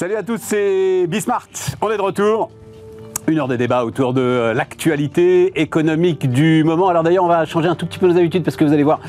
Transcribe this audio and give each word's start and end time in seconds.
Salut 0.00 0.16
à 0.16 0.22
tous, 0.22 0.40
c'est 0.42 1.06
Bismart. 1.08 1.50
On 1.82 1.90
est 1.90 1.98
de 1.98 2.00
retour. 2.00 2.50
Une 3.26 3.38
heure 3.38 3.48
de 3.48 3.56
débat 3.56 3.84
autour 3.84 4.14
de 4.14 4.22
euh, 4.22 4.54
l'actualité 4.54 5.60
économique 5.60 6.30
du 6.30 6.64
moment. 6.64 6.88
Alors 6.88 7.02
d'ailleurs, 7.02 7.24
on 7.24 7.28
va 7.28 7.44
changer 7.44 7.68
un 7.68 7.74
tout 7.74 7.84
petit 7.84 7.98
peu 7.98 8.08
nos 8.08 8.16
habitudes 8.16 8.42
parce 8.42 8.56
que 8.56 8.64
vous 8.64 8.72
allez 8.72 8.82
voir, 8.82 9.00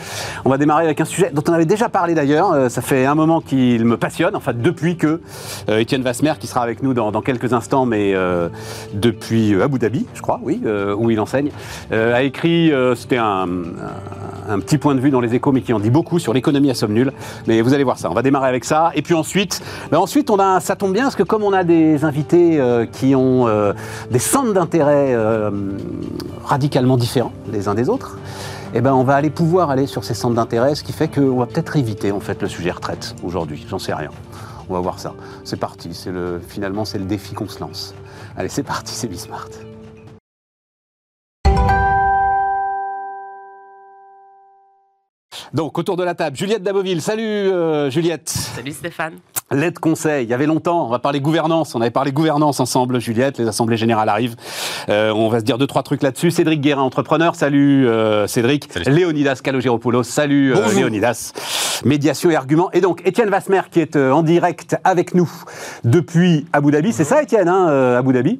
on 0.43 0.49
va 0.49 0.57
démarrer 0.57 0.83
avec 0.83 0.99
un 0.99 1.05
sujet 1.05 1.31
dont 1.31 1.43
on 1.47 1.53
avait 1.53 1.65
déjà 1.65 1.87
parlé 1.87 2.13
d'ailleurs. 2.13 2.51
Euh, 2.51 2.67
ça 2.67 2.81
fait 2.81 3.05
un 3.05 3.15
moment 3.15 3.39
qu'il 3.39 3.85
me 3.85 3.95
passionne, 3.95 4.35
enfin 4.35 4.51
depuis 4.53 4.97
que 4.97 5.21
euh, 5.69 5.79
Étienne 5.79 6.01
Vasmer, 6.01 6.33
qui 6.37 6.47
sera 6.47 6.61
avec 6.61 6.83
nous 6.83 6.93
dans, 6.93 7.21
quelques 7.21 7.53
instants, 7.53 7.85
mais 7.85 8.13
depuis 8.93 9.61
Abu 9.61 9.79
Dhabi, 9.79 10.07
je 10.13 10.21
crois, 10.21 10.41
oui, 10.43 10.61
où 10.97 11.09
il 11.09 11.21
enseigne, 11.21 11.51
a 11.91 12.21
écrit, 12.21 12.69
c'était 12.95 13.17
un, 13.17 13.47
petit 14.59 14.77
point 14.77 14.95
de 14.95 14.99
vue 14.99 15.11
dans 15.11 15.21
les 15.21 15.33
échos, 15.33 15.51
mais 15.51 15.61
qui 15.61 15.73
en 15.73 15.79
dit 15.79 15.89
beaucoup 15.89 16.19
sur 16.19 16.33
l'économie 16.33 16.69
à 16.69 16.73
somme 16.73 16.93
nulle. 16.93 17.11
Mais 17.47 17.61
vous 17.61 17.73
allez 17.73 17.83
voir 17.83 17.97
ça, 17.97 18.09
on 18.09 18.13
va 18.13 18.21
démarrer 18.21 18.49
avec 18.49 18.65
ça. 18.65 18.91
Et 18.95 19.01
puis 19.01 19.13
ensuite, 19.13 19.61
ben 19.91 19.97
ensuite 19.97 20.29
on 20.29 20.39
a, 20.39 20.59
ça 20.59 20.75
tombe 20.75 20.93
bien 20.93 21.03
parce 21.03 21.15
que 21.15 21.23
comme 21.23 21.43
on 21.43 21.53
a 21.53 21.63
des 21.63 22.05
invités 22.05 22.59
qui 22.91 23.15
ont 23.15 23.47
des 24.09 24.19
centres 24.19 24.53
d'intérêt 24.53 25.13
euh, 25.13 25.51
radicalement 26.45 26.97
différents 26.97 27.31
les 27.51 27.67
uns 27.67 27.75
des 27.75 27.89
autres, 27.89 28.17
eh 28.73 28.81
ben, 28.81 28.93
on 28.93 29.03
va 29.03 29.15
aller 29.15 29.29
pouvoir 29.29 29.69
aller 29.69 29.85
sur 29.85 30.03
ces 30.03 30.13
centres 30.13 30.35
d'intérêt, 30.35 30.75
ce 30.75 30.83
qui 30.83 30.93
fait 30.93 31.09
qu'on 31.09 31.37
va 31.37 31.45
peut-être 31.45 31.75
éviter 31.75 32.11
en 32.11 32.19
fait 32.19 32.41
le 32.41 32.47
sujet 32.47 32.71
retraite 32.71 33.15
aujourd'hui. 33.23 33.65
J'en 33.69 33.79
sais 33.79 33.93
rien. 33.93 34.09
On 34.69 34.73
va 34.73 34.79
voir 34.79 34.99
ça. 34.99 35.13
C'est 35.43 35.59
parti. 35.59 35.93
C'est 35.93 36.11
le, 36.11 36.41
finalement, 36.45 36.85
c'est 36.85 36.99
le 36.99 37.05
défi 37.05 37.33
qu'on 37.33 37.49
se 37.49 37.59
lance. 37.59 37.93
Allez, 38.37 38.49
c'est 38.49 38.63
parti, 38.63 38.93
c'est 38.93 39.07
Bismart. 39.07 39.49
Donc, 45.53 45.77
autour 45.77 45.97
de 45.97 46.03
la 46.03 46.15
table, 46.15 46.37
Juliette 46.37 46.63
Daboville. 46.63 47.01
Salut 47.01 47.23
euh, 47.23 47.89
Juliette. 47.89 48.29
Salut 48.29 48.71
Stéphane. 48.71 49.15
L'aide 49.51 49.79
conseil, 49.79 50.23
il 50.23 50.29
y 50.29 50.33
avait 50.33 50.45
longtemps, 50.45 50.85
on 50.85 50.89
va 50.89 50.99
parler 50.99 51.19
gouvernance, 51.19 51.75
on 51.75 51.81
avait 51.81 51.91
parlé 51.91 52.13
gouvernance 52.13 52.61
ensemble, 52.61 53.01
Juliette, 53.01 53.37
les 53.37 53.49
assemblées 53.49 53.75
générales 53.75 54.07
arrivent. 54.07 54.37
Euh, 54.87 55.11
on 55.11 55.27
va 55.27 55.39
se 55.39 55.43
dire 55.43 55.57
deux, 55.57 55.67
trois 55.67 55.83
trucs 55.83 56.03
là-dessus. 56.03 56.31
Cédric 56.31 56.61
Guérin, 56.61 56.83
entrepreneur, 56.83 57.35
salut 57.35 57.85
euh, 57.85 58.27
Cédric. 58.27 58.73
Léonidas 58.87 59.41
Calogéropoulos, 59.43 60.03
salut 60.03 60.53
Léonidas. 60.73 61.33
Médiation 61.83 62.29
et 62.29 62.37
arguments. 62.37 62.71
Et 62.71 62.79
donc, 62.79 63.01
Étienne 63.05 63.29
Vasmer 63.29 63.63
qui 63.69 63.81
est 63.81 63.97
en 63.97 64.23
direct 64.23 64.77
avec 64.85 65.13
nous 65.15 65.29
depuis 65.83 66.45
Abu 66.53 66.71
Dhabi, 66.71 66.93
c'est 66.93 67.03
ça 67.03 67.21
Étienne, 67.21 67.49
hein, 67.49 67.97
Abu 67.97 68.13
Dhabi? 68.13 68.39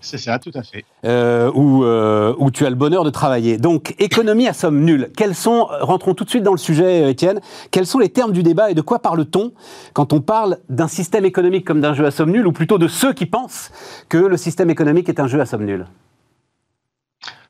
C'est 0.00 0.18
ça, 0.18 0.38
tout 0.38 0.50
à 0.54 0.62
fait. 0.62 0.84
Euh, 1.04 1.50
où, 1.54 1.84
euh, 1.84 2.34
où, 2.38 2.50
tu 2.50 2.64
as 2.64 2.70
le 2.70 2.76
bonheur 2.76 3.04
de 3.04 3.10
travailler. 3.10 3.56
Donc, 3.56 3.94
économie 3.98 4.46
à 4.46 4.52
somme 4.52 4.84
nulle. 4.84 5.10
Quels 5.16 5.34
sont, 5.34 5.66
rentrons 5.80 6.14
tout 6.14 6.24
de 6.24 6.30
suite 6.30 6.42
dans 6.42 6.52
le 6.52 6.58
sujet, 6.58 7.04
euh, 7.04 7.10
Étienne, 7.10 7.40
quels 7.70 7.86
sont 7.86 7.98
les 7.98 8.08
termes 8.08 8.32
du 8.32 8.42
débat 8.42 8.70
et 8.70 8.74
de 8.74 8.80
quoi 8.80 9.00
parle-t-on 9.00 9.52
quand 9.92 10.12
on 10.12 10.20
parle 10.20 10.58
d'un 10.68 10.88
système 10.88 11.24
économique 11.24 11.64
comme 11.64 11.80
d'un 11.80 11.94
jeu 11.94 12.06
à 12.06 12.10
somme 12.10 12.30
nulle, 12.30 12.46
ou 12.46 12.52
plutôt 12.52 12.78
de 12.78 12.88
ceux 12.88 13.12
qui 13.12 13.26
pensent 13.26 13.70
que 14.08 14.18
le 14.18 14.36
système 14.36 14.70
économique 14.70 15.08
est 15.08 15.20
un 15.20 15.26
jeu 15.26 15.40
à 15.40 15.46
somme 15.46 15.64
nulle? 15.64 15.86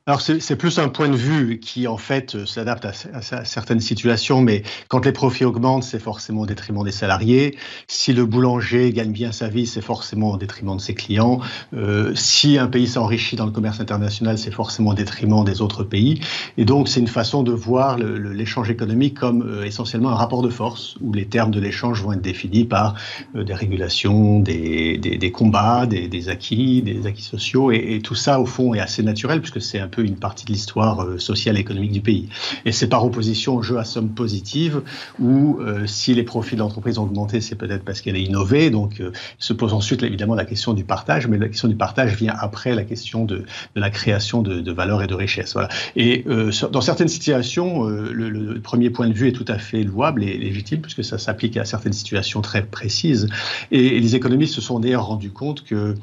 Alors 0.09 0.23
c'est 0.23 0.57
plus 0.57 0.79
un 0.79 0.89
point 0.89 1.11
de 1.11 1.17
vue 1.17 1.61
qui 1.61 1.87
en 1.87 1.99
fait 1.99 2.35
euh, 2.35 2.47
s'adapte 2.47 2.87
à, 2.87 3.45
certaines 3.45 3.81
situations, 3.81 4.41
mais 4.41 4.63
quand 4.89 5.05
les 5.05 5.13
profits 5.13 5.45
augmentent, 5.45 5.83
c'est 5.83 5.99
forcément 5.99 6.41
au 6.41 6.47
détriment 6.47 6.83
des 6.83 6.93
salariés. 6.93 7.59
Si 7.89 8.15
le 8.15 8.25
boulanger 8.25 8.91
gagne 8.91 9.13
bien 9.13 9.33
sa 9.33 9.49
vie, 9.49 9.67
c'est 9.67 9.83
forcément 9.83 10.31
au 10.31 10.39
détriment 10.39 10.77
de 10.77 10.81
ses 10.81 10.95
clients. 10.95 11.41
Euh, 11.75 12.15
si 12.15 12.57
un 12.57 12.69
pays 12.69 12.87
s'enrichit 12.87 13.37
dans 13.37 13.45
le 13.45 13.51
commerce 13.51 13.81
international, 13.81 14.39
c'est 14.39 14.51
forcément 14.51 14.93
au 14.93 14.95
détriment 14.95 15.45
des 15.45 15.61
autres 15.61 15.85
pays. 15.85 16.21
Et 16.57 16.65
donc 16.65 16.89
c'est 16.89 17.01
une 17.01 17.07
façon 17.07 17.43
de 17.43 17.53
voir 17.53 17.99
l'échange 17.99 18.71
économique 18.71 19.13
comme 19.13 19.43
euh, 19.43 19.67
essentiellement 19.67 20.09
un 20.09 20.17
rapport 20.17 20.41
de 20.41 20.49
force, 20.49 20.97
où 21.03 21.13
les 21.13 21.27
termes 21.27 21.51
de 21.51 21.61
l'échange 21.61 22.03
vont 22.03 22.15
être 22.15 22.23
définis 22.23 22.65
par 22.65 22.95
des 23.35 23.53
régulations, 23.53 24.41
des, 24.41 24.97
des, 24.97 25.33
combats, 25.33 25.85
des, 25.85 26.29
acquis, 26.31 26.81
des 26.81 27.07
acquis 27.07 27.21
sociaux, 27.21 27.73
et, 27.73 27.97
et 27.97 28.01
tout 28.01 28.15
ça 28.15 28.41
au 28.41 28.47
fond 28.47 28.73
est 28.73 28.81
assez 28.81 29.03
naturel 29.03 29.43
puisque 29.43 29.61
c'est 29.61 29.79
un 29.79 29.89
peu 29.89 29.98
une 30.03 30.17
partie 30.17 30.45
de 30.45 30.53
l'histoire 30.53 31.03
euh, 31.03 31.19
sociale 31.19 31.57
et 31.57 31.61
économique 31.61 31.93
du 31.93 32.01
pays. 32.01 32.29
Et 32.65 32.73
c'est 32.73 32.89
par 32.89 33.05
opposition 33.05 33.57
au 33.57 33.63
jeu 33.63 33.79
à 33.79 33.85
somme 33.85 34.11
positive, 34.11 34.83
où 35.19 35.59
euh, 35.61 35.87
si 35.87 36.15
les 36.15 36.23
profits 36.23 36.55
de 36.55 36.61
l'entreprise 36.61 36.99
ont 36.99 37.05
augmenté, 37.05 37.41
c'est 37.41 37.57
peut-être 37.57 37.85
parce 37.85 38.01
qu'elle 38.01 38.17
a 38.17 38.19
innové. 38.19 38.71
Donc, 38.71 39.01
euh, 39.01 39.13
se 39.39 39.53
pose 39.53 39.73
ensuite 39.73 40.03
évidemment 40.03 40.35
la 40.35 40.45
question 40.45 40.73
du 40.73 40.85
partage, 40.85 41.27
mais 41.27 41.39
la 41.39 41.49
question 41.49 41.69
du 41.69 41.77
partage 41.77 42.15
vient 42.17 42.35
après 42.39 42.75
la 42.75 42.85
question 42.85 43.25
de, 43.25 43.45
la 43.75 43.91
création 43.91 44.43
de, 44.43 44.61
de, 44.61 44.73
valeur 44.73 45.03
et 45.03 45.07
de 45.07 45.15
richesse. 45.15 45.53
Voilà. 45.53 45.69
Et 45.97 46.25
dans 46.73 46.81
certaines 46.81 47.09
situations, 47.09 47.85
le, 47.85 48.61
premier 48.61 48.91
point 48.91 49.09
de 49.09 49.13
vue 49.13 49.29
est 49.29 49.33
tout 49.33 49.45
à 49.49 49.59
fait 49.59 49.83
louable 49.83 50.23
et 50.23 50.37
légitime, 50.37 50.81
puisque 50.81 51.05
ça 51.05 51.19
s'applique 51.19 51.57
à 51.57 51.65
certaines 51.65 51.93
situations 51.93 52.41
très 52.41 52.65
précises. 52.65 53.29
Et, 53.71 53.97
et 53.97 54.01
les 54.01 54.15
économistes 54.15 54.55
se 54.55 54.61
sont 54.61 54.81
d'ailleurs 54.81 55.07
rendus 55.07 55.31
compte 55.31 55.65
que 55.65 55.95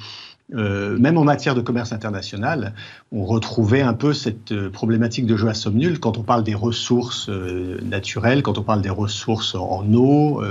euh, 0.54 0.96
même 1.00 1.18
en 1.18 1.24
matière 1.24 1.56
de 1.56 1.62
commerce 1.62 1.92
international, 1.92 2.74
on 3.12 3.26
retrouvait 3.26 3.82
un 3.82 3.96
peu 3.96 4.14
cette 4.14 4.52
euh, 4.52 4.70
problématique 4.70 5.26
de 5.26 5.36
jeu 5.36 5.48
à 5.48 5.56
somme 5.56 5.74
nulle 5.74 6.00
quand 6.00 6.20
on 6.20 6.22
parle 6.22 6.44
des 6.44 6.54
ressources 6.54 7.30
euh, 7.30 7.80
naturelles, 7.82 8.44
quand 8.44 8.60
on 8.60 8.62
parle 8.62 8.84
des 8.84 8.92
ressources 8.92 9.56
en 9.56 9.92
eau, 9.94 10.44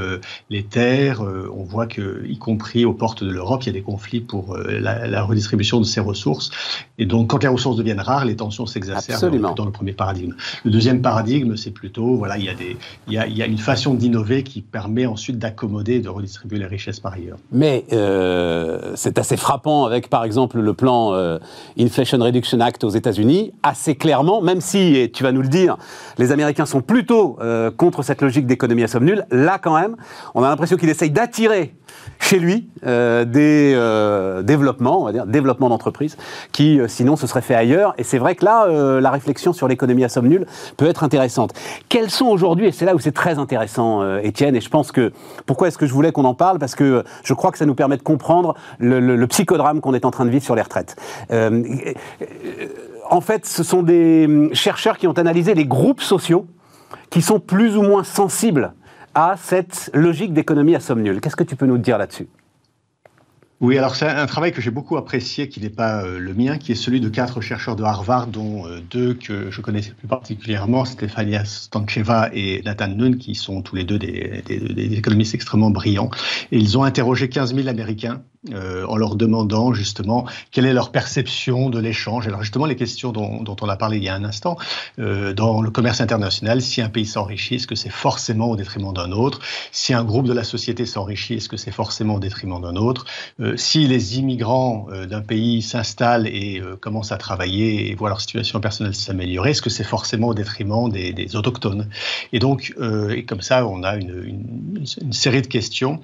les 0.50 0.64
terres. 0.64 1.22
on 1.22 1.62
voit 1.62 1.86
que, 1.86 2.24
y 2.26 2.38
compris 2.38 2.84
aux 2.84 2.92
portes 2.92 3.22
de 3.22 3.30
l'Europe, 3.30 3.62
il 3.62 3.66
y 3.66 3.70
a 3.70 3.72
des 3.72 3.82
conflits 3.82 4.20
pour 4.20 4.56
la, 4.56 5.22
redistribution 5.22 5.78
de 5.78 5.84
ces 5.84 6.00
ressources. 6.00 6.50
Et 6.98 7.06
donc, 7.06 7.30
quand 7.30 7.42
les 7.42 7.48
ressources 7.48 7.76
deviennent 7.76 8.00
rares, 8.00 8.24
les 8.24 8.36
tensions 8.36 8.66
s'exacerbent 8.66 9.54
dans, 9.54 9.64
le 9.64 9.70
premier 9.70 9.92
paradigme. 9.92 10.34
Le 10.64 10.70
deuxième 10.70 11.02
paradigme, 11.02 11.56
c'est 11.56 11.70
plutôt, 11.70 12.16
voilà, 12.16 12.38
il 12.38 12.44
y 12.44 12.48
a 12.48 12.54
des, 12.54 12.76
il 13.08 13.14
y 13.14 13.18
a, 13.18 13.26
il 13.26 13.36
y 13.36 13.42
a 13.42 13.46
une 13.46 13.58
façon 13.58 13.94
d'innover 13.94 14.42
qui 14.42 14.60
permet 14.60 15.06
ensuite 15.06 15.38
d'accommoder 15.38 15.94
et 15.94 16.00
de 16.00 16.08
redistribuer 16.08 16.58
les 16.58 16.66
richesses 16.66 17.00
par 17.00 17.14
ailleurs. 17.14 17.38
Mais 17.52 17.84
c'est 18.96 19.18
assez 19.18 19.36
frappant 19.36 19.83
avec 19.86 20.08
par 20.08 20.24
exemple 20.24 20.58
le 20.58 20.74
plan 20.74 21.12
euh, 21.14 21.38
Inflation 21.78 22.18
Reduction 22.18 22.60
Act 22.60 22.84
aux 22.84 22.90
États-Unis, 22.90 23.52
assez 23.62 23.94
clairement, 23.94 24.40
même 24.40 24.60
si, 24.60 24.96
et 24.96 25.10
tu 25.10 25.22
vas 25.22 25.32
nous 25.32 25.42
le 25.42 25.48
dire, 25.48 25.76
les 26.18 26.32
Américains 26.32 26.66
sont 26.66 26.80
plutôt 26.80 27.36
euh, 27.40 27.70
contre 27.70 28.02
cette 28.02 28.22
logique 28.22 28.46
d'économie 28.46 28.84
à 28.84 28.88
somme 28.88 29.04
nulle, 29.04 29.26
là 29.30 29.58
quand 29.58 29.78
même, 29.78 29.96
on 30.34 30.42
a 30.42 30.48
l'impression 30.48 30.76
qu'il 30.76 30.88
essaye 30.88 31.10
d'attirer 31.10 31.74
chez 32.18 32.38
lui 32.38 32.68
euh, 32.86 33.24
des 33.24 33.74
développements, 34.44 35.02
on 35.02 35.04
va 35.04 35.12
dire, 35.12 35.26
développement 35.26 35.68
d'entreprise, 35.68 36.16
qui 36.52 36.80
sinon 36.88 37.16
se 37.16 37.26
seraient 37.26 37.40
fait 37.40 37.54
ailleurs. 37.54 37.94
Et 37.98 38.02
c'est 38.02 38.18
vrai 38.18 38.34
que 38.34 38.44
là, 38.44 39.00
la 39.00 39.10
réflexion 39.10 39.52
sur 39.52 39.68
l'économie 39.68 40.04
à 40.04 40.08
somme 40.08 40.28
nulle 40.28 40.46
peut 40.76 40.86
être 40.86 41.04
intéressante. 41.04 41.52
Quels 41.88 42.10
sont 42.10 42.26
aujourd'hui, 42.26 42.66
et 42.66 42.72
c'est 42.72 42.84
là 42.84 42.94
où 42.94 42.98
c'est 42.98 43.12
très 43.12 43.38
intéressant, 43.38 44.18
Étienne, 44.18 44.56
et 44.56 44.60
je 44.60 44.68
pense 44.68 44.92
que, 44.92 45.12
pourquoi 45.46 45.68
est-ce 45.68 45.78
que 45.78 45.86
je 45.86 45.92
voulais 45.92 46.12
qu'on 46.12 46.24
en 46.24 46.34
parle? 46.34 46.58
Parce 46.58 46.74
que 46.74 47.04
je 47.22 47.34
crois 47.34 47.52
que 47.52 47.58
ça 47.58 47.66
nous 47.66 47.74
permet 47.74 47.96
de 47.96 48.02
comprendre 48.02 48.54
le 48.78 49.26
psychodrame 49.26 49.73
qu'on 49.80 49.94
est 49.94 50.04
en 50.04 50.10
train 50.10 50.24
de 50.24 50.30
vivre 50.30 50.44
sur 50.44 50.54
les 50.54 50.62
retraites. 50.62 50.96
en 53.10 53.20
fait, 53.20 53.46
ce 53.46 53.62
sont 53.62 53.82
des 53.82 54.26
hum, 54.26 54.54
chercheurs 54.54 54.98
qui 54.98 55.06
ont 55.06 55.12
analysé 55.12 55.54
les 55.54 55.66
groupes 55.66 56.02
sociaux 56.02 56.46
qui 57.10 57.22
sont 57.22 57.40
plus 57.40 57.76
ou 57.76 57.82
moins 57.82 58.04
sensibles 58.04 58.72
à 59.14 59.36
cette 59.38 59.90
logique 59.94 60.32
d'économie 60.32 60.74
à 60.74 60.80
somme 60.80 61.02
nulle. 61.02 61.20
Qu'est-ce 61.20 61.36
que 61.36 61.44
tu 61.44 61.56
peux 61.56 61.66
nous 61.66 61.78
dire 61.78 61.98
là-dessus? 61.98 62.28
Oui, 63.60 63.78
alors 63.78 63.94
c'est 63.94 64.06
un 64.06 64.26
travail 64.26 64.52
que 64.52 64.60
j'ai 64.60 64.72
beaucoup 64.72 64.96
apprécié, 64.96 65.48
qui 65.48 65.60
n'est 65.60 65.70
pas 65.70 66.04
euh, 66.04 66.18
le 66.18 66.34
mien, 66.34 66.58
qui 66.58 66.72
est 66.72 66.74
celui 66.74 67.00
de 67.00 67.08
quatre 67.08 67.40
chercheurs 67.40 67.76
de 67.76 67.84
Harvard, 67.84 68.26
dont 68.26 68.66
euh, 68.66 68.80
deux 68.90 69.14
que 69.14 69.50
je 69.50 69.60
connaissais 69.60 69.92
plus 69.92 70.08
particulièrement, 70.08 70.84
Stefania 70.84 71.44
Stancheva 71.44 72.30
et 72.34 72.62
Nathan 72.64 72.88
Nunn, 72.88 73.16
qui 73.16 73.36
sont 73.36 73.62
tous 73.62 73.76
les 73.76 73.84
deux 73.84 73.98
des, 73.98 74.42
des, 74.44 74.94
économistes 74.94 75.34
extrêmement 75.34 75.70
brillants. 75.70 76.10
Et 76.50 76.58
ils 76.58 76.76
ont 76.76 76.82
interrogé 76.82 77.28
15 77.28 77.54
000 77.54 77.68
Américains 77.68 78.22
euh, 78.52 78.84
en 78.86 78.96
leur 78.96 79.16
demandant 79.16 79.72
justement 79.72 80.26
quelle 80.50 80.66
est 80.66 80.72
leur 80.72 80.90
perception 80.90 81.70
de 81.70 81.78
l'échange. 81.78 82.26
Alors 82.26 82.42
justement, 82.42 82.66
les 82.66 82.76
questions 82.76 83.12
dont, 83.12 83.42
dont, 83.42 83.56
on 83.62 83.68
a 83.68 83.76
parlé 83.76 83.96
il 83.96 84.04
y 84.04 84.08
a 84.08 84.14
un 84.14 84.24
instant, 84.24 84.56
euh, 84.98 85.32
dans 85.32 85.62
le 85.62 85.70
commerce 85.70 86.00
international, 86.00 86.60
si 86.60 86.82
un 86.82 86.88
pays 86.88 87.06
s'enrichit, 87.06 87.56
est-ce 87.56 87.66
que 87.66 87.74
c'est 87.74 87.90
forcément 87.90 88.50
au 88.50 88.56
détriment 88.56 88.92
d'un 88.92 89.12
autre? 89.12 89.40
Si 89.72 89.94
un 89.94 90.04
groupe 90.04 90.26
de 90.26 90.32
la 90.32 90.44
société 90.44 90.86
s'enrichit, 90.86 91.34
est-ce 91.34 91.48
que 91.48 91.56
c'est 91.56 91.70
forcément 91.70 92.16
au 92.16 92.20
détriment 92.20 92.60
d'un 92.60 92.76
autre? 92.76 93.06
Euh, 93.40 93.56
Si 93.56 93.86
les 93.86 94.18
immigrants 94.18 94.86
euh, 94.92 95.06
d'un 95.06 95.22
pays 95.22 95.62
s'installent 95.62 96.26
et 96.26 96.60
euh, 96.60 96.76
commencent 96.76 97.12
à 97.12 97.16
travailler 97.16 97.90
et 97.90 97.94
voient 97.94 98.08
leur 98.08 98.20
situation 98.20 98.60
personnelle 98.60 98.94
s'améliorer, 98.94 99.50
est-ce 99.50 99.62
que 99.62 99.70
c'est 99.70 99.84
forcément 99.84 100.28
au 100.28 100.34
détriment 100.34 100.90
des, 100.90 101.12
des 101.12 101.36
autochtones? 101.36 101.88
Et 102.32 102.38
donc, 102.38 102.74
et 103.10 103.24
comme 103.24 103.40
ça, 103.40 103.66
on 103.66 103.82
a 103.82 103.96
une, 103.96 104.22
une, 104.24 104.84
une 105.00 105.12
série 105.12 105.42
de 105.42 105.46
questions 105.46 106.00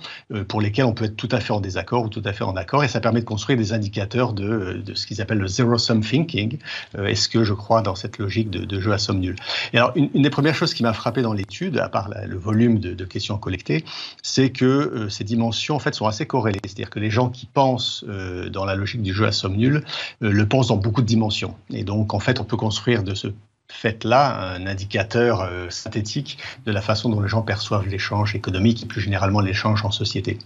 pour 0.48 0.60
lesquelles 0.60 0.84
on 0.84 0.92
peut 0.92 1.06
être 1.06 1.16
tout 1.16 1.28
à 1.32 1.40
fait 1.40 1.52
en 1.52 1.60
désaccord 1.60 2.04
ou 2.04 2.08
tout 2.08 2.22
à 2.24 2.29
fait 2.32 2.44
en 2.44 2.56
accord 2.56 2.84
et 2.84 2.88
ça 2.88 3.00
permet 3.00 3.20
de 3.20 3.24
construire 3.24 3.58
des 3.58 3.72
indicateurs 3.72 4.32
de, 4.32 4.82
ce 4.94 5.06
qu'ils 5.06 5.20
appellent 5.20 5.38
le 5.38 5.46
zero-sum 5.46 6.00
thinking. 6.00 6.58
Euh, 6.96 7.06
est-ce 7.06 7.28
que 7.28 7.44
je 7.44 7.54
crois 7.54 7.82
dans 7.82 7.94
cette 7.94 8.18
logique 8.18 8.50
de, 8.50 8.80
jeu 8.80 8.92
à 8.92 8.98
somme 8.98 9.20
nulle? 9.20 9.36
Et 9.72 9.78
alors, 9.78 9.92
une, 9.94 10.10
des 10.10 10.30
premières 10.30 10.54
choses 10.54 10.74
qui 10.74 10.82
m'a 10.82 10.92
frappé 10.92 11.22
dans 11.22 11.32
l'étude, 11.32 11.78
à 11.78 11.88
part 11.88 12.10
le 12.26 12.36
volume 12.36 12.78
de, 12.78 13.04
questions 13.04 13.38
collectées, 13.38 13.84
c'est 14.22 14.50
que 14.50 14.64
euh, 14.64 15.08
ces 15.08 15.24
dimensions 15.24 15.74
en 15.74 15.78
fait 15.78 15.94
sont 15.94 16.06
assez 16.06 16.26
corrélées. 16.26 16.60
C'est-à-dire 16.64 16.90
que 16.90 17.00
les 17.00 17.10
gens 17.10 17.28
qui 17.28 17.46
pensent 17.46 18.04
euh, 18.08 18.48
dans 18.48 18.64
la 18.64 18.74
logique 18.74 19.02
du 19.02 19.12
jeu 19.12 19.26
à 19.26 19.32
somme 19.32 19.56
nulle 19.56 19.84
le 20.20 20.46
pensent 20.46 20.68
dans 20.68 20.76
beaucoup 20.76 21.02
de 21.02 21.06
dimensions. 21.06 21.54
Et 21.70 21.82
donc, 21.82 22.14
en 22.14 22.20
fait, 22.20 22.40
on 22.40 22.44
peut 22.44 22.56
construire 22.56 23.02
de 23.02 23.14
ce 23.14 23.28
fait-là 23.68 24.54
un 24.54 24.66
indicateur 24.66 25.48
synthétique 25.70 26.38
de 26.66 26.72
la 26.72 26.80
façon 26.80 27.08
dont 27.08 27.20
les 27.20 27.28
gens 27.28 27.42
perçoivent 27.42 27.86
l'échange 27.86 28.34
économique 28.34 28.82
et 28.82 28.86
plus 28.86 29.00
généralement 29.00 29.40
l'échange 29.40 29.84
en 29.84 29.90
société. 29.90 30.38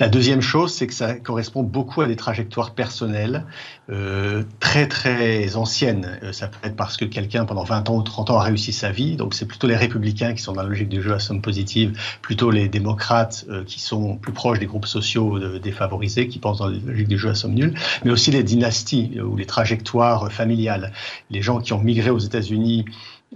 La 0.00 0.08
deuxième 0.08 0.40
chose, 0.40 0.72
c'est 0.72 0.86
que 0.86 0.94
ça 0.94 1.14
correspond 1.14 1.62
beaucoup 1.62 2.02
à 2.02 2.06
des 2.06 2.16
trajectoires 2.16 2.74
personnelles 2.74 3.44
euh, 3.90 4.42
très 4.58 4.88
très 4.88 5.56
anciennes. 5.56 6.18
Euh, 6.22 6.32
ça 6.32 6.48
peut 6.48 6.58
être 6.66 6.74
parce 6.74 6.96
que 6.96 7.04
quelqu'un 7.04 7.44
pendant 7.44 7.62
20 7.62 7.90
ans 7.90 7.96
ou 7.96 8.02
30 8.02 8.30
ans 8.30 8.38
a 8.38 8.42
réussi 8.42 8.72
sa 8.72 8.90
vie, 8.90 9.16
donc 9.16 9.34
c'est 9.34 9.46
plutôt 9.46 9.68
les 9.68 9.76
républicains 9.76 10.34
qui 10.34 10.42
sont 10.42 10.52
dans 10.52 10.62
la 10.62 10.68
logique 10.68 10.88
du 10.88 11.00
jeu 11.00 11.14
à 11.14 11.20
somme 11.20 11.40
positive, 11.40 11.96
plutôt 12.22 12.50
les 12.50 12.68
démocrates 12.68 13.44
euh, 13.48 13.62
qui 13.64 13.80
sont 13.80 14.16
plus 14.16 14.32
proches 14.32 14.58
des 14.58 14.66
groupes 14.66 14.86
sociaux 14.86 15.38
défavorisés, 15.58 16.26
qui 16.26 16.38
pensent 16.38 16.58
dans 16.58 16.68
la 16.68 16.78
logique 16.78 17.08
du 17.08 17.18
jeu 17.18 17.30
à 17.30 17.34
somme 17.34 17.54
nulle, 17.54 17.74
mais 18.04 18.10
aussi 18.10 18.30
les 18.30 18.42
dynasties 18.42 19.20
ou 19.20 19.36
les 19.36 19.46
trajectoires 19.46 20.32
familiales. 20.32 20.92
Les 21.30 21.42
gens 21.42 21.60
qui 21.60 21.72
ont 21.72 21.80
migré 21.80 22.10
aux 22.10 22.18
États-Unis 22.18 22.84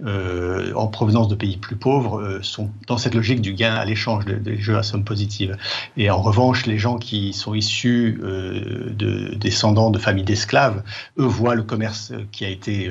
euh, 0.05 0.71
en 0.75 0.87
provenance 0.87 1.27
de 1.27 1.35
pays 1.35 1.57
plus 1.57 1.75
pauvres 1.75 2.21
euh, 2.21 2.39
sont 2.41 2.69
dans 2.87 2.97
cette 2.97 3.15
logique 3.15 3.41
du 3.41 3.53
gain 3.53 3.73
à 3.73 3.83
l'échange 3.83 4.23
des 4.25 4.57
jeux 4.57 4.77
à 4.77 4.83
somme 4.83 5.03
positive. 5.03 5.57
Et 5.97 6.09
en 6.09 6.21
revanche, 6.21 6.65
les 6.65 6.77
gens 6.77 6.97
qui 6.97 7.33
sont 7.33 7.53
issus 7.53 8.21
euh, 8.23 8.91
de 8.91 9.35
descendants 9.35 9.89
de 9.89 9.99
familles 9.99 10.23
d'esclaves, 10.23 10.83
eux 11.17 11.25
voient 11.25 11.55
le 11.55 11.63
commerce 11.63 12.13
qui 12.31 12.45
a 12.45 12.49
été 12.49 12.89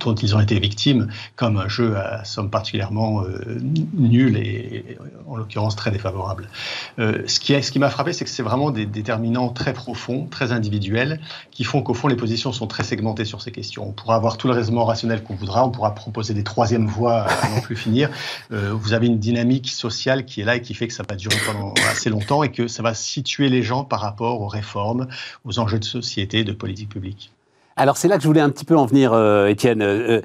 dont 0.00 0.14
ils 0.14 0.34
ont 0.34 0.40
été 0.40 0.58
victimes 0.58 1.08
comme 1.36 1.58
un 1.58 1.68
jeu 1.68 1.96
à 1.96 2.24
somme 2.24 2.50
particulièrement 2.50 3.22
nul 3.94 4.36
et, 4.36 4.96
en 5.26 5.36
l'occurrence 5.36 5.76
très 5.76 5.90
défavorable. 5.90 6.48
ce 6.98 7.40
qui, 7.40 7.60
ce 7.62 7.70
qui 7.70 7.78
m'a 7.78 7.90
frappé, 7.90 8.12
c'est 8.12 8.24
que 8.24 8.30
c'est 8.30 8.42
vraiment 8.42 8.70
des 8.70 8.86
déterminants 8.86 9.48
très 9.48 9.72
profonds, 9.72 10.26
très 10.30 10.52
individuels, 10.52 11.20
qui 11.50 11.64
font 11.64 11.82
qu'au 11.82 11.94
fond 11.94 12.08
les 12.08 12.16
positions 12.16 12.52
sont 12.52 12.66
très 12.66 12.84
segmentées 12.84 13.24
sur 13.24 13.42
ces 13.42 13.52
questions. 13.52 13.86
On 13.88 13.92
pourra 13.92 14.16
avoir 14.16 14.36
tout 14.36 14.48
le 14.48 14.54
raisonnement 14.54 14.84
rationnel 14.84 15.22
qu'on 15.22 15.34
voudra, 15.34 15.64
on 15.66 15.70
pourra 15.70 15.94
poser 16.14 16.32
des 16.32 16.44
troisièmes 16.44 16.86
voies 16.86 17.26
à 17.28 17.48
non 17.50 17.60
plus 17.60 17.76
finir. 17.76 18.08
Euh, 18.52 18.72
vous 18.72 18.94
avez 18.94 19.06
une 19.06 19.18
dynamique 19.18 19.68
sociale 19.68 20.24
qui 20.24 20.40
est 20.40 20.44
là 20.44 20.56
et 20.56 20.62
qui 20.62 20.72
fait 20.72 20.88
que 20.88 20.94
ça 20.94 21.04
va 21.06 21.16
durer 21.16 21.36
pendant 21.44 21.74
assez 21.90 22.08
longtemps 22.08 22.42
et 22.42 22.50
que 22.50 22.68
ça 22.68 22.82
va 22.82 22.94
situer 22.94 23.50
les 23.50 23.62
gens 23.62 23.84
par 23.84 24.00
rapport 24.00 24.40
aux 24.40 24.48
réformes, 24.48 25.08
aux 25.44 25.58
enjeux 25.58 25.78
de 25.78 25.84
société, 25.84 26.44
de 26.44 26.52
politique 26.52 26.88
publique. 26.88 27.30
Alors 27.76 27.96
c'est 27.96 28.06
là 28.06 28.16
que 28.16 28.22
je 28.22 28.28
voulais 28.28 28.40
un 28.40 28.50
petit 28.50 28.64
peu 28.64 28.76
en 28.76 28.86
venir, 28.86 29.12
euh, 29.12 29.48
Étienne. 29.48 29.82
Euh, 29.82 30.20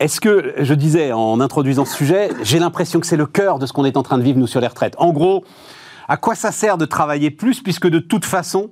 est-ce 0.00 0.20
que, 0.20 0.54
je 0.58 0.72
disais 0.72 1.12
en 1.12 1.38
introduisant 1.38 1.84
ce 1.84 1.94
sujet, 1.94 2.30
j'ai 2.42 2.58
l'impression 2.58 2.98
que 2.98 3.06
c'est 3.06 3.18
le 3.18 3.26
cœur 3.26 3.58
de 3.58 3.66
ce 3.66 3.74
qu'on 3.74 3.84
est 3.84 3.98
en 3.98 4.02
train 4.02 4.16
de 4.16 4.22
vivre, 4.22 4.38
nous, 4.38 4.46
sur 4.46 4.60
les 4.60 4.66
retraites. 4.66 4.94
En 4.96 5.12
gros, 5.12 5.44
à 6.08 6.16
quoi 6.16 6.34
ça 6.34 6.52
sert 6.52 6.78
de 6.78 6.84
travailler 6.84 7.30
plus 7.30 7.62
puisque 7.62 7.88
de 7.88 7.98
toute 7.98 8.24
façon, 8.24 8.70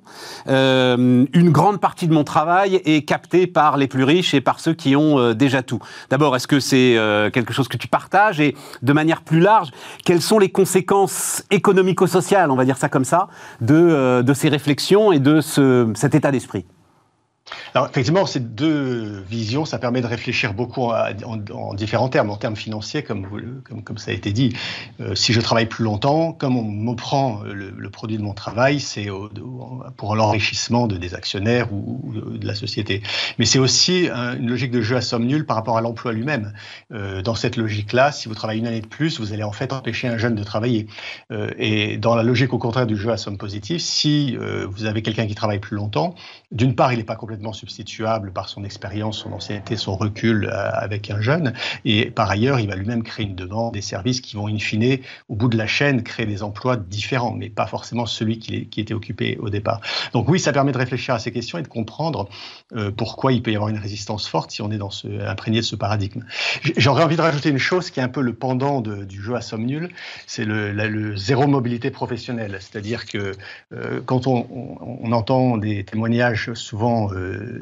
euh, 0.49 1.25
une 1.32 1.50
grande 1.50 1.81
partie 1.81 2.08
de 2.08 2.12
mon 2.12 2.25
travail 2.25 2.76
est 2.84 3.06
captée 3.06 3.46
par 3.46 3.76
les 3.76 3.87
plus 3.87 4.05
riches 4.05 4.34
et 4.34 4.40
par 4.40 4.61
ceux 4.61 4.75
qui 4.75 4.96
ont 4.96 5.19
euh, 5.19 5.34
déjà 5.34 5.62
tout. 5.62 5.81
D'abord, 6.11 6.37
est-ce 6.37 6.46
que 6.46 6.61
c'est 6.61 6.96
euh, 6.96 7.31
quelque 7.31 7.52
chose 7.52 7.69
que 7.69 7.76
tu 7.76 7.88
partages 7.88 8.40
et 8.40 8.56
de 8.82 8.93
manière 8.93 9.23
plus 9.23 9.40
large, 9.40 9.70
quelles 10.05 10.23
sont 10.23 10.38
les 10.38 10.50
conséquences 10.50 11.44
économico-sociales, 11.50 12.50
on 12.50 12.56
va 12.56 12.64
dire 12.64 12.76
ça 12.76 12.88
comme 12.88 13.05
ça, 13.05 13.29
de, 13.61 14.25
ces 14.35 14.49
réflexions 14.49 15.12
et 15.12 15.19
de 15.19 15.40
ce, 15.40 15.90
cet 15.94 16.14
état 16.14 16.31
d'esprit? 16.31 16.64
Alors 17.75 17.88
effectivement, 17.88 18.26
ces 18.26 18.40
deux 18.40 19.22
visions, 19.28 19.64
ça 19.64 19.78
permet 19.78 20.02
de 20.02 20.06
réfléchir 20.06 20.52
beaucoup 20.52 20.90
en, 20.90 21.75
différents 21.75 22.08
termes, 22.08 22.31
en 22.31 22.37
termes 22.37 22.56
financiers, 22.56 23.02
comme, 23.02 23.26
ça 23.96 24.10
a 24.10 24.14
été 24.14 24.32
dit. 24.32 24.54
Euh, 25.00 25.14
si 25.14 25.32
je 25.32 25.40
travaille 25.40 25.66
plus 25.66 25.84
longtemps, 25.84 26.32
comme 26.32 26.56
on 26.56 26.64
me 26.64 26.94
prend 26.94 27.40
le, 27.44 27.90
produit 27.90 28.16
de 28.16 28.22
mon 28.22 28.32
travail, 28.32 28.81
c'est 28.81 29.08
pour 29.96 30.16
l'enrichissement 30.16 30.87
de, 30.87 30.96
des 30.96 31.14
actionnaires 31.14 31.72
ou, 31.72 32.12
de 32.14 32.46
la 32.46 32.54
société. 32.54 33.02
Mais 33.38 33.44
c'est 33.44 33.58
aussi 33.58 34.08
une 34.08 34.49
logique 34.49 34.70
de 34.70 34.81
jeu 34.81 34.96
à 34.96 35.00
somme 35.00 35.26
nulle 35.26 35.44
par 35.46 35.56
rapport 35.56 35.76
à 35.76 35.81
l'emploi 35.81 36.12
lui-même. 36.12 36.52
Euh, 36.93 37.22
dans 37.22 37.34
cette 37.34 37.56
logique-là, 37.56 38.12
si 38.12 38.28
vous 38.28 38.34
travaillez 38.34 38.60
une 38.60 38.66
année 38.66 38.81
de 38.81 38.87
plus, 38.87 39.20
vous 39.20 39.32
allez 39.32 39.43
en 39.43 39.52
fait 39.52 39.72
empêcher 39.72 40.08
un 40.08 40.16
jeune 40.16 40.34
de 40.34 40.43
travailler. 40.43 40.87
Euh, 41.31 41.50
et 41.58 41.99
dans 41.99 42.14
la 42.14 42.22
logique 42.22 42.52
au 42.52 42.58
contraire 42.58 42.87
du 42.87 42.96
jeu 42.96 43.10
à 43.10 43.16
somme 43.16 43.38
positive, 43.38 43.78
si 43.78 44.37
vous 44.69 44.84
avez 44.84 45.02
quelqu'un 45.02 45.26
qui 45.26 45.34
travaille 45.34 45.58
plus 45.58 45.76
longtemps, 45.76 46.14
d'une 46.50 46.75
part, 46.75 46.93
il 46.93 46.99
n'est 46.99 47.04
pas 47.04 47.16
complètement 47.16 47.41
substituable 47.52 48.32
par 48.32 48.48
son 48.48 48.62
expérience, 48.62 49.18
son 49.18 49.32
ancienneté, 49.32 49.76
son 49.76 49.96
recul 49.96 50.44
euh, 50.44 50.70
avec 50.74 51.10
un 51.10 51.20
jeune. 51.20 51.52
Et 51.84 52.10
par 52.10 52.30
ailleurs, 52.30 52.60
il 52.60 52.68
va 52.68 52.76
lui-même 52.76 53.02
créer 53.02 53.26
une 53.26 53.34
demande, 53.34 53.74
des 53.74 53.80
services 53.80 54.20
qui 54.20 54.36
vont 54.36 54.46
in 54.46 54.58
fine, 54.58 54.98
au 55.28 55.34
bout 55.34 55.48
de 55.48 55.58
la 55.58 55.66
chaîne, 55.66 56.02
créer 56.04 56.26
des 56.26 56.44
emplois 56.44 56.76
différents, 56.76 57.32
mais 57.32 57.50
pas 57.50 57.66
forcément 57.66 58.06
celui 58.06 58.38
qui, 58.38 58.68
était 58.80 58.94
occupé 58.94 59.38
au 59.40 59.50
départ. 59.50 59.80
Donc 60.12 60.28
oui, 60.28 60.38
ça 60.38 60.52
permet 60.52 60.72
de 60.72 60.78
réfléchir 60.78 61.14
à 61.14 61.18
ces 61.18 61.32
questions 61.32 61.58
et 61.58 61.62
de 61.62 61.68
comprendre 61.68 62.28
euh, 62.74 62.90
pourquoi 62.90 63.32
il 63.32 63.42
peut 63.42 63.50
y 63.50 63.56
avoir 63.56 63.70
une 63.70 63.78
résistance 63.78 64.28
forte 64.28 64.50
si 64.50 64.62
on 64.62 64.70
est 64.70 64.78
imprégné 65.26 65.60
de 65.60 65.64
ce 65.64 65.76
paradigme. 65.76 66.24
J'aurais 66.76 67.02
envie 67.02 67.16
de 67.16 67.22
rajouter 67.22 67.48
une 67.48 67.58
chose 67.58 67.90
qui 67.90 68.00
est 68.00 68.02
un 68.02 68.08
peu 68.08 68.20
le 68.20 68.34
pendant 68.34 68.80
du 68.80 69.22
jeu 69.22 69.34
à 69.34 69.40
somme 69.40 69.64
nulle, 69.64 69.90
c'est 70.26 70.44
le, 70.44 71.16
zéro 71.16 71.46
mobilité 71.46 71.90
professionnelle. 71.90 72.58
C'est-à-dire 72.60 73.06
que 73.06 73.32
euh, 73.72 74.00
quand 74.04 74.26
on, 74.26 75.12
entend 75.12 75.58
des 75.58 75.84
témoignages 75.84 76.54
souvent 76.54 77.10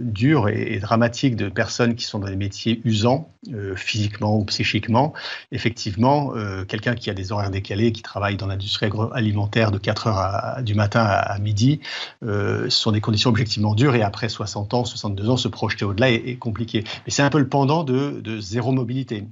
dur 0.00 0.48
et, 0.48 0.78
dramatique 0.78 1.36
de 1.36 1.48
personnes 1.48 1.94
qui 1.94 2.04
sont 2.04 2.18
dans 2.18 2.28
des 2.28 2.36
métiers 2.36 2.80
usants, 2.84 3.30
euh, 3.52 3.74
physiquement 3.74 4.36
ou 4.36 4.44
psychiquement. 4.44 5.14
Effectivement, 5.50 6.32
euh, 6.36 6.64
quelqu'un 6.64 6.94
qui 6.94 7.08
a 7.08 7.14
des 7.14 7.32
horaires 7.32 7.50
décalés, 7.50 7.90
qui 7.90 8.02
travaille 8.02 8.36
dans 8.36 8.46
l'industrie 8.46 8.86
agroalimentaire 8.86 9.70
de 9.70 9.78
4 9.78 10.06
heures 10.08 10.62
du 10.62 10.74
matin 10.74 11.02
à, 11.02 11.38
midi, 11.38 11.80
euh, 12.22 12.64
ce 12.64 12.78
sont 12.78 12.92
des 12.92 13.00
conditions 13.00 13.30
objectivement 13.30 13.74
dures 13.74 13.94
et 13.94 14.02
après 14.02 14.28
60 14.28 14.74
ans, 14.74 14.84
62 14.84 15.30
ans, 15.30 15.36
se 15.38 15.48
projeter 15.48 15.86
au-delà 15.86 16.10
est, 16.10 16.36
compliqué. 16.38 16.84
Mais 17.06 17.12
c'est 17.12 17.22
un 17.22 17.30
peu 17.30 17.38
le 17.38 17.48
pendant 17.48 17.82
de, 17.82 18.40
zéro 18.40 18.72
mobilité. 18.72 19.24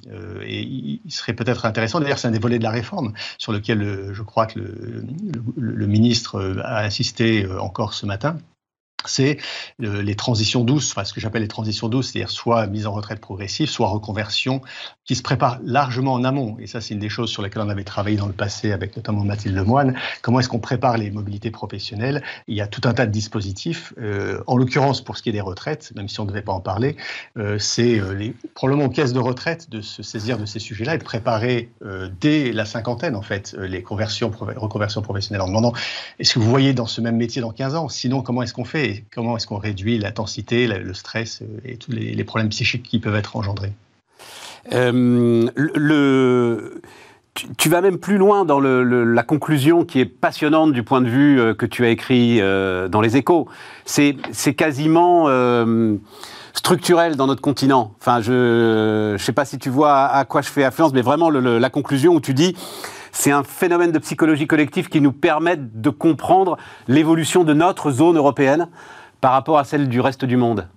et 0.43 0.63
il 0.63 1.13
serait 1.13 1.35
peut-être 1.35 1.67
intéressant, 1.67 2.01
d'ailleurs 2.01 2.19
c'est 2.19 2.29
un 2.29 2.33
des 2.33 2.39
volets 2.39 2.59
de 2.59 2.65
la 2.65 2.71
réforme 2.71 3.13
sur 3.37 3.53
lequel 3.53 4.11
je 4.13 4.23
crois 4.23 4.47
que 4.47 4.61
le 5.57 5.87
ministre 5.87 6.61
a 6.65 6.83
insisté 6.83 7.47
encore 7.47 7.95
ce 7.95 8.07
matin, 8.07 8.39
c'est 9.07 9.39
euh, 9.83 10.03
les 10.03 10.17
transitions 10.17 10.65
douces, 10.65 10.95
ce 11.05 11.13
que 11.13 11.21
j'appelle 11.21 11.43
les 11.43 11.49
transitions 11.49 11.89
douces, 11.89 12.11
c'est-à-dire 12.11 12.31
soit 12.31 12.67
mise 12.67 12.87
en 12.87 12.93
retraite 12.93 13.21
progressive, 13.21 13.69
soit 13.69 13.89
reconversion, 13.89 14.61
qui 15.05 15.15
se 15.15 15.23
prépare 15.23 15.61
largement 15.65 16.15
en 16.15 16.25
amont. 16.25 16.57
Et 16.59 16.67
ça, 16.67 16.81
c'est 16.81 16.95
une 16.95 17.01
des 17.01 17.09
choses 17.09 17.31
sur 17.31 17.43
lesquelles 17.43 17.63
on 17.63 17.69
avait 17.69 17.85
travaillé 17.85 18.17
dans 18.17 18.27
le 18.27 18.33
passé 18.33 18.73
avec 18.73 18.97
notamment 18.97 19.25
Mathilde 19.25 19.55
Lemoine. 19.55 19.97
Comment 20.21 20.41
est-ce 20.41 20.49
qu'on 20.49 20.59
prépare 20.59 20.99
les 20.99 21.11
mobilités 21.11 21.51
professionnelles? 21.51 22.23
Il 22.49 22.57
y 22.57 22.61
a 22.61 22.67
tout 22.67 22.81
un 22.85 22.93
tas 22.93 23.07
de 23.07 23.13
dispositifs. 23.13 23.95
Euh, 23.99 24.43
en 24.47 24.57
l'occurrence, 24.57 25.01
pour 25.01 25.17
ce 25.17 25.23
qui 25.23 25.29
est 25.29 25.33
des 25.33 25.41
retraites, 25.41 25.93
même 25.95 26.09
si 26.09 26.19
on 26.19 26.25
ne 26.25 26.31
devait 26.31 26.43
pas 26.43 26.53
en 26.53 26.61
parler, 26.61 26.97
euh, 27.37 27.59
c'est 27.59 28.03
probablement 28.55 28.87
aux 28.87 28.91
caisses 28.91 29.13
de 29.13 29.21
retraite 29.21 29.71
de 29.71 29.81
se 29.81 30.03
saisir 30.03 30.39
de 30.39 30.45
ces 30.45 30.59
sujets-là 30.59 30.97
et 30.97 30.99
de 30.99 31.05
préparer 31.05 31.71
dès 32.21 32.53
la 32.53 32.65
cinquantaine, 32.65 33.15
en 33.15 33.23
fait, 33.23 33.57
les 33.59 33.83
conversions, 33.83 34.31
reconversions 34.31 35.03
professionnelles 35.03 35.43
en 35.43 35.49
demandant 35.49 35.73
est-ce 36.19 36.35
que 36.35 36.39
vous 36.39 36.51
voyez 36.51 36.75
dans 36.75 36.87
ce 36.87 37.01
même 37.01 37.17
métier 37.17 37.41
dans 37.41 37.53
15 37.53 37.75
ans? 37.77 37.89
Sinon, 37.89 38.23
comment 38.23 38.43
est-ce 38.43 38.53
qu'on 38.53 38.65
fait? 38.65 38.88
Comment 39.15 39.37
est-ce 39.37 39.47
qu'on 39.47 39.59
réduit 39.59 39.99
l'intensité, 39.99 40.67
le 40.67 40.95
stress 40.95 41.43
euh, 41.43 41.47
et 41.65 41.77
tous 41.77 41.93
les, 41.93 42.25
problèmes 42.25 42.49
psychiques 42.49 42.83
qui 42.83 42.99
peuvent 42.99 43.17
être 43.17 43.37
engendrés 43.37 43.73
euh, 44.73 45.49
tu, 47.57 47.69
vas 47.69 47.81
même 47.81 47.99
plus 47.99 48.19
loin 48.19 48.45
dans 48.45 48.59
la 48.61 49.23
conclusion 49.23 49.85
qui 49.85 50.01
est 50.01 50.05
passionnante 50.05 50.73
du 50.73 50.83
point 50.83 51.01
de 51.01 51.09
vue 51.09 51.41
euh, 51.41 51.55
que 51.55 51.67
tu 51.67 51.85
as 51.85 51.91
écrit 51.91 52.41
dans 52.41 53.01
les 53.01 53.17
échos. 53.17 53.49
C'est 53.85 54.17
quasiment 54.57 55.29
structurel 56.53 57.15
dans 57.17 57.29
notre 57.29 57.41
continent. 57.41 57.95
Enfin, 58.01 58.21
je 58.21 59.13
ne 59.13 59.19
sais 59.19 59.33
pas 59.33 59.45
si 59.45 59.59
tu 59.59 59.71
vois 59.71 60.07
à, 60.07 60.25
quoi 60.25 60.43
je 60.43 60.49
fais 60.49 60.65
affluence, 60.65 60.93
mais 60.93 61.03
vraiment 61.03 61.31
la 61.31 61.71
conclusion 61.71 62.15
où 62.15 62.21
tu 62.21 62.35
dis 62.35 62.57
c'est 63.19 63.33
un 63.33 63.43
phénomène 63.43 63.91
de 63.91 63.99
psychologie 63.99 64.47
collective 64.47 64.89
qui 64.89 65.01
nous 65.01 65.11
permet 65.11 65.57
de 65.57 65.91
comprendre 65.91 66.57
l'évolution 66.87 67.43
de 67.43 67.53
notre 67.53 67.91
zone 67.91 68.17
européenne 68.17 68.69
par 69.21 69.33
rapport 69.33 69.59
à 69.59 69.65
celle 69.65 69.89
du 69.89 69.99
reste 69.99 70.25
du 70.25 70.37
monde. 70.37 70.69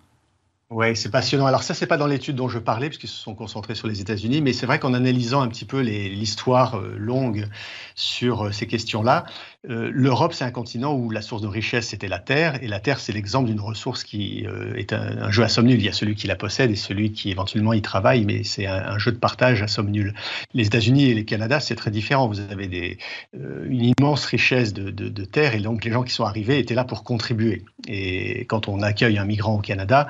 Oui, 0.74 0.96
c'est 0.96 1.12
passionnant. 1.12 1.48
Alors 1.48 1.64
ça, 1.64 1.74
c'est 1.74 1.86
pas 1.86 1.98
dans 1.98 2.08
l'étude 2.08 2.38
dont 2.38 2.48
je 2.48 2.58
parlais, 2.58 2.88
puisqu'ils 2.88 3.10
se 3.10 3.22
sont 3.22 3.36
concentrés 3.36 3.76
sur 3.76 3.90
les 3.90 4.00
États-Unis, 4.00 4.40
mais 4.40 4.54
c'est 4.54 4.66
vrai 4.66 4.80
qu'en 4.80 4.94
analysant 4.94 5.42
un 5.42 5.50
petit 5.50 5.66
peu 5.66 5.82
l'histoire 5.82 6.76
euh, 6.78 6.96
longue 6.98 7.50
sur 7.94 8.46
euh, 8.46 8.52
ces 8.54 8.68
questions-là, 8.68 9.26
euh, 9.70 9.92
l'Europe, 9.94 10.32
c'est 10.32 10.46
un 10.46 10.52
continent 10.52 10.94
où 10.94 11.10
la 11.10 11.22
source 11.22 11.42
de 11.42 11.48
richesse, 11.50 11.90
c'était 11.90 12.08
la 12.08 12.20
terre, 12.20 12.64
et 12.64 12.70
la 12.70 12.80
terre, 12.80 13.02
c'est 13.02 13.12
l'exemple 13.12 13.50
d'une 13.50 13.60
ressource 13.60 14.06
qui 14.06 14.48
est 14.78 14.94
un, 14.94 15.30
jeu 15.30 15.44
à 15.44 15.50
somme 15.50 15.66
nulle. 15.66 15.82
Il 15.82 15.86
y 15.86 15.90
a 15.90 15.94
celui 15.94 16.16
qui 16.16 16.28
la 16.28 16.38
possède 16.38 16.72
et 16.72 16.78
celui 16.78 17.12
qui 17.12 17.32
éventuellement 17.32 17.74
y 17.74 17.82
travaille, 17.82 18.24
mais 18.24 18.46
c'est 18.46 18.66
un, 18.66 18.98
jeu 18.98 19.12
de 19.12 19.18
partage 19.18 19.62
à 19.62 19.68
somme 19.68 19.92
nulle. 19.92 20.14
Les 20.54 20.68
États-Unis 20.68 21.10
et 21.10 21.14
le 21.16 21.24
Canada, 21.24 21.60
c'est 21.60 21.76
très 21.76 21.92
différent. 21.92 22.30
Vous 22.30 22.40
avez 22.40 22.98
une 23.34 23.94
immense 24.00 24.24
richesse 24.24 24.74
de 24.74 25.26
terre, 25.26 25.54
et 25.54 25.60
donc 25.60 25.84
les 25.84 25.92
gens 25.92 26.04
qui 26.04 26.14
sont 26.14 26.24
arrivés 26.24 26.60
étaient 26.60 26.76
là 26.76 26.86
pour 26.86 27.04
contribuer. 27.04 27.66
Et 27.90 28.46
quand 28.46 28.70
on 28.70 28.82
accueille 28.82 29.18
un 29.18 29.26
migrant 29.26 29.56
au 29.56 29.62
Canada, 29.62 30.08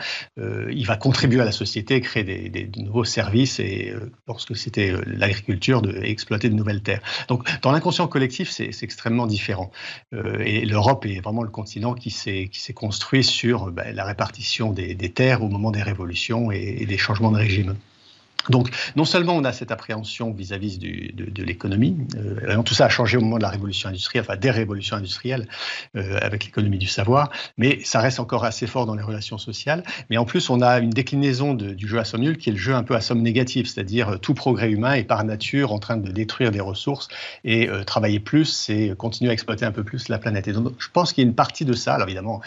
euh, 0.51 0.72
il 0.72 0.86
va 0.86 0.98
contribuer 0.98 1.41
à 1.41 1.46
la 1.46 1.51
société, 1.51 2.01
créer 2.01 2.24
des, 2.24 2.70
nouveaux 2.77 3.03
services 3.03 3.60
et 3.60 3.91
euh, 3.91 4.12
lorsque 4.27 4.55
c'était 4.55 4.91
euh, 4.91 5.01
l'agriculture, 5.05 5.81
de 5.81 6.03
exploiter 6.03 6.50
de 6.50 6.55
nouvelles 6.55 6.81
terres. 6.81 7.01
Donc 7.27 7.48
dans 7.62 7.72
l'inconscient 7.72 8.08
collectif, 8.08 8.50
c'est 8.50 8.72
extrêmement 8.81 9.27
différent. 9.27 9.72
et 10.13 10.65
l'Europe 10.65 11.05
est 11.05 11.22
vraiment 11.22 11.43
le 11.43 11.50
continent 11.50 11.93
qui 11.93 12.10
s'est 12.10 12.74
construit 12.74 13.24
sur 13.24 13.72
ben, 13.72 13.96
la 13.96 14.05
répartition 14.05 14.72
des, 14.72 14.96
terres 15.13 15.43
au 15.43 15.48
moment 15.48 15.72
des 15.72 15.81
révolutions 15.81 16.51
et, 16.51 16.86
des 16.86 16.98
changements 16.98 17.31
de 17.31 17.38
régime. 17.38 17.75
Donc, 18.50 18.70
non 18.96 19.06
seulement 19.06 19.36
on 19.36 19.44
a 19.44 19.54
cette 19.54 19.72
appréhension 19.72 20.32
vis-à-vis 20.32 20.78
de, 20.80 21.44
l'économie, 21.44 21.98
euh, 22.16 22.62
tout 22.64 22.74
ça 22.74 22.86
a 22.86 22.90
changé 22.90 23.18
au 23.18 23.22
moment 23.22 23.38
de 23.38 23.44
la 23.44 23.50
révolution 23.50 23.90
industrielle, 23.90 24.26
enfin 24.28 24.38
des 24.38 24.52
révolutions 24.52 24.96
industrielles 24.96 25.48
euh, 25.96 26.18
avec 26.22 26.46
l'économie 26.46 26.78
du 26.78 26.88
savoir, 26.88 27.32
mais 27.58 27.80
ça 27.84 28.00
reste 28.00 28.20
encore 28.20 28.44
assez 28.44 28.68
fort 28.68 28.86
dans 28.86 28.96
les 28.96 29.04
relations 29.04 29.38
sociales. 29.38 29.84
Mais 30.10 30.18
en 30.18 30.26
plus, 30.26 30.50
on 30.50 30.62
a 30.62 30.80
une 30.80 30.90
déclinaison 30.90 31.54
du 31.54 31.88
jeu 31.88 32.00
à 32.00 32.06
somme 32.06 32.22
nulle 32.22 32.38
qui 32.38 32.50
est 32.50 32.54
le 32.54 32.58
jeu 32.58 32.74
un 32.74 32.84
peu 32.84 32.96
à 32.96 33.02
somme 33.02 33.22
négative, 33.22 33.68
c'est-à-dire 33.68 34.10
euh, 34.10 34.18
tout 34.18 34.34
progrès 34.34 34.70
humain 34.70 34.94
est 34.94 35.04
par 35.04 35.24
nature 35.24 35.74
en 35.74 35.80
train 35.80 35.98
de 35.98 36.12
détruire 36.12 36.52
des 36.52 36.60
ressources 36.60 37.08
et 37.44 37.70
travailler 37.86 38.20
plus, 38.20 38.46
c'est 38.46 38.94
continuer 38.98 39.32
à 39.32 39.34
exploiter 39.34 39.66
un 39.66 39.72
peu 39.72 39.84
plus 39.84 40.10
la 40.10 40.18
planète. 40.18 40.48
Et 40.48 40.54
donc, 40.54 40.74
je 40.78 40.88
pense 40.92 41.14
qu'il 41.14 41.24
y 41.24 41.28
a 41.28 41.30
une 41.30 41.36
partie 41.36 41.66
de 41.66 41.74
ça. 41.74 41.96
Alors 41.96 42.08
évidemment, 42.08 42.42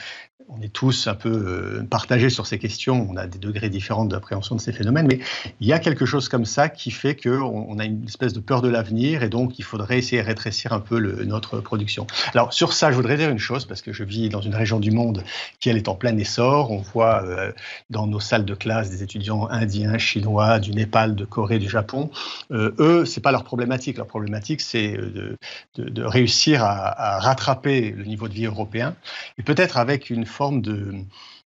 on 0.49 0.61
est 0.61 0.73
tous 0.73 1.07
un 1.07 1.15
peu 1.15 1.31
euh, 1.31 1.83
partagés 1.85 2.31
sur 2.31 2.47
ces 2.47 2.59
questions, 2.59 3.07
on 3.11 3.17
a 3.17 3.27
des 3.27 3.39
degrés 3.39 3.71
différents 3.71 4.05
d'appréhension 4.05 4.55
de 4.55 4.61
ces 4.61 4.73
phénomènes, 4.73 5.07
mais 5.09 5.21
il 5.61 5.67
y 5.67 5.73
a 5.73 5.79
quelque 5.79 6.05
chose 6.05 6.29
comme 6.29 6.45
ça 6.45 6.69
qui 6.69 6.91
fait 6.91 7.17
qu'on 7.17 7.67
on 7.69 7.79
a 7.79 7.85
une 7.85 8.05
espèce 8.05 8.33
de 8.33 8.41
peur 8.41 8.61
de 8.61 8.69
l'avenir 8.69 9.23
et 9.23 9.29
donc 9.29 9.59
il 9.59 9.65
faudrait 9.65 9.99
essayer 9.99 10.21
de 10.21 10.27
rétrécir 10.27 10.73
un 10.73 10.81
peu 10.81 10.99
notre 11.25 11.61
production. 11.61 12.07
Alors 12.35 12.53
sur 12.53 12.73
ça, 12.73 12.91
je 12.91 12.97
voudrais 12.97 13.17
dire 13.17 13.31
une 13.31 13.39
chose, 13.39 13.65
parce 13.65 13.83
que 13.83 13.93
je 13.93 14.05
vis 14.05 14.29
dans 14.29 14.41
une 14.41 14.55
région 14.55 14.81
du 14.81 14.91
monde 14.91 15.25
qui 15.61 15.71
elle 15.71 15.77
est 15.77 15.89
en 15.89 15.95
plein 15.95 16.17
essor, 16.17 16.71
on 16.71 16.79
voit 16.79 17.23
euh, 17.25 17.53
dans 17.91 18.07
nos 18.07 18.21
salles 18.21 18.45
de 18.45 18.55
classe 18.55 18.91
des 18.91 19.03
étudiants 19.03 19.49
indiens, 19.49 19.99
chinois, 19.99 20.59
du 20.59 20.73
Népal, 20.73 21.15
de 21.15 21.25
Corée, 21.25 21.59
du 21.59 21.69
Japon, 21.69 22.11
euh, 22.53 22.73
eux, 22.79 23.05
c'est 23.07 23.21
pas 23.21 23.33
leur 23.33 23.45
problématique, 23.45 23.97
leur 23.97 24.07
problématique 24.07 24.61
c'est 24.61 24.97
de, 24.97 26.05
réussir 26.05 26.63
à, 26.63 27.17
à 27.17 27.19
rattraper 27.19 27.91
le 27.91 28.05
niveau 28.05 28.29
de 28.29 28.35
vie 28.35 28.45
européen. 28.45 28.95
Et 29.39 29.43
peut-être 29.43 29.79
avec 29.79 30.11
une 30.11 30.27
forme 30.35 30.61
de, 30.61 30.93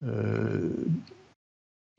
euh, 0.03 0.73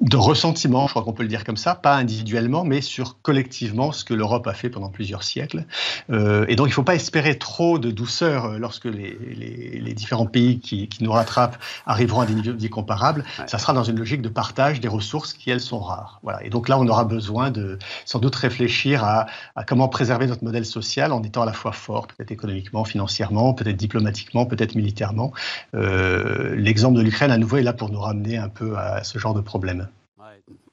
de 0.00 0.16
ressentiment, 0.16 0.86
je 0.86 0.92
crois 0.92 1.02
qu'on 1.02 1.12
peut 1.12 1.22
le 1.22 1.28
dire 1.28 1.44
comme 1.44 1.58
ça, 1.58 1.74
pas 1.74 1.94
individuellement, 1.94 2.64
mais 2.64 2.80
sur 2.80 3.20
collectivement 3.20 3.92
ce 3.92 4.02
que 4.02 4.14
l'Europe 4.14 4.46
a 4.46 4.54
fait 4.54 4.70
pendant 4.70 4.88
plusieurs 4.88 5.22
siècles. 5.22 5.66
Euh, 6.10 6.46
et 6.48 6.56
donc 6.56 6.68
il 6.68 6.70
ne 6.70 6.74
faut 6.74 6.82
pas 6.82 6.94
espérer 6.94 7.36
trop 7.36 7.78
de 7.78 7.90
douceur 7.90 8.46
euh, 8.46 8.58
lorsque 8.58 8.86
les, 8.86 9.18
les, 9.18 9.92
différents 9.92 10.24
pays 10.24 10.60
qui, 10.60 10.88
qui, 10.88 11.04
nous 11.04 11.12
rattrapent 11.12 11.58
arriveront 11.84 12.22
à 12.22 12.26
des 12.26 12.34
niveaux 12.34 12.52
de 12.52 12.58
vie 12.58 12.70
comparables. 12.70 13.24
Ça 13.46 13.58
sera 13.58 13.74
dans 13.74 13.84
une 13.84 13.98
logique 13.98 14.22
de 14.22 14.30
partage 14.30 14.80
des 14.80 14.88
ressources 14.88 15.34
qui, 15.34 15.50
elles, 15.50 15.60
sont 15.60 15.80
rares. 15.80 16.20
Voilà. 16.22 16.42
Et 16.44 16.48
donc 16.48 16.68
là, 16.68 16.78
on 16.78 16.88
aura 16.88 17.04
besoin 17.04 17.50
de 17.50 17.78
sans 18.06 18.20
doute 18.20 18.36
réfléchir 18.36 19.04
à, 19.04 19.26
à 19.54 19.64
comment 19.64 19.88
préserver 19.88 20.26
notre 20.26 20.44
modèle 20.44 20.64
social 20.64 21.12
en 21.12 21.22
étant 21.22 21.42
à 21.42 21.46
la 21.46 21.52
fois 21.52 21.72
fort, 21.72 22.06
peut-être 22.06 22.30
économiquement, 22.30 22.84
financièrement, 22.84 23.52
peut-être 23.52 23.76
diplomatiquement, 23.76 24.46
peut-être 24.46 24.74
militairement. 24.76 25.32
Euh, 25.74 26.54
L'exemple 26.56 26.96
de 26.96 27.02
l'Ukraine, 27.02 27.30
à 27.30 27.36
nouveau, 27.36 27.58
est 27.58 27.62
là 27.62 27.74
pour 27.74 27.90
nous 27.90 28.00
ramener 28.00 28.38
un 28.38 28.48
peu 28.48 28.78
à 28.78 29.04
ce 29.04 29.18
genre 29.18 29.34
de 29.34 29.42
problème. 29.42 29.88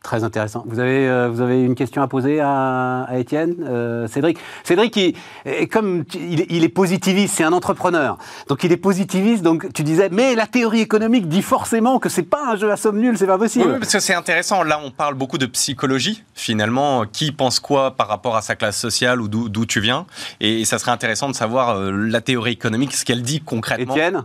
Très 0.08 0.24
intéressant. 0.24 0.64
Vous 0.66 0.80
avez, 0.80 1.06
euh, 1.06 1.28
vous 1.28 1.42
avez 1.42 1.62
une 1.62 1.76
question 1.76 2.02
à 2.02 2.08
poser 2.08 2.40
à, 2.40 3.10
Étienne 3.18 3.56
euh, 3.68 4.08
Cédric? 4.08 4.38
Cédric, 4.64 4.96
il, 4.96 5.68
comme 5.68 6.06
il, 6.16 6.64
est 6.64 6.70
positiviste, 6.70 7.36
c'est 7.36 7.44
un 7.44 7.52
entrepreneur. 7.52 8.18
Donc 8.48 8.64
il 8.64 8.72
est 8.72 8.78
positiviste, 8.78 9.44
donc 9.44 9.68
tu 9.74 9.84
disais, 9.84 10.08
mais 10.10 10.34
la 10.34 10.48
théorie 10.48 10.80
économique 10.80 11.28
dit 11.28 11.42
forcément 11.42 12.00
que 12.00 12.08
c'est 12.08 12.24
pas 12.24 12.54
un 12.54 12.56
jeu 12.56 12.72
à 12.72 12.78
somme 12.78 13.02
nulle, 13.02 13.18
c'est 13.18 13.28
pas 13.28 13.38
possible. 13.38 13.66
Oui, 13.68 13.80
parce 13.80 13.92
que 13.92 14.00
c'est 14.00 14.14
intéressant. 14.14 14.64
Là, 14.64 14.80
on 14.82 14.92
parle 14.92 15.16
beaucoup 15.16 15.38
de 15.38 15.46
psychologie, 15.46 16.24
finalement. 16.36 17.04
Qui 17.06 17.34
pense 17.34 17.60
quoi 17.60 17.98
par 17.98 18.08
rapport 18.08 18.38
à 18.38 18.42
sa 18.42 18.56
classe 18.56 18.80
sociale 18.80 19.20
ou 19.20 19.28
d'où 19.28 19.66
tu 19.66 19.82
viens? 19.82 20.06
Et 20.40 20.64
ça 20.64 20.80
serait 20.80 20.92
intéressant 20.92 21.28
de 21.28 21.36
savoir 21.36 21.72
euh, 21.72 21.92
la 21.92 22.22
théorie 22.22 22.54
économique, 22.54 22.96
ce 22.96 23.04
qu'elle 23.04 23.24
dit 23.24 23.42
concrètement. 23.42 23.94
Étienne? 23.94 24.24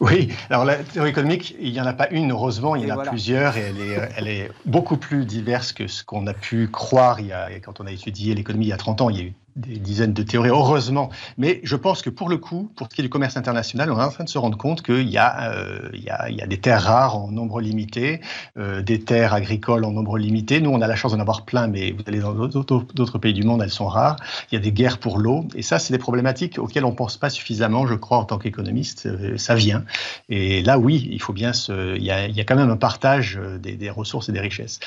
Oui, 0.00 0.32
alors 0.48 0.64
la 0.64 0.76
théorie 0.76 1.10
économique, 1.10 1.54
il 1.60 1.72
n'y 1.72 1.80
en 1.80 1.86
a 1.86 1.92
pas 1.92 2.08
une, 2.10 2.32
heureusement, 2.32 2.76
il 2.76 2.86
y 2.86 2.92
en 2.92 2.98
a 2.98 3.02
plusieurs 3.02 3.56
et 3.56 3.60
elle 3.60 3.80
est, 3.80 4.08
elle 4.16 4.28
est 4.28 4.50
beaucoup 4.64 4.96
plus 4.96 5.24
diverse 5.24 5.72
que 5.72 5.86
ce 5.86 6.04
qu'on 6.04 6.26
a 6.26 6.34
pu 6.34 6.68
croire 6.68 7.20
il 7.20 7.26
y 7.26 7.32
a, 7.32 7.48
quand 7.60 7.80
on 7.80 7.86
a 7.86 7.92
étudié 7.92 8.34
l'économie 8.34 8.66
il 8.66 8.70
y 8.70 8.72
a 8.72 8.78
30 8.78 9.00
ans. 9.00 9.10
Il 9.10 9.16
y 9.16 9.20
a 9.20 9.24
eu 9.24 9.34
des 9.56 9.78
dizaines 9.78 10.12
de 10.12 10.22
théories, 10.22 10.50
heureusement. 10.50 11.10
Mais 11.38 11.60
je 11.64 11.76
pense 11.76 12.02
que 12.02 12.10
pour 12.10 12.28
le 12.28 12.36
coup, 12.36 12.70
pour 12.76 12.88
ce 12.90 12.94
qui 12.94 13.00
est 13.00 13.04
du 13.04 13.10
commerce 13.10 13.36
international, 13.36 13.90
on 13.90 13.98
est 13.98 14.02
en 14.02 14.10
train 14.10 14.24
de 14.24 14.28
se 14.28 14.38
rendre 14.38 14.56
compte 14.56 14.82
qu'il 14.82 15.08
y, 15.08 15.18
euh, 15.18 15.90
y, 15.94 16.10
a, 16.10 16.30
y 16.30 16.40
a 16.40 16.46
des 16.46 16.58
terres 16.58 16.82
rares 16.82 17.16
en 17.16 17.30
nombre 17.30 17.60
limité, 17.60 18.20
euh, 18.56 18.82
des 18.82 19.00
terres 19.00 19.34
agricoles 19.34 19.84
en 19.84 19.92
nombre 19.92 20.18
limité. 20.18 20.60
Nous, 20.60 20.70
on 20.70 20.80
a 20.80 20.86
la 20.86 20.96
chance 20.96 21.12
d'en 21.12 21.20
avoir 21.20 21.44
plein, 21.44 21.66
mais 21.66 21.92
vous 21.92 22.02
allez 22.06 22.20
dans 22.20 22.32
d'autres 22.34 23.18
pays 23.18 23.34
du 23.34 23.42
monde, 23.42 23.62
elles 23.62 23.70
sont 23.70 23.88
rares. 23.88 24.16
Il 24.50 24.54
y 24.54 24.58
a 24.58 24.60
des 24.60 24.72
guerres 24.72 24.98
pour 24.98 25.18
l'eau. 25.18 25.46
Et 25.54 25.62
ça, 25.62 25.78
c'est 25.78 25.92
des 25.92 25.98
problématiques 25.98 26.58
auxquelles 26.58 26.84
on 26.84 26.90
ne 26.90 26.96
pense 26.96 27.16
pas 27.16 27.30
suffisamment, 27.30 27.86
je 27.86 27.94
crois, 27.94 28.18
en 28.18 28.24
tant 28.24 28.38
qu'économiste. 28.38 29.06
Euh, 29.06 29.36
ça 29.36 29.54
vient. 29.54 29.84
Et 30.28 30.62
là, 30.62 30.78
oui, 30.78 31.08
il 31.10 31.20
faut 31.20 31.32
bien 31.32 31.52
se... 31.52 31.96
Il 31.96 32.04
y 32.04 32.10
a, 32.10 32.26
il 32.26 32.36
y 32.36 32.40
a 32.40 32.44
quand 32.44 32.56
même 32.56 32.70
un 32.70 32.76
partage 32.76 33.40
des, 33.60 33.76
des 33.76 33.90
ressources 33.90 34.28
et 34.28 34.32
des 34.32 34.40
richesses. 34.40 34.80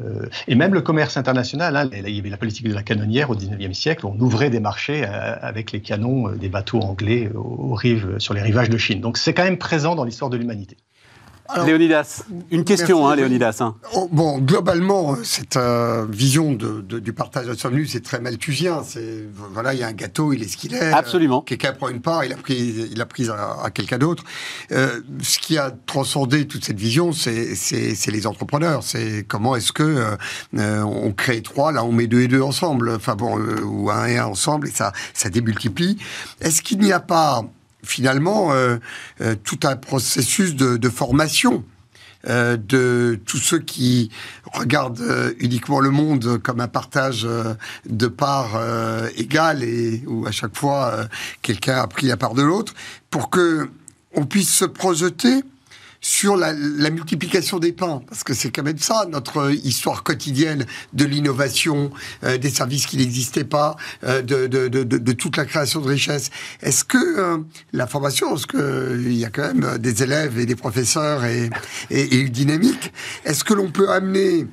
Euh, 0.00 0.28
et 0.46 0.54
même 0.54 0.74
le 0.74 0.80
commerce 0.80 1.16
international, 1.16 1.76
hein, 1.76 1.90
il 1.92 2.14
y 2.14 2.20
avait 2.20 2.30
la 2.30 2.36
politique 2.36 2.68
de 2.68 2.74
la 2.74 2.82
canonnière 2.84 3.30
au 3.30 3.34
19e 3.34 3.72
siècle, 3.72 4.06
on 4.06 4.18
ouvrait 4.20 4.50
des 4.50 4.60
marchés 4.60 5.04
euh, 5.04 5.36
avec 5.40 5.72
les 5.72 5.80
canons 5.80 6.28
euh, 6.28 6.36
des 6.36 6.48
bateaux 6.48 6.80
anglais 6.80 7.30
aux 7.34 7.74
rives, 7.74 8.18
sur 8.18 8.32
les 8.32 8.42
rivages 8.42 8.70
de 8.70 8.78
Chine. 8.78 9.00
Donc 9.00 9.18
c'est 9.18 9.34
quand 9.34 9.44
même 9.44 9.58
présent 9.58 9.96
dans 9.96 10.04
l'histoire 10.04 10.30
de 10.30 10.36
l'humanité. 10.36 10.76
Léonidas, 11.64 12.24
une 12.50 12.64
question, 12.64 13.08
hein, 13.08 13.16
Léonidas. 13.16 13.58
Hein. 13.60 13.74
Oh, 13.94 14.08
bon, 14.12 14.38
globalement, 14.38 15.16
cette 15.22 15.56
euh, 15.56 16.06
vision 16.08 16.52
de, 16.52 16.80
du 16.80 17.12
partage 17.12 17.46
de 17.46 17.54
somme 17.54 17.86
c'est 17.86 18.02
très 18.02 18.20
malthusien. 18.20 18.82
C'est 18.84 19.24
voilà, 19.52 19.72
il 19.72 19.80
y 19.80 19.82
a 19.82 19.86
un 19.86 19.92
gâteau, 19.92 20.32
il 20.32 20.42
est 20.42 20.48
ce 20.48 20.56
qu'il 20.56 20.74
est. 20.74 20.92
Absolument. 20.92 21.40
quelqu'un 21.40 21.72
prend 21.72 21.88
une 21.88 22.00
part, 22.00 22.24
il 22.24 22.32
a 22.32 22.36
pris, 22.36 22.88
il 22.90 23.00
a 23.00 23.06
pris 23.06 23.28
à, 23.30 23.70
quelqu'un 23.70 23.98
d'autre. 23.98 24.24
Euh, 24.72 25.00
ce 25.22 25.38
qui 25.38 25.56
a 25.56 25.70
transcendé 25.86 26.46
toute 26.46 26.64
cette 26.64 26.78
vision, 26.78 27.12
c'est 27.12 27.56
les 28.08 28.26
entrepreneurs. 28.26 28.82
C'est 28.82 29.24
comment 29.26 29.56
est-ce 29.56 29.72
que 29.72 30.16
euh, 30.54 30.82
on 30.82 31.12
crée 31.12 31.42
trois, 31.42 31.72
là 31.72 31.84
on 31.84 31.92
met 31.92 32.06
deux 32.06 32.20
et 32.20 32.28
deux 32.28 32.42
ensemble, 32.42 32.90
enfin 32.90 33.14
bon, 33.14 33.38
ou 33.64 33.90
un 33.90 34.06
et 34.06 34.18
un 34.18 34.26
ensemble, 34.26 34.68
et 34.68 34.72
ça, 34.72 34.92
ça 35.14 35.30
démultiplie. 35.30 35.98
Est-ce 36.40 36.62
qu'il 36.62 36.78
n'y 36.78 36.92
a 36.92 37.00
pas 37.00 37.44
finalement 37.82 38.52
euh, 38.52 38.76
euh, 39.20 39.34
tout 39.42 39.60
un 39.64 39.76
processus 39.76 40.54
de, 40.54 40.88
formation 40.88 41.64
euh, 42.28 42.56
de 42.56 43.20
tous 43.26 43.38
ceux 43.38 43.58
qui 43.58 44.10
regardent 44.52 45.34
uniquement 45.38 45.80
le 45.80 45.90
monde 45.90 46.38
comme 46.42 46.60
un 46.60 46.68
partage 46.68 47.26
de 47.86 48.06
parts 48.06 48.60
égales 49.16 49.62
et 49.62 50.02
où 50.06 50.26
à 50.26 50.30
chaque 50.30 50.56
fois 50.56 51.06
quelqu'un 51.42 51.76
a 51.76 51.86
pris 51.86 52.06
la 52.06 52.16
part 52.16 52.34
de 52.34 52.42
l'autre, 52.42 52.74
pour 53.10 53.30
que 53.30 53.70
on 54.14 54.24
puisse 54.24 54.52
se 54.52 54.64
projeter 54.64 55.42
sur 56.08 56.38
la, 56.38 56.54
multiplication 56.54 57.58
des 57.58 57.72
pains, 57.72 58.00
parce 58.08 58.24
que 58.24 58.32
c'est 58.32 58.50
quand 58.50 58.62
même 58.62 58.78
ça 58.78 59.06
notre 59.10 59.52
histoire 59.52 60.02
quotidienne 60.02 60.64
de 60.94 61.04
l'innovation, 61.04 61.90
euh, 62.24 62.38
des 62.38 62.48
services 62.48 62.86
qui 62.86 62.96
n'existaient 62.96 63.44
pas, 63.44 63.76
euh, 64.04 64.22
de, 64.22 65.12
toute 65.12 65.36
la 65.36 65.44
création 65.44 65.82
de 65.82 65.88
richesses. 65.88 66.30
Est-ce 66.62 66.82
que 66.82 66.96
euh, 66.96 67.38
la 67.74 67.86
formation, 67.86 68.30
parce 68.30 68.46
qu'il 68.46 69.12
y 69.12 69.26
a 69.26 69.28
quand 69.28 69.52
même 69.52 69.76
des 69.76 70.02
élèves 70.02 70.38
et 70.38 70.46
des 70.46 70.56
professeurs 70.56 71.26
et, 71.26 71.50
et, 71.90 72.00
et 72.00 72.20
une 72.20 72.30
dynamique, 72.30 72.90
est-ce 73.26 73.44
que 73.44 73.52
l'on 73.52 73.70
peut 73.70 73.90
amener 73.90 74.46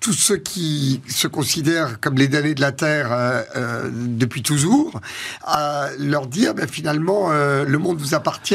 tous 0.00 0.12
ceux 0.12 0.36
qui 0.36 1.00
se 1.08 1.26
considèrent 1.26 1.98
comme 2.00 2.16
les 2.16 2.28
damnés 2.28 2.54
de 2.54 2.60
la 2.60 2.72
terre 2.72 3.12
euh, 3.12 3.42
euh, 3.56 3.90
depuis 3.92 4.42
toujours, 4.42 5.00
à 5.42 5.88
leur 5.98 6.26
dire 6.26 6.54
ben, 6.54 6.68
finalement 6.68 7.32
euh, 7.32 7.64
le 7.64 7.78
monde 7.78 7.98
vous 7.98 8.14
appartient 8.14 8.54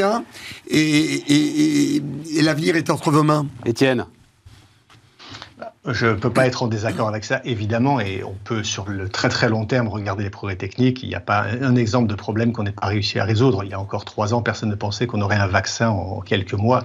et, 0.68 1.96
et 2.36 2.42
l'avenir 2.42 2.76
est 2.76 2.90
entre 2.90 3.10
vos 3.10 3.22
mains. 3.22 3.46
Étienne 3.66 4.06
je 5.86 6.06
ne 6.06 6.12
peux 6.12 6.30
pas 6.30 6.46
être 6.46 6.62
en 6.62 6.68
désaccord 6.68 7.08
avec 7.08 7.24
ça, 7.24 7.40
évidemment, 7.44 8.00
et 8.00 8.22
on 8.22 8.34
peut 8.44 8.62
sur 8.62 8.86
le 8.90 9.08
très 9.08 9.30
très 9.30 9.48
long 9.48 9.64
terme 9.64 9.88
regarder 9.88 10.22
les 10.24 10.30
progrès 10.30 10.56
techniques. 10.56 11.02
Il 11.02 11.08
n'y 11.08 11.14
a 11.14 11.20
pas 11.20 11.46
un 11.62 11.74
exemple 11.74 12.06
de 12.06 12.14
problème 12.14 12.52
qu'on 12.52 12.64
n'ait 12.64 12.72
pas 12.72 12.86
réussi 12.86 13.18
à 13.18 13.24
résoudre. 13.24 13.64
Il 13.64 13.70
y 13.70 13.72
a 13.72 13.80
encore 13.80 14.04
trois 14.04 14.34
ans, 14.34 14.42
personne 14.42 14.68
ne 14.68 14.74
pensait 14.74 15.06
qu'on 15.06 15.22
aurait 15.22 15.36
un 15.36 15.46
vaccin 15.46 15.88
en 15.88 16.20
quelques 16.20 16.52
mois, 16.52 16.84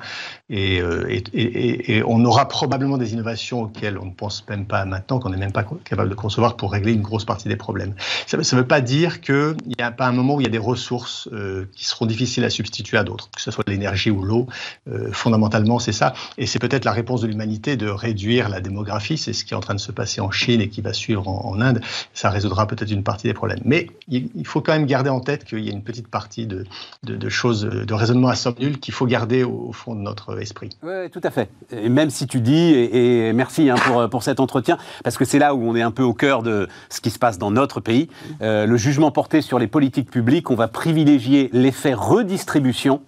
et, 0.49 0.79
euh, 0.79 1.13
et, 1.33 2.03
on 2.05 2.23
aura 2.23 2.47
probablement 2.47 2.97
des 2.97 3.11
innovations 3.11 3.63
auxquelles 3.63 3.97
on 3.97 4.05
ne 4.05 4.13
pense 4.13 4.47
même 4.47 4.65
pas 4.65 4.85
maintenant, 4.85 5.19
qu'on 5.19 5.29
n'est 5.29 5.37
même 5.37 5.51
pas 5.51 5.65
capable 5.83 6.09
de 6.09 6.15
concevoir 6.15 6.55
pour 6.55 6.71
régler 6.71 6.93
une 6.93 7.01
grosse 7.01 7.25
partie 7.25 7.49
des 7.49 7.57
problèmes. 7.57 7.95
Ça 8.27 8.37
ne 8.37 8.43
veut 8.61 8.67
pas 8.67 8.79
dire 8.79 9.19
qu'il 9.19 9.57
n'y 9.77 9.83
a 9.83 9.91
pas 9.91 10.07
un 10.07 10.13
moment 10.13 10.35
où 10.35 10.41
il 10.41 10.45
y 10.45 10.47
a 10.47 10.51
des 10.51 10.57
ressources 10.57 11.27
euh, 11.33 11.65
qui 11.75 11.83
seront 11.83 12.05
difficiles 12.05 12.45
à 12.45 12.49
substituer 12.49 12.97
à 12.97 13.03
d'autres, 13.03 13.29
que 13.35 13.41
ce 13.41 13.51
soit 13.51 13.67
l'énergie 13.67 14.09
ou 14.11 14.23
l'eau. 14.23 14.47
Euh, 14.87 15.11
fondamentalement, 15.11 15.79
c'est 15.79 15.91
ça, 15.91 16.13
et 16.37 16.45
c'est 16.45 16.59
peut-être 16.59 16.85
la 16.85 16.93
réponse 16.93 17.19
de 17.19 17.27
l'humanité 17.27 17.75
de 17.75 17.89
réduire 17.89 18.47
la 18.47 18.61
démographie 18.61 18.85
c'est 19.18 19.34
ce 19.34 19.46
qui 19.46 19.54
est 19.54 19.58
en 19.58 19.62
train 19.62 19.75
de 19.75 19.80
se 19.80 19.92
passer 19.92 20.22
en 20.22 20.32
Chine 20.32 20.62
et 20.62 20.70
qui 20.70 20.82
va 20.82 20.94
suivre 20.94 21.27
en, 21.27 21.60
Inde. 21.62 21.82
Ça 22.13 22.30
résoudra 22.30 22.68
peut-être 22.68 22.92
une 22.92 23.04
partie 23.04 23.27
des 23.27 23.34
problèmes. 23.34 23.60
Mais 23.63 23.88
il, 24.10 24.46
faut 24.46 24.62
quand 24.62 24.74
même 24.74 24.86
garder 24.86 25.10
en 25.10 25.20
tête 25.20 25.46
qu'il 25.46 25.60
y 25.60 25.70
a 25.70 25.72
une 25.72 25.84
petite 25.84 26.08
partie 26.08 26.48
de, 26.48 26.65
de, 27.04 27.30
choses, 27.30 27.62
de 27.62 27.94
raisonnement 27.94 28.27
à 28.27 28.36
somme 28.36 28.56
nulle 28.60 28.80
qu'il 28.80 28.94
faut 28.94 29.06
garder 29.06 29.44
au, 29.44 29.72
fond 29.72 29.96
de 29.96 30.01
notre 30.01 30.39
esprit. 30.42 30.70
Oui, 30.84 31.10
tout 31.12 31.22
à 31.24 31.32
fait. 31.32 31.50
Et 31.72 31.89
même 31.89 32.10
si 32.10 32.27
tu 32.27 32.42
dis, 32.42 32.74
et, 32.74 33.34
merci 33.34 33.70
hein, 33.70 33.75
pour, 33.86 34.10
pour 34.10 34.24
cet 34.24 34.39
entretien, 34.39 34.77
parce 35.04 35.18
que 35.18 35.25
c'est 35.25 35.39
là 35.39 35.56
où 35.56 35.63
on 35.63 35.75
est 35.75 35.82
un 35.82 35.92
peu 35.92 36.04
au 36.04 36.13
cœur 36.13 36.44
de 36.44 36.68
ce 36.89 37.01
qui 37.01 37.10
se 37.10 37.20
passe 37.20 37.38
dans 37.38 37.51
notre 37.51 37.80
pays, 37.80 38.10
euh, 38.42 38.65
le 38.65 38.77
jugement 38.77 39.12
porté 39.12 39.42
sur 39.42 39.60
les 39.60 39.68
politiques 39.68 40.12
publiques, 40.12 40.51
on 40.51 40.56
va 40.56 40.68
privilégier 40.68 41.50
l'effet 41.54 41.94
redistribution 41.94 43.01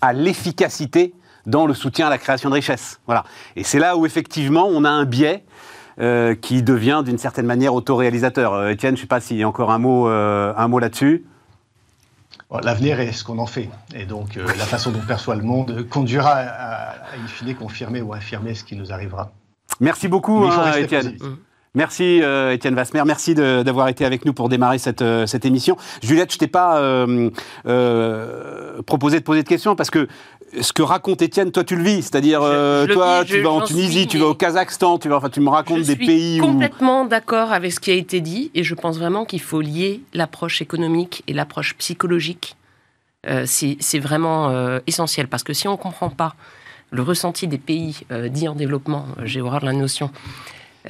à 0.00 0.12
l'efficacité 0.12 1.14
dans 1.46 1.66
le 1.66 1.74
soutien 1.74 2.06
à 2.06 2.10
la 2.10 2.18
création 2.18 2.48
de 2.48 2.54
richesse. 2.54 3.00
Voilà. 3.06 3.24
Et 3.56 3.64
c'est 3.64 3.78
là 3.78 3.96
où 3.96 4.06
effectivement 4.06 4.66
on 4.68 4.84
a 4.84 4.90
un 4.90 5.04
biais 5.04 5.44
euh, 6.00 6.34
qui 6.34 6.62
devient 6.62 7.02
d'une 7.04 7.18
certaine 7.18 7.46
manière 7.46 7.74
autoréalisateur. 7.74 8.54
Euh, 8.54 8.70
Étienne, 8.70 8.96
je 8.96 9.00
ne 9.00 9.02
sais 9.02 9.08
pas 9.08 9.20
s'il 9.20 9.36
y 9.36 9.42
a 9.42 9.48
encore 9.48 9.70
un 9.70 9.78
mot, 9.78 10.08
euh, 10.08 10.52
un 10.56 10.68
mot 10.68 10.78
là-dessus. 10.78 11.24
L'avenir 12.62 13.00
est 13.00 13.12
ce 13.12 13.24
qu'on 13.24 13.38
en 13.38 13.46
fait. 13.46 13.70
Et 13.94 14.04
donc, 14.04 14.34
la 14.36 14.66
façon 14.66 14.90
dont 14.90 15.00
on 15.02 15.06
perçoit 15.06 15.36
le 15.36 15.42
monde 15.42 15.86
conduira 15.88 16.32
à, 16.32 16.90
à, 16.90 16.94
in 17.22 17.26
fine, 17.26 17.54
confirmer 17.54 18.02
ou 18.02 18.12
infirmer 18.12 18.54
ce 18.54 18.62
qui 18.62 18.76
nous 18.76 18.92
arrivera. 18.92 19.32
Merci 19.80 20.06
beaucoup, 20.06 20.44
hein, 20.44 20.72
Étienne. 20.74 21.16
Merci 21.74 22.20
euh, 22.22 22.52
Étienne 22.52 22.74
Vasmer, 22.74 23.02
merci 23.06 23.34
d'avoir 23.34 23.88
été 23.88 24.04
avec 24.04 24.26
nous 24.26 24.34
pour 24.34 24.50
démarrer 24.50 24.76
cette, 24.76 25.00
euh, 25.00 25.24
cette 25.26 25.46
émission. 25.46 25.78
Juliette, 26.02 26.30
je 26.30 26.36
t'ai 26.36 26.46
pas 26.46 26.78
euh, 26.78 27.30
euh, 27.64 28.82
proposé 28.82 29.20
de 29.20 29.24
poser 29.24 29.42
de 29.42 29.48
questions 29.48 29.74
parce 29.74 29.88
que 29.88 30.06
ce 30.60 30.72
que 30.72 30.82
raconte 30.82 31.22
Étienne, 31.22 31.50
toi 31.50 31.64
tu 31.64 31.76
le 31.76 31.82
vis, 31.82 32.02
c'est-à-dire 32.02 32.40
toi 32.92 33.24
tu 33.24 33.40
vas 33.40 33.50
en 33.50 33.62
Tunisie, 33.62 34.06
tu 34.06 34.18
vas 34.18 34.26
au 34.26 34.34
Kazakhstan, 34.34 34.98
tu 34.98 35.08
vas, 35.08 35.16
enfin 35.16 35.30
tu 35.30 35.40
me 35.40 35.48
racontes 35.48 35.82
des 35.82 35.96
pays 35.96 36.40
où... 36.40 36.44
Je 36.44 36.48
suis 36.48 36.52
complètement 36.52 37.04
d'accord 37.04 37.52
avec 37.52 37.72
ce 37.72 37.80
qui 37.80 37.90
a 37.90 37.94
été 37.94 38.20
dit 38.20 38.50
et 38.54 38.62
je 38.62 38.74
pense 38.74 38.98
vraiment 38.98 39.24
qu'il 39.24 39.40
faut 39.40 39.60
lier 39.60 40.00
l'approche 40.12 40.60
économique 40.60 41.22
et 41.26 41.32
l'approche 41.32 41.74
psychologique. 41.76 42.56
C'est 43.44 43.98
vraiment 43.98 44.78
essentiel 44.86 45.28
parce 45.28 45.42
que 45.42 45.52
si 45.52 45.68
on 45.68 45.72
ne 45.72 45.76
comprend 45.76 46.10
pas 46.10 46.34
le 46.90 47.02
ressenti 47.02 47.46
des 47.46 47.58
pays 47.58 48.00
dits 48.28 48.48
en 48.48 48.54
développement, 48.54 49.06
j'ai 49.24 49.40
horreur 49.40 49.60
de 49.60 49.66
la 49.66 49.72
notion, 49.72 50.10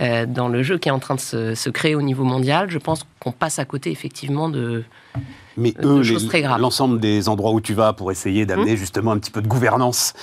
euh, 0.01 0.25
dans 0.25 0.49
le 0.49 0.63
jeu 0.63 0.79
qui 0.79 0.89
est 0.89 0.93
en 0.93 0.99
train 0.99 1.17
de 1.17 1.21
se, 1.21 1.69
créer 1.69 1.95
au 1.95 2.01
niveau 2.01 2.25
mondial, 2.25 2.71
je 2.71 2.79
pense 2.79 3.05
qu'on 3.21 3.33
passe 3.33 3.59
à 3.59 3.67
côté 3.67 3.91
effectivement 3.91 4.49
de, 4.49 4.85
mais 5.57 5.75
eux, 5.83 6.03
l'ensemble 6.59 7.01
des 7.01 7.29
endroits 7.29 7.53
où 7.53 7.61
tu 7.61 7.75
vas 7.75 7.93
pour 7.93 8.11
essayer 8.11 8.47
d'amener 8.47 8.73
hum. 8.73 8.77
justement 8.77 9.13
un 9.13 9.19
petit 9.19 9.31
peu 9.31 9.43
de 9.43 9.49
gouvernance, 9.49 10.15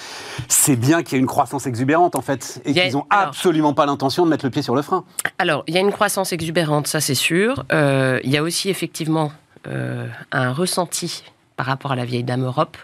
c'est 0.47 0.75
bien 0.75 1.03
qu'il 1.03 1.13
y 1.13 1.15
ait 1.17 1.21
une 1.21 1.27
croissance 1.27 1.67
exubérante 1.67 2.15
en 2.15 2.21
fait, 2.21 2.61
et 2.65 2.73
qu'ils 2.73 2.93
n'ont 2.93 3.05
absolument 3.09 3.73
pas 3.73 3.85
l'intention 3.85 4.25
de 4.25 4.29
mettre 4.29 4.45
le 4.45 4.51
pied 4.51 4.61
sur 4.61 4.75
le 4.75 4.81
frein. 4.81 5.03
Alors, 5.37 5.63
il 5.67 5.73
y 5.73 5.77
a 5.77 5.81
une 5.81 5.91
croissance 5.91 6.33
exubérante, 6.33 6.87
ça 6.87 7.01
c'est 7.01 7.15
sûr. 7.15 7.65
Euh, 7.71 8.19
il 8.23 8.31
y 8.31 8.37
a 8.37 8.43
aussi 8.43 8.69
effectivement 8.69 9.31
euh, 9.67 10.07
un 10.31 10.51
ressenti 10.51 11.23
par 11.55 11.65
rapport 11.65 11.91
à 11.91 11.95
la 11.95 12.05
vieille 12.05 12.23
dame 12.23 12.43
Europe. 12.43 12.77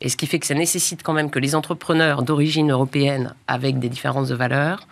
Et 0.00 0.08
ce 0.08 0.16
qui 0.16 0.26
fait 0.26 0.38
que 0.38 0.46
ça 0.46 0.54
nécessite 0.54 1.02
quand 1.02 1.12
même 1.12 1.30
que 1.30 1.38
les 1.38 1.54
entrepreneurs 1.54 2.22
d'origine 2.22 2.70
européenne, 2.70 3.34
avec 3.46 3.78
des 3.78 3.90
différences 3.90 4.28
de 4.28 4.34
valeurs, 4.34 4.86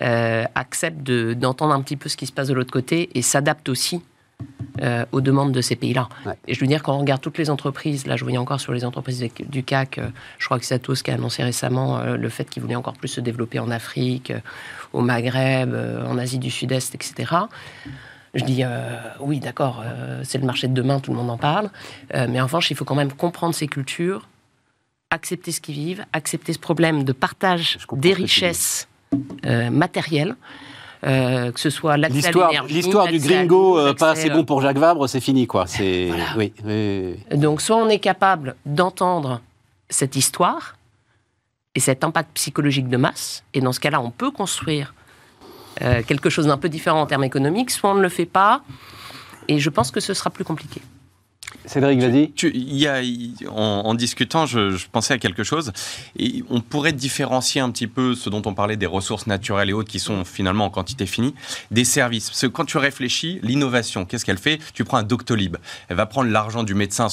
euh, 0.00 0.44
accepte 0.54 1.02
d'entendre 1.02 1.74
un 1.74 1.82
petit 1.82 1.96
peu 1.96 2.08
ce 2.08 2.16
qui 2.16 2.26
se 2.26 2.32
passe 2.32 2.48
de 2.48 2.54
l'autre 2.54 2.72
côté 2.72 3.10
et 3.14 3.20
s'adapte 3.20 3.68
aussi 3.68 4.00
euh, 4.82 5.04
aux 5.12 5.20
demandes 5.20 5.52
de 5.52 5.60
ces 5.60 5.76
pays-là. 5.76 6.08
Et 6.46 6.54
je 6.54 6.60
veux 6.60 6.66
dire, 6.66 6.82
quand 6.82 6.94
on 6.94 7.00
regarde 7.00 7.20
toutes 7.20 7.38
les 7.38 7.50
entreprises, 7.50 8.06
là 8.06 8.16
je 8.16 8.24
voyais 8.24 8.38
encore 8.38 8.60
sur 8.60 8.72
les 8.72 8.84
entreprises 8.84 9.24
du 9.40 9.62
CAC, 9.62 9.98
euh, 9.98 10.08
je 10.38 10.46
crois 10.46 10.58
que 10.58 10.64
c'est 10.64 10.74
Atos 10.74 11.02
qui 11.02 11.10
a 11.10 11.14
annoncé 11.14 11.42
récemment 11.42 12.02
le 12.02 12.28
fait 12.28 12.48
qu'il 12.48 12.62
voulait 12.62 12.76
encore 12.76 12.94
plus 12.94 13.08
se 13.08 13.20
développer 13.20 13.58
en 13.58 13.70
Afrique, 13.70 14.32
au 14.92 15.00
Maghreb, 15.00 15.74
en 15.74 16.18
Asie 16.18 16.38
du 16.38 16.50
Sud-Est, 16.50 16.94
etc. 16.94 17.34
Je 18.34 18.44
dis, 18.44 18.62
oui, 19.20 19.40
d'accord, 19.40 19.82
c'est 20.22 20.38
le 20.38 20.44
marché 20.44 20.68
de 20.68 20.74
demain, 20.74 21.00
tout 21.00 21.12
le 21.12 21.16
monde 21.16 21.30
en 21.30 21.38
parle. 21.38 21.70
mais 22.14 22.40
en 22.40 22.44
revanche, 22.44 22.70
il 22.70 22.76
faut 22.76 22.84
quand 22.84 22.94
même 22.94 23.12
comprendre 23.12 23.54
ces 23.54 23.66
cultures, 23.66 24.28
accepter 25.10 25.52
ce 25.52 25.60
qu'ils 25.60 25.74
vivent, 25.74 26.04
accepter 26.12 26.52
ce 26.52 26.58
problème 26.58 27.04
de 27.04 27.12
partage 27.12 27.78
des 27.92 28.12
richesses 28.12 28.88
euh, 29.46 29.70
matériel. 29.70 30.36
Euh, 31.06 31.52
que 31.52 31.60
ce 31.60 31.70
soit 31.70 31.96
l'accès 31.96 32.26
à 32.26 32.62
L'histoire 32.66 33.06
du 33.06 33.18
gringo, 33.18 33.78
euh, 33.78 33.94
pas 33.94 34.10
assez 34.10 34.30
bon 34.30 34.44
pour 34.44 34.60
Jacques 34.60 34.78
Vabre, 34.78 35.08
c'est 35.08 35.20
fini, 35.20 35.46
quoi. 35.46 35.66
C'est 35.66 36.10
oui, 36.36 36.52
Donc, 37.32 37.60
soit 37.60 37.76
on 37.76 37.88
est 37.88 38.00
capable 38.00 38.56
d'entendre 38.66 39.40
cette 39.88 40.16
histoire 40.16 40.76
et 41.74 41.80
cet 41.80 42.02
impact 42.02 42.30
psychologique 42.34 42.88
de 42.88 42.96
masse, 42.96 43.44
et 43.54 43.60
dans 43.60 43.72
ce 43.72 43.78
cas-là, 43.80 44.00
on 44.00 44.10
peut 44.10 44.30
construire 44.30 44.94
quelque 46.08 46.28
chose 46.28 46.46
d'un 46.46 46.56
peu 46.56 46.68
différent 46.68 47.02
en 47.02 47.06
termes 47.06 47.22
économiques, 47.22 47.70
soit 47.70 47.92
on 47.92 47.94
ne 47.94 48.02
le 48.02 48.08
fait 48.08 48.26
pas, 48.26 48.62
et 49.46 49.60
je 49.60 49.70
pense 49.70 49.92
que 49.92 50.00
ce 50.00 50.14
sera 50.14 50.30
plus 50.30 50.44
compliqué. 50.44 50.82
Cédric, 51.64 52.00
vas-y. 52.00 52.32
Y 52.54 52.86
a, 52.86 53.00
en, 53.50 53.94
discutant, 53.94 54.46
je, 54.46 54.86
pensais 54.90 55.14
à 55.14 55.18
quelque 55.18 55.44
chose. 55.44 55.72
Et 56.18 56.44
on 56.50 56.60
pourrait 56.60 56.92
différencier 56.92 57.60
un 57.60 57.70
petit 57.70 57.86
peu 57.86 58.14
ce 58.14 58.30
dont 58.30 58.42
on 58.46 58.54
parlait 58.54 58.76
des 58.76 58.86
ressources 58.86 59.26
naturelles 59.26 59.70
et 59.70 59.72
autres 59.72 59.90
qui 59.90 59.98
sont 59.98 60.24
finalement 60.24 60.66
en 60.66 60.70
quantité 60.70 61.06
finie, 61.06 61.34
des 61.70 61.84
services. 61.84 62.28
Parce 62.28 62.40
que 62.42 62.46
quand 62.46 62.64
tu 62.64 62.78
réfléchis, 62.78 63.40
l'innovation, 63.42 64.04
qu'est-ce 64.04 64.24
qu'elle 64.24 64.38
fait? 64.38 64.58
Tu 64.74 64.84
prends 64.84 64.98
un 64.98 65.02
Doctolib. 65.02 65.56
Elle 65.88 65.96
va 65.96 66.06
prendre 66.06 66.30
l'argent 66.30 66.62
du 66.62 66.74
médecin 66.74 67.08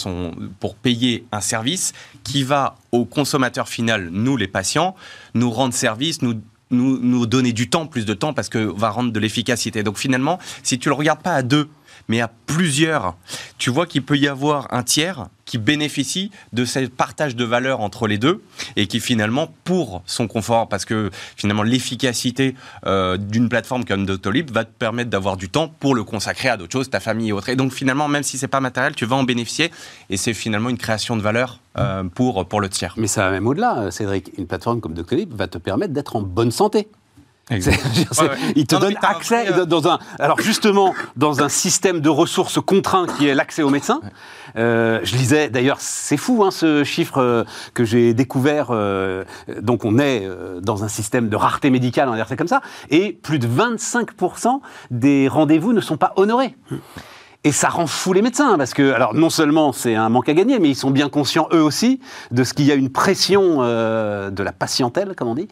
pour 0.60 0.76
payer 0.76 1.26
un 1.32 1.42
service 1.42 1.94
qui 2.24 2.44
va 2.44 2.76
au 2.92 3.06
consommateur 3.06 3.68
final, 3.68 4.10
nous 4.12 4.38
les 4.38 4.48
patients, 4.48 4.96
nous 5.34 5.52
rendre 5.52 5.74
service, 5.74 6.22
nous 6.22 6.36
nous, 6.72 6.98
nous 7.00 7.26
donner 7.28 7.54
du 7.54 7.70
temps, 7.70 7.86
plus 7.86 8.06
de 8.06 8.14
temps, 8.14 8.34
parce 8.34 8.50
que 8.50 8.58
va 8.58 8.90
rendre 8.90 9.12
de 9.12 9.20
l'efficacité. 9.20 9.84
Donc 9.84 9.98
finalement, 9.98 10.40
si 10.64 10.80
tu 10.80 10.90
le 10.90 10.96
regardes 10.96 11.22
pas 11.22 11.34
à 11.34 11.44
deux, 11.44 11.70
mais 12.08 12.22
à 12.22 12.30
plusieurs. 12.46 13.16
Tu 13.58 13.70
vois 13.70 13.86
qu'il 13.86 14.04
peut 14.04 14.18
y 14.18 14.28
avoir 14.28 14.74
un 14.74 14.84
tiers 14.84 15.28
qui 15.46 15.58
bénéficie 15.58 16.32
de 16.54 16.66
ce 16.66 16.80
partage 16.88 17.36
de 17.36 17.44
valeur 17.46 17.80
entre 17.82 18.08
les 18.08 18.18
deux 18.18 18.42
et 18.76 18.88
qui 18.88 19.00
finalement, 19.00 19.54
pour 19.64 20.02
son 20.06 20.28
confort, 20.28 20.68
parce 20.68 20.86
que 20.86 21.12
finalement 21.36 21.64
l'efficacité 21.64 22.56
euh, 22.86 23.18
d'une 23.18 23.48
plateforme 23.48 23.86
comme 23.86 24.06
Doctolib 24.06 24.52
va 24.52 24.66
te 24.66 24.72
permettre 24.72 25.10
d'avoir 25.10 25.38
du 25.38 25.50
temps 25.50 25.68
pour 25.68 25.96
le 25.96 26.04
consacrer 26.04 26.50
à 26.50 26.58
d'autres 26.58 26.72
choses, 26.72 26.90
ta 26.90 27.00
famille 27.00 27.30
et 27.30 27.32
autres. 27.32 27.50
Et 27.50 27.56
donc 27.56 27.74
finalement, 27.74 28.08
même 28.08 28.24
si 28.24 28.38
c'est 28.38 28.48
pas 28.48 28.60
matériel, 28.60 28.96
tu 28.96 29.06
vas 29.06 29.16
en 29.16 29.24
bénéficier 29.24 29.72
et 30.10 30.18
c'est 30.18 30.34
finalement 30.34 30.70
une 30.70 30.78
création 30.78 31.16
de 31.16 31.22
valeur 31.22 31.60
euh, 31.78 32.04
pour, 32.04 32.46
pour 32.48 32.60
le 32.60 32.70
tiers. 32.70 32.96
Mais 32.98 33.08
ça 33.08 33.26
va 33.26 33.32
même 33.32 33.48
au-delà, 33.48 33.92
Cédric. 33.92 34.32
Une 34.38 34.48
plateforme 34.48 34.82
comme 34.82 34.94
Doctolib 34.94 35.34
va 35.34 35.48
te 35.48 35.58
permettre 35.58 35.94
d'être 35.94 36.16
en 36.16 36.22
bonne 36.22 36.52
santé. 36.52 36.88
Il 38.56 38.66
te 38.66 38.76
donne 38.76 38.96
accès 39.04 39.52
euh, 39.52 39.66
dans 39.66 39.88
un. 39.88 40.00
Alors 40.18 40.42
justement, 40.42 40.96
dans 41.16 41.44
un 41.44 41.50
système 41.50 42.00
de 42.00 42.10
ressources 42.10 42.60
contraint 42.60 43.06
qui 43.06 43.28
est 43.28 43.36
l'accès 43.36 43.62
aux 43.62 43.70
médecins. 43.70 44.02
Euh, 44.58 45.00
je 45.04 45.16
lisais 45.16 45.50
d'ailleurs, 45.50 45.78
c'est 45.80 46.18
fou 46.18 46.44
hein, 46.44 46.50
ce 46.50 46.84
chiffre 46.84 47.20
euh, 47.20 47.44
que 47.76 47.84
j'ai 47.84 48.16
découvert. 48.16 48.72
donc 49.62 49.86
on 49.86 50.00
est 50.00 50.28
dans 50.62 50.84
un 50.84 50.88
système 50.88 51.30
de 51.30 51.36
rareté 51.36 51.70
médicale, 51.70 52.08
on 52.08 52.12
va 52.12 52.18
dire 52.18 52.26
c'est 52.28 52.38
comme 52.38 52.48
ça, 52.48 52.62
et 52.90 53.14
plus 53.14 53.38
de 53.38 53.48
25% 53.48 54.62
des 54.92 55.28
rendez-vous 55.28 55.74
ne 55.74 55.82
sont 55.82 55.98
pas 55.98 56.14
honorés. 56.16 56.56
Et 57.46 57.52
ça 57.52 57.70
rend 57.70 57.86
fou 57.86 58.12
les 58.12 58.24
médecins, 58.24 58.58
parce 58.58 58.74
que, 58.74 58.92
alors, 58.92 59.14
non 59.14 59.30
seulement 59.30 59.72
c'est 59.72 59.94
un 59.94 60.10
manque 60.10 60.28
à 60.30 60.34
gagner, 60.34 60.58
mais 60.58 60.70
ils 60.70 60.76
sont 60.76 60.90
bien 60.90 61.10
conscients, 61.10 61.48
eux 61.54 61.62
aussi, 61.62 62.00
de 62.32 62.44
ce 62.44 62.56
qu'il 62.56 62.66
y 62.66 62.72
a 62.72 62.76
une 62.76 62.90
pression 62.90 63.58
euh, 63.60 64.32
de 64.32 64.42
la 64.42 64.52
patientèle, 64.52 65.14
comme 65.16 65.28
on 65.28 65.36
dit, 65.36 65.48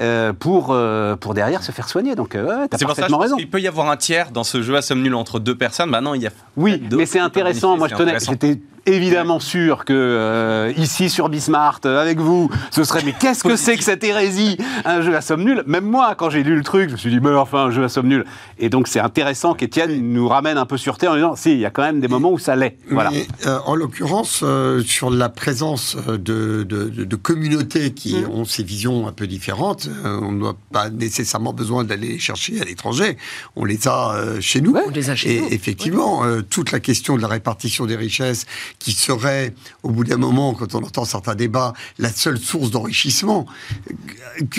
euh, 0.00 0.32
pour, 0.32 0.68
euh, 0.70 1.16
pour 1.16 1.34
derrière 1.34 1.62
se 1.62 1.70
faire 1.70 1.86
soigner. 1.86 2.14
Donc, 2.14 2.32
ouais, 2.32 2.68
t'as 2.68 2.78
parfaitement 2.78 3.18
raison. 3.18 3.36
Il 3.38 3.50
peut 3.50 3.60
y 3.60 3.68
avoir 3.68 3.90
un 3.90 3.98
tiers 3.98 4.30
dans 4.30 4.42
ce 4.42 4.62
jeu 4.62 4.74
à 4.74 4.80
somme 4.80 5.02
nulle 5.02 5.14
entre 5.14 5.38
deux 5.38 5.54
personnes. 5.54 5.90
Maintenant, 5.90 6.12
bah 6.12 6.16
il 6.16 6.22
y 6.22 6.26
a. 6.26 6.30
Oui, 6.56 6.82
mais 6.90 7.04
c'est 7.04 7.18
intéressant. 7.18 7.76
Moi, 7.76 7.88
je 7.88 7.94
tenais. 7.94 8.16
J'étais 8.20 8.58
évidemment 8.86 9.40
sûr 9.40 9.84
que 9.84 9.92
euh, 9.92 10.72
ici 10.76 11.10
sur 11.10 11.28
Bismart, 11.28 11.80
euh, 11.84 12.00
avec 12.00 12.18
vous, 12.18 12.50
ce 12.70 12.84
serait 12.84 13.02
mais 13.04 13.14
qu'est-ce 13.18 13.44
que 13.44 13.56
c'est 13.56 13.76
que 13.76 13.84
cette 13.84 14.04
hérésie? 14.04 14.56
Un 14.84 15.02
jeu 15.02 15.16
à 15.16 15.20
somme 15.20 15.44
nulle. 15.44 15.62
Même 15.66 15.84
moi, 15.84 16.14
quand 16.14 16.30
j'ai 16.30 16.42
lu 16.42 16.56
le 16.56 16.62
truc, 16.62 16.88
je 16.88 16.92
me 16.94 16.98
suis 16.98 17.10
dit 17.10 17.20
mais 17.20 17.30
enfin 17.30 17.66
un 17.66 17.70
jeu 17.70 17.84
à 17.84 17.88
somme 17.88 18.08
nulle. 18.08 18.24
Et 18.58 18.68
donc 18.68 18.88
c'est 18.88 19.00
intéressant 19.00 19.54
qu'Étienne 19.54 20.12
nous 20.12 20.28
ramène 20.28 20.58
un 20.58 20.66
peu 20.66 20.76
sur 20.76 20.98
terre 20.98 21.12
en 21.12 21.14
disant 21.16 21.36
si 21.36 21.52
il 21.52 21.58
y 21.58 21.66
a 21.66 21.70
quand 21.70 21.82
même 21.82 22.00
des 22.00 22.08
moments 22.08 22.32
où 22.32 22.38
ça 22.38 22.56
l'est. 22.56 22.76
Voilà. 22.90 23.10
Euh, 23.46 23.58
en 23.66 23.74
l'occurrence, 23.74 24.44
sur 24.84 25.10
la 25.10 25.28
présence 25.28 25.96
de, 26.06 26.62
de, 26.64 27.16
communautés 27.16 27.92
qui 27.92 28.16
mmh. 28.16 28.30
ont 28.30 28.44
ces 28.44 28.62
visions 28.62 29.06
un 29.06 29.12
peu 29.12 29.26
différentes, 29.26 29.88
on 30.04 30.32
n'a 30.32 30.52
pas 30.72 30.90
nécessairement 30.90 31.52
besoin 31.52 31.84
d'aller 31.84 32.18
chercher 32.18 32.60
à 32.60 32.64
l'étranger. 32.64 33.16
On 33.56 33.64
les 33.64 33.88
a 33.88 34.40
chez 34.40 34.60
nous. 34.60 34.76
on 34.86 34.90
les 34.90 35.10
a 35.10 35.16
chez 35.16 35.36
Et 35.36 35.40
nous. 35.40 35.48
effectivement, 35.50 36.22
toute 36.50 36.72
la 36.72 36.80
question 36.80 37.16
de 37.16 37.22
la 37.22 37.28
répartition 37.28 37.86
des 37.86 37.96
richesses 37.96 38.46
qui 38.78 38.92
serait, 38.92 39.54
au 39.82 39.90
bout 39.90 40.04
d'un 40.04 40.16
moment, 40.16 40.54
quand 40.54 40.74
on 40.74 40.82
entend 40.82 41.04
certains 41.04 41.34
débats, 41.34 41.72
la 41.98 42.10
seule 42.10 42.38
source 42.38 42.70
d'enrichissement, 42.70 43.46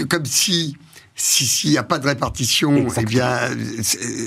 comme 0.10 0.26
si 0.26 0.78
s'il 1.18 1.72
n'y 1.72 1.78
a 1.78 1.84
pas 1.84 1.98
de 1.98 2.08
répartition, 2.08 2.88
eh 2.98 3.06
bien, 3.06 3.40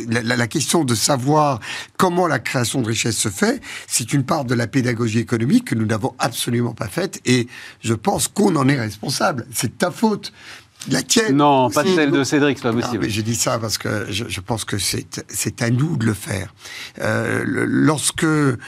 la, 0.09 0.37
la, 0.37 0.47
question 0.47 0.85
de 0.85 0.95
savoir 0.95 1.61
comment 1.99 2.27
la 2.27 2.39
création 2.39 2.81
de 2.81 2.87
richesse 2.87 3.17
se 3.17 3.29
fait, 3.29 3.61
c'est 3.87 4.15
une 4.15 4.25
part 4.25 4.47
de 4.47 4.55
la 4.55 4.67
pédagogie 4.67 5.19
économique 5.19 5.67
que 5.67 5.75
nous 5.75 5.85
n'avons 5.85 6.15
absolument 6.19 6.73
pas 6.73 6.89
faite 6.89 7.21
et 7.27 7.47
je 7.83 7.93
pense 7.93 8.27
qu'on 8.27 8.57
en 8.57 8.69
est 8.69 8.81
responsable. 8.81 9.47
C'est 9.53 9.77
ta 9.77 9.91
faute 9.91 10.33
La 10.91 11.03
tienne 11.03 11.37
Non, 11.37 11.71
pas 11.71 11.85
celle 11.85 12.13
de 12.13 12.25
Cédric, 12.25 12.59
c'est 12.59 12.63
pas 12.63 12.73
possible. 12.73 13.09
J'ai 13.09 13.23
dit 13.23 13.35
ça 13.35 13.59
parce 13.59 13.79
que 13.79 14.07
je, 14.11 14.25
je 14.29 14.41
pense 14.41 14.65
que 14.65 14.79
c'est 14.79 15.63
à 15.63 15.71
nous 15.71 15.97
de 15.97 16.07
le 16.07 16.15
faire. 16.15 16.55
Euh, 17.01 17.43
lorsque 17.47 18.25
euh, 18.25 18.59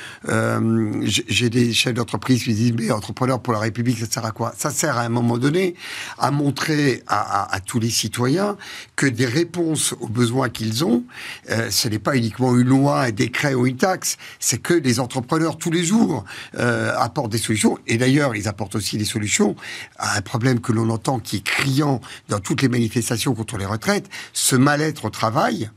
j'ai 1.04 1.50
des 1.50 1.72
chefs 1.72 1.94
d'entreprise 1.94 2.42
qui 2.44 2.52
disent 2.52 2.74
mais 2.76 2.90
entrepreneur 2.90 3.40
pour 3.40 3.52
la 3.52 3.60
République, 3.60 3.98
ça 3.98 4.06
sert 4.06 4.24
à 4.24 4.32
quoi? 4.32 4.52
Ça 4.58 4.70
sert 4.70 4.98
à 4.98 5.02
un 5.02 5.08
moment 5.08 5.38
donné 5.38 5.74
à 6.18 6.30
montrer 6.30 7.02
à, 7.06 7.42
à, 7.42 7.54
à 7.54 7.60
tous 7.60 7.78
les 7.78 7.90
citoyens 7.90 8.56
que 8.96 9.06
des 9.06 9.26
réponses 9.26 9.94
aux 10.00 10.08
besoins 10.08 10.48
qu'ils 10.48 10.84
ont, 10.84 11.04
euh, 11.48 11.70
ce 11.70 11.88
n'est 11.88 11.98
pas 11.98 12.16
uniquement 12.16 12.56
une 12.56 12.68
loi, 12.68 13.02
un 13.02 13.10
décret 13.12 13.54
ou 13.54 13.66
une 13.66 13.76
taxe, 13.76 14.16
c'est 14.40 14.58
que 14.58 14.74
des 14.74 15.00
entrepreneurs 15.00 15.56
tous 15.56 15.70
les 15.70 15.84
jours 15.84 16.24
euh, 16.58 16.92
apportent 16.98 17.32
des 17.32 17.38
solutions. 17.38 17.78
Et 17.86 17.96
d'ailleurs, 17.96 18.34
ils 18.36 18.48
apportent 18.48 18.74
aussi 18.74 18.98
des 18.98 19.04
solutions 19.04 19.56
à 19.98 20.18
un 20.18 20.22
problème 20.22 20.60
que 20.60 20.72
l'on 20.72 20.90
entend 20.90 21.18
qui 21.18 21.36
est 21.36 21.44
criant 21.44 21.99
dans 22.28 22.40
toutes 22.40 22.62
les 22.62 22.68
manifestations 22.68 23.34
contre 23.34 23.56
les 23.58 23.66
retraites, 23.66 24.08
ce 24.32 24.56
mal-être 24.56 25.06
au 25.06 25.10
travail 25.10 25.70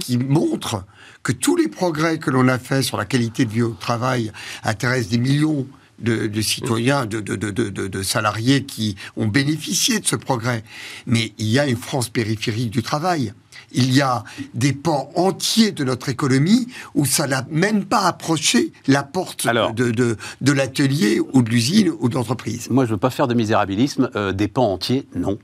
qui 0.00 0.18
montre 0.18 0.84
que 1.22 1.32
tous 1.32 1.56
les 1.56 1.68
progrès 1.68 2.18
que 2.18 2.30
l'on 2.30 2.48
a 2.48 2.58
faits 2.58 2.84
sur 2.84 2.96
la 2.96 3.04
qualité 3.04 3.44
de 3.44 3.50
vie 3.50 3.62
au 3.62 3.70
travail 3.70 4.32
intéressent 4.64 5.10
des 5.10 5.18
millions 5.18 5.66
de, 5.98 6.40
citoyens, 6.42 7.06
de, 7.06 7.20
de, 7.20 8.02
salariés 8.02 8.64
qui 8.64 8.96
ont 9.16 9.26
bénéficié 9.26 9.98
de 9.98 10.06
ce 10.06 10.16
progrès. 10.16 10.62
Mais 11.06 11.32
il 11.38 11.46
y 11.46 11.58
a 11.58 11.66
une 11.66 11.76
France 11.76 12.08
périphérique 12.08 12.70
du 12.70 12.82
travail. 12.82 13.32
Il 13.72 13.92
y 13.92 14.00
a 14.00 14.22
des 14.54 14.72
pans 14.72 15.10
entiers 15.16 15.72
de 15.72 15.84
notre 15.84 16.08
économie 16.08 16.68
où 16.94 17.04
ça 17.04 17.26
n'a 17.26 17.46
même 17.50 17.84
pas 17.84 18.02
approché 18.02 18.72
la 18.86 19.02
porte 19.02 19.46
de, 19.46 19.90
de, 19.90 20.52
l'atelier 20.52 21.20
ou 21.32 21.42
de 21.42 21.50
l'usine 21.50 21.92
ou 21.98 22.08
de 22.08 22.14
l'entreprise. 22.14 22.70
Moi, 22.70 22.84
je 22.84 22.90
ne 22.90 22.94
veux 22.94 23.00
pas 23.00 23.10
faire 23.10 23.26
de 23.26 23.34
misérabilisme. 23.34 24.10
Euh, 24.14 24.32
des 24.32 24.48
pans 24.48 24.72
entiers, 24.72 25.08
non. 25.16 25.38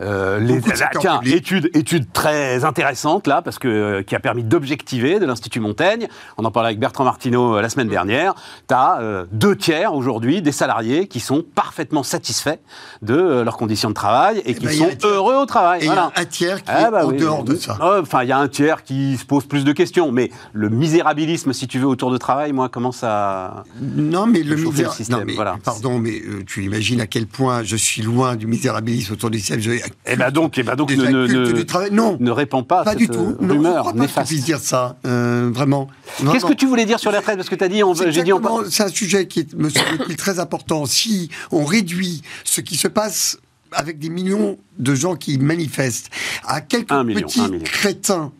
Euh, 0.00 0.40
les, 0.40 0.60
tiens, 1.00 1.20
étude, 1.24 1.70
étude 1.72 2.12
très 2.12 2.64
intéressante 2.64 3.28
là, 3.28 3.42
parce 3.42 3.60
que 3.60 3.68
euh, 3.68 4.02
qui 4.02 4.16
a 4.16 4.20
permis 4.20 4.42
d'objectiver 4.42 5.20
de 5.20 5.26
l'Institut 5.26 5.60
Montaigne. 5.60 6.08
On 6.36 6.44
en 6.44 6.50
parlait 6.50 6.68
avec 6.68 6.80
Bertrand 6.80 7.04
Martineau 7.04 7.56
euh, 7.56 7.62
la 7.62 7.68
semaine 7.68 7.88
dernière. 7.88 8.34
Tu 8.68 8.74
as 8.74 9.24
deux 9.30 9.56
tiers 9.56 9.94
aujourd'hui 9.94 10.42
des 10.42 10.52
salariés 10.52 11.06
qui 11.06 11.20
sont 11.20 11.44
parfaitement 11.54 12.02
satisfaits 12.02 12.58
de 13.02 13.42
leurs 13.42 13.56
conditions 13.56 13.88
de 13.88 13.94
travail 13.94 14.38
et, 14.38 14.42
eh 14.46 14.54
qui 14.54 14.66
ben, 14.66 14.72
sont 14.72 15.06
heureux 15.06 15.36
au 15.36 15.46
travail. 15.46 15.82
Et 15.82 15.86
voilà. 15.86 16.10
y 16.14 16.18
a 16.18 16.22
un 16.22 16.24
tiers 16.24 16.62
qui 16.62 16.70
eh 16.76 16.82
est 16.82 16.90
ben 16.90 17.04
en 17.04 17.12
dehors 17.12 17.44
de 17.44 17.54
ça. 17.54 17.78
Enfin, 17.80 18.22
il 18.22 18.28
y 18.28 18.32
a 18.32 18.38
un 18.38 18.48
tiers 18.48 18.82
qui 18.82 19.16
se 19.16 19.24
pose 19.24 19.44
plus 19.46 19.64
de 19.64 19.72
questions, 19.72 20.10
mais 20.10 20.30
le 20.52 20.68
misérabilisme, 20.70 21.52
si 21.52 21.68
tu 21.68 21.78
veux, 21.78 21.86
autour 21.86 22.10
de 22.10 22.18
travail, 22.18 22.52
moi, 22.52 22.68
commence 22.68 23.04
à 23.04 23.64
non, 23.80 24.26
mais 24.26 24.42
le 24.42 24.56
misérabilisme. 24.56 25.24
Voilà. 25.34 25.56
Pardon, 25.62 25.98
mais 25.98 26.20
tu 26.46 26.64
imagines 26.64 27.00
à 27.00 27.06
quel 27.06 27.26
point 27.26 27.62
je 27.62 27.76
suis 27.76 28.02
loin 28.02 28.36
du 28.36 28.46
misérabilisme 28.46 29.12
autour 29.12 29.30
du 29.30 29.38
système. 29.38 29.60
Eh 30.06 30.16
ben 30.16 30.30
donc, 30.30 30.58
eh 30.58 30.62
ben 30.62 30.76
donc 30.76 30.90
ne, 30.90 30.96
ne, 30.96 31.90
non, 31.90 32.16
ne 32.20 32.30
répand 32.30 32.66
pas, 32.66 32.84
pas 32.84 32.90
cette 32.90 32.98
du 32.98 33.08
tout. 33.08 33.36
rumeur 33.40 33.94
non, 33.94 34.02
néfaste. 34.02 34.32
Je 34.32 34.40
dire 34.40 34.58
ça, 34.58 34.96
euh, 35.06 35.50
vraiment. 35.52 35.88
Qu'est-ce 36.32 36.46
que 36.46 36.52
tu 36.52 36.66
voulais 36.66 36.84
dire 36.84 36.98
sur 36.98 37.10
les 37.10 37.18
retraites 37.18 37.36
Parce 37.36 37.48
que 37.48 37.54
tu 37.54 37.64
as 37.64 37.68
dit, 37.68 37.82
j'ai 38.10 38.22
dit, 38.22 38.32
c'est 38.70 38.82
un 38.82 38.88
sujet 38.88 39.26
qui 39.26 39.40
est, 39.40 39.54
me 39.54 39.68
semble 39.68 40.16
très 40.16 40.38
important. 40.38 40.86
Si 40.86 41.30
on 41.50 41.64
réduit 41.64 42.22
ce 42.44 42.60
qui 42.60 42.76
se 42.76 42.88
passe 42.88 43.38
avec 43.72 43.98
des 43.98 44.08
millions 44.08 44.58
de 44.78 44.94
gens 44.94 45.16
qui 45.16 45.38
manifestent 45.38 46.10
à 46.46 46.60
quelques 46.60 46.88
petits 46.88 47.60
crétins 47.64 48.32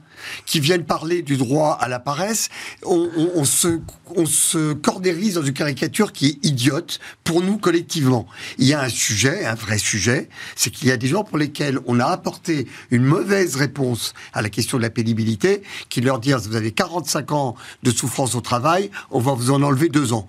qui 0.46 0.60
viennent 0.60 0.84
parler 0.84 1.22
du 1.22 1.36
droit 1.36 1.76
à 1.80 1.88
la 1.88 1.98
paresse, 1.98 2.48
on, 2.84 3.44
se, 3.44 3.80
on 4.14 4.26
se 4.26 4.72
cordérise 4.72 5.34
dans 5.34 5.42
une 5.42 5.52
caricature 5.52 6.12
qui 6.12 6.26
est 6.26 6.46
idiote 6.46 7.00
pour 7.24 7.42
nous 7.42 7.58
collectivement. 7.58 8.26
Il 8.58 8.66
y 8.66 8.74
a 8.74 8.80
un 8.80 8.88
sujet, 8.88 9.44
un 9.44 9.54
vrai 9.54 9.78
sujet, 9.78 10.28
c'est 10.56 10.70
qu'il 10.70 10.88
y 10.88 10.92
a 10.92 10.96
des 10.96 11.08
gens 11.08 11.24
pour 11.24 11.38
lesquels 11.38 11.78
on 11.86 12.00
a 12.00 12.06
apporté 12.06 12.66
une 12.90 13.04
mauvaise 13.04 13.56
réponse 13.56 14.14
à 14.32 14.42
la 14.42 14.48
question 14.48 14.78
de 14.78 14.82
la 14.82 14.90
pénibilité, 14.90 15.62
qui 15.88 16.00
leur 16.00 16.18
disent 16.18 16.48
vous 16.48 16.56
avez 16.56 16.72
45 16.72 17.32
ans 17.32 17.54
de 17.82 17.90
souffrance 17.90 18.34
au 18.34 18.40
travail, 18.40 18.90
on 19.10 19.20
va 19.20 19.32
vous 19.32 19.50
en 19.50 19.62
enlever 19.62 19.88
deux 19.88 20.12
ans. 20.12 20.26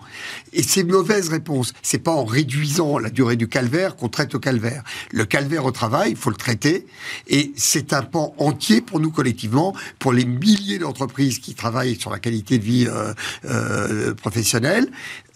Et 0.53 0.63
ces 0.63 0.83
mauvaises 0.83 1.29
réponses, 1.29 1.73
c'est 1.81 1.99
pas 1.99 2.11
en 2.11 2.25
réduisant 2.25 2.97
la 2.97 3.09
durée 3.09 3.35
du 3.35 3.47
calvaire 3.47 3.95
qu'on 3.95 4.09
traite 4.09 4.35
au 4.35 4.39
calvaire. 4.39 4.83
Le 5.11 5.25
calvaire 5.25 5.65
au 5.65 5.71
travail, 5.71 6.11
il 6.11 6.17
faut 6.17 6.29
le 6.29 6.35
traiter, 6.35 6.85
et 7.27 7.53
c'est 7.55 7.93
un 7.93 8.01
pan 8.01 8.33
entier 8.37 8.81
pour 8.81 8.99
nous 8.99 9.11
collectivement 9.11 9.75
pour 9.99 10.13
les 10.13 10.25
milliers 10.25 10.79
d'entreprises 10.79 11.39
qui 11.39 11.55
travaillent 11.55 11.99
sur 11.99 12.11
la 12.11 12.19
qualité 12.19 12.57
de 12.57 12.63
vie 12.63 12.87
euh, 12.87 13.13
euh, 13.45 14.13
professionnelle, 14.13 14.87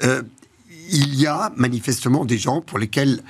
euh, 0.03 0.21
il 0.91 1.15
y 1.15 1.27
a 1.27 1.51
manifestement 1.55 2.25
des 2.25 2.37
gens 2.37 2.61
pour 2.61 2.79
lesquels 2.79 3.21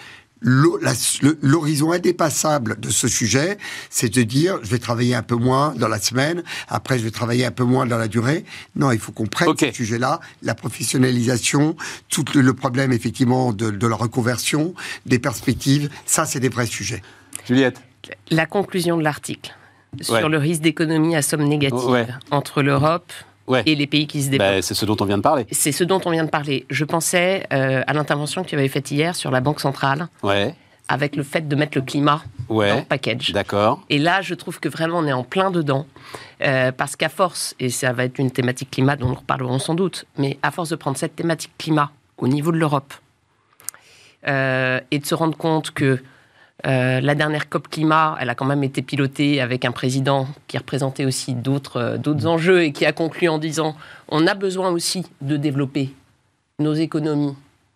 l'horizon 0.42 1.92
indépassable 1.92 2.80
de 2.80 2.90
ce 2.90 3.08
sujet, 3.08 3.58
c'est 3.90 4.14
de 4.14 4.24
dire 4.24 4.58
je 4.64 4.70
vais 4.70 4.80
travailler 4.80 5.16
un 5.16 5.22
peu 5.22 5.36
moins 5.36 5.74
dans 5.76 5.88
la 5.88 6.00
semaine, 6.00 6.44
après 6.68 6.98
je 6.98 7.04
vais 7.04 7.12
travailler 7.12 7.46
un 7.46 7.52
peu 7.52 7.66
moins 7.66 7.86
dans 7.86 7.98
la 7.98 8.08
durée. 8.08 8.46
Non, 8.76 8.92
il 8.92 9.00
faut 9.00 9.12
qu'on 9.12 9.28
prenne 9.28 9.50
ce 9.58 9.72
sujet-là, 9.72 10.22
la 10.42 10.56
professionnalisation, 10.56 11.76
tout 12.08 12.24
le, 12.36 12.54
problème 12.54 12.94
effectivement 12.94 13.52
de, 13.52 13.70
de, 13.70 13.88
la 13.88 13.96
reconversion, 13.96 14.74
des 15.06 15.20
perspectives, 15.20 15.90
ça 16.06 16.26
c'est 16.26 16.40
des 16.40 16.50
vrais 16.50 16.68
sujets. 16.68 17.02
Juliette 17.46 17.82
La 18.32 18.46
conclusion 18.46 18.98
de 18.98 19.04
l'article 19.04 19.54
sur 20.02 20.30
le 20.30 20.38
risque 20.38 20.62
d'économie 20.62 21.16
à 21.16 21.22
somme 21.22 21.44
négative 21.44 22.18
entre 22.32 22.62
l'Europe 22.62 23.12
et 23.66 23.76
les 23.76 23.88
pays 23.88 24.08
qui 24.08 24.22
se 24.22 24.30
développent. 24.30 24.50
Bah, 24.50 24.62
c'est 24.62 24.74
ce 24.74 24.86
dont 24.86 24.98
on 25.00 25.06
vient 25.06 25.18
de 25.18 25.24
parler. 25.24 25.48
C'est 25.52 25.72
ce 25.72 25.84
dont 25.84 26.02
on 26.06 26.12
vient 26.12 26.24
de 26.24 26.30
parler. 26.30 26.66
Je 26.70 26.86
pensais 26.86 27.48
euh, 27.52 27.84
à 27.88 27.94
l'intervention 27.94 28.44
que 28.44 28.50
tu 28.50 28.56
avais 28.56 28.68
faite 28.68 28.92
hier 28.92 29.16
sur 29.16 29.32
la 29.32 29.42
Banque 29.42 29.60
centrale. 29.60 30.08
Avec 30.92 31.16
le 31.16 31.22
fait 31.22 31.48
de 31.48 31.56
mettre 31.56 31.78
le 31.78 31.84
climat 31.84 32.24
dans 32.50 32.62
le 32.62 32.84
package. 32.84 33.32
D'accord. 33.32 33.80
Et 33.90 34.00
là, 34.00 34.24
je 34.24 34.34
trouve 34.34 34.60
que 34.60 34.68
vraiment, 34.68 34.98
on 34.98 35.06
est 35.06 35.14
en 35.14 35.24
plein 35.24 35.52
dedans. 35.52 35.86
Euh, 36.42 36.72
parce 36.72 36.96
qu'à 36.96 37.10
force, 37.10 37.54
et 37.60 37.70
ça 37.70 37.94
va 37.94 38.06
être 38.06 38.18
une 38.18 38.32
thématique 38.32 38.72
climat 38.72 38.96
dont 38.96 39.10
nous 39.10 39.16
reparlerons 39.16 39.60
sans 39.60 39.76
doute, 39.76 40.06
mais 40.18 40.40
à 40.42 40.50
force 40.50 40.70
de 40.70 40.76
prendre 40.76 40.98
cette 40.98 41.16
thématique 41.16 41.52
climat 41.60 41.92
au 42.18 42.28
niveau 42.28 42.52
de 42.52 42.58
l'Europe 42.58 42.94
euh, 44.28 44.80
et 44.90 44.98
de 44.98 45.06
se 45.06 45.14
rendre 45.14 45.38
compte 45.38 45.70
que 45.72 46.00
euh, 46.66 47.00
la 47.00 47.16
dernière 47.16 47.48
COP 47.48 47.70
climat, 47.70 48.18
elle 48.20 48.30
a 48.30 48.36
quand 48.36 48.46
même 48.46 48.64
été 48.64 48.82
pilotée 48.82 49.40
avec 49.40 49.64
un 49.64 49.72
président 49.72 50.28
qui 50.48 50.58
représentait 50.58 51.06
aussi 51.06 51.34
d'autres 51.34 51.78
euh, 51.78 51.98
d'autres 51.98 52.28
enjeux 52.28 52.64
et 52.64 52.74
qui 52.74 52.86
a 52.86 52.92
conclu 52.92 53.30
en 53.30 53.38
disant 53.38 53.76
on 54.10 54.28
a 54.28 54.34
besoin 54.34 54.70
aussi 54.70 55.06
de 55.22 55.38
développer 55.38 55.94
nos 56.60 56.74
économies, 56.74 57.36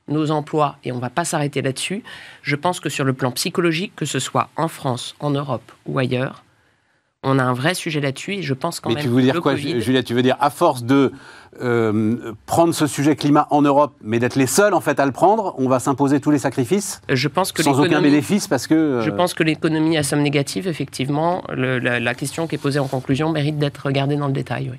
nos 0.10 0.32
emplois 0.32 0.78
et 0.84 0.92
on 0.92 0.98
ne 0.98 1.02
va 1.02 1.10
pas 1.10 1.24
s'arrêter 1.24 1.62
là-dessus. 1.62 2.04
Je 2.42 2.56
pense 2.58 2.82
que 2.82 2.90
sur 2.90 3.06
le 3.06 3.14
plan 3.14 3.32
psychologique, 3.32 3.94
que 3.96 4.06
ce 4.06 4.20
soit 4.20 4.50
en 4.58 4.68
France, 4.68 5.16
en 5.22 5.30
Europe 5.30 5.72
ou 5.86 5.98
ailleurs, 5.98 6.44
on 7.24 7.40
a 7.40 7.44
un 7.44 7.54
vrai 7.54 7.74
sujet 7.74 8.02
là-dessus 8.02 8.36
et 8.36 8.42
je 8.42 8.54
pense 8.54 8.80
quand 8.80 8.90
Mais 8.90 8.96
même. 8.96 9.04
tu 9.04 9.10
veux 9.10 9.22
dire 9.22 9.42
quoi, 9.42 9.56
Juliette 9.56 10.06
Tu 10.06 10.14
veux 10.14 10.22
dire 10.22 10.38
à 10.40 10.50
force 10.50 10.84
de 10.84 11.12
euh, 11.62 12.34
prendre 12.46 12.74
ce 12.74 12.88
sujet 12.88 13.16
climat 13.16 13.48
en 13.52 13.62
Europe, 13.62 13.94
mais 14.02 14.20
d'être 14.20 14.36
les 14.36 14.48
seuls 14.48 14.74
en 14.74 14.82
fait 14.82 15.00
à 15.00 15.06
le 15.06 15.12
prendre, 15.12 15.56
on 15.58 15.68
va 15.68 15.80
s'imposer 15.80 16.20
tous 16.20 16.32
les 16.32 16.38
sacrifices 16.38 17.02
Je 17.10 17.28
pense 17.28 17.52
que 17.52 17.64
sans 17.64 17.80
aucun 17.80 18.02
bénéfice 18.02 18.48
parce 18.48 18.68
que. 18.68 18.74
Euh, 18.74 19.02
je 19.02 19.12
pense 19.12 19.34
que 19.34 19.44
l'économie 19.44 19.98
à 19.98 20.04
somme 20.04 20.22
négative, 20.22 20.68
effectivement, 20.68 21.44
la, 21.56 22.14
question 22.14 22.48
qui 22.48 22.56
est 22.56 22.60
posée 22.60 22.80
en 22.80 22.88
conclusion 22.88 23.32
mérite 23.32 23.58
d'être 23.58 23.86
regardée 23.86 24.16
dans 24.16 24.28
le 24.28 24.34
détail. 24.34 24.70
Oui. 24.72 24.78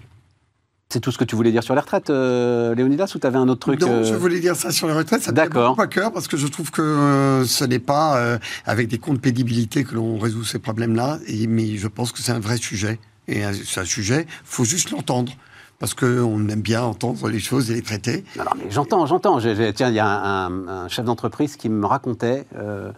C'est 0.94 1.00
tout 1.00 1.10
ce 1.10 1.18
que 1.18 1.24
tu 1.24 1.34
voulais 1.34 1.50
dire 1.50 1.64
sur 1.64 1.74
les 1.74 1.80
retraites, 1.80 2.08
euh, 2.08 2.72
Léonidas, 2.76 3.10
ou 3.16 3.18
tu 3.18 3.26
avais 3.26 3.36
un 3.36 3.48
autre 3.48 3.58
truc 3.58 3.80
Non, 3.80 4.04
je 4.04 4.14
voulais 4.14 4.38
dire 4.38 4.54
ça 4.54 4.70
sur 4.70 4.86
les 4.86 4.92
retraites. 4.92 5.22
Ça 5.22 5.32
me 5.32 5.48
beaucoup 5.48 5.82
à 5.82 5.88
cœur 5.88 6.12
parce 6.12 6.28
que 6.28 6.36
je 6.36 6.46
trouve 6.46 6.70
que 6.70 7.42
ce 7.44 7.64
n'est 7.64 7.80
pas 7.80 8.38
avec 8.64 8.86
des 8.86 8.98
comptes 8.98 9.20
pénibilité 9.20 9.82
que 9.82 9.96
l'on 9.96 10.18
résout 10.18 10.44
ces 10.44 10.60
problèmes-là. 10.60 11.18
Mais 11.48 11.76
je 11.76 11.88
pense 11.88 12.12
que 12.12 12.20
c'est 12.20 12.30
un 12.30 12.38
vrai 12.38 12.58
sujet. 12.58 13.00
Et 13.26 13.42
c'est 13.64 13.80
un 13.80 13.84
sujet, 13.84 14.28
faut 14.44 14.64
juste 14.64 14.92
l'entendre 14.92 15.32
parce 15.80 15.94
qu'on 15.94 16.48
aime 16.48 16.62
bien 16.62 16.82
entendre 16.82 17.28
les 17.28 17.40
choses 17.40 17.72
et 17.72 17.74
les 17.74 17.82
traiter. 17.82 18.24
Mais 18.36 18.70
j'entends, 18.70 19.04
j'entends. 19.06 19.40
Tiens, 19.40 19.88
il 19.88 19.94
y 19.94 19.98
a 19.98 20.46
un, 20.46 20.88
chef 20.88 21.04
d'entreprise 21.04 21.56
qui 21.56 21.68
me 21.68 21.86
racontait 21.86 22.46
euh, 22.56 22.92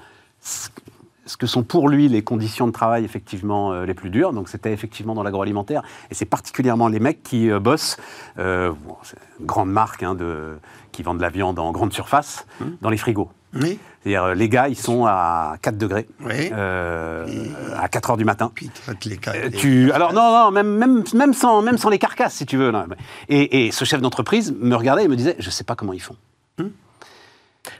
ce 1.27 1.37
que 1.37 1.47
sont 1.47 1.63
pour 1.63 1.89
lui 1.89 2.09
les 2.09 2.23
conditions 2.23 2.67
de 2.67 2.73
travail 2.73 3.05
effectivement 3.05 3.73
euh, 3.73 3.85
les 3.85 3.95
plus 3.95 4.11
dures. 4.11 4.33
Donc 4.33 4.49
c'était 4.49 4.73
effectivement 4.73 5.15
dans 5.15 5.23
l'agroalimentaire 5.23 5.83
et 6.11 6.15
c'est 6.15 6.25
particulièrement 6.25 6.89
les 6.89 7.01
mecs 7.01 7.23
qui 7.23 7.51
euh, 7.51 7.61
bossent, 7.61 7.99
euh, 8.39 8.73
une 9.41 9.47
grande 9.47 9.71
marque 9.71 10.03
hein, 10.03 10.15
de, 10.15 10.57
qui 10.93 11.03
vendent 11.03 11.19
de 11.19 11.23
la 11.23 11.29
viande 11.29 11.59
en 11.59 11.73
grande 11.73 11.93
surface, 11.93 12.47
mmh. 12.61 12.65
dans 12.81 12.91
les 12.91 12.97
frigos. 12.97 13.29
Oui. 13.55 13.79
C'est-à-dire, 14.03 14.35
les 14.35 14.49
gars, 14.49 14.69
ils 14.69 14.77
sont 14.77 15.05
à 15.07 15.57
4 15.63 15.79
degrés, 15.79 16.07
à 16.21 17.89
4 17.89 18.11
heures 18.11 18.17
du 18.17 18.25
matin. 18.25 18.53
Puis, 18.55 18.71
les 19.07 19.19
tu... 19.51 19.91
Alors, 19.93 20.13
non, 20.13 20.31
non, 20.31 20.51
même, 20.53 20.77
même, 20.77 21.03
même, 21.15 21.33
sans, 21.33 21.63
même 21.63 21.77
sans 21.77 21.89
les 21.89 21.99
carcasses, 21.99 22.35
si 22.35 22.47
tu 22.47 22.57
veux. 22.57 22.73
Et, 23.29 23.67
et 23.67 23.73
ce 23.73 23.85
chef 23.85 24.01
d'entreprise 24.01 24.55
me 24.61 24.77
regardait 24.77 25.05
et 25.05 25.09
me 25.09 25.17
disait, 25.17 25.35
je 25.39 25.47
ne 25.47 25.51
sais 25.51 25.65
pas 25.65 25.75
comment 25.75 25.93
ils 25.93 26.03
font. 26.03 26.17
Mmh. 26.59 26.67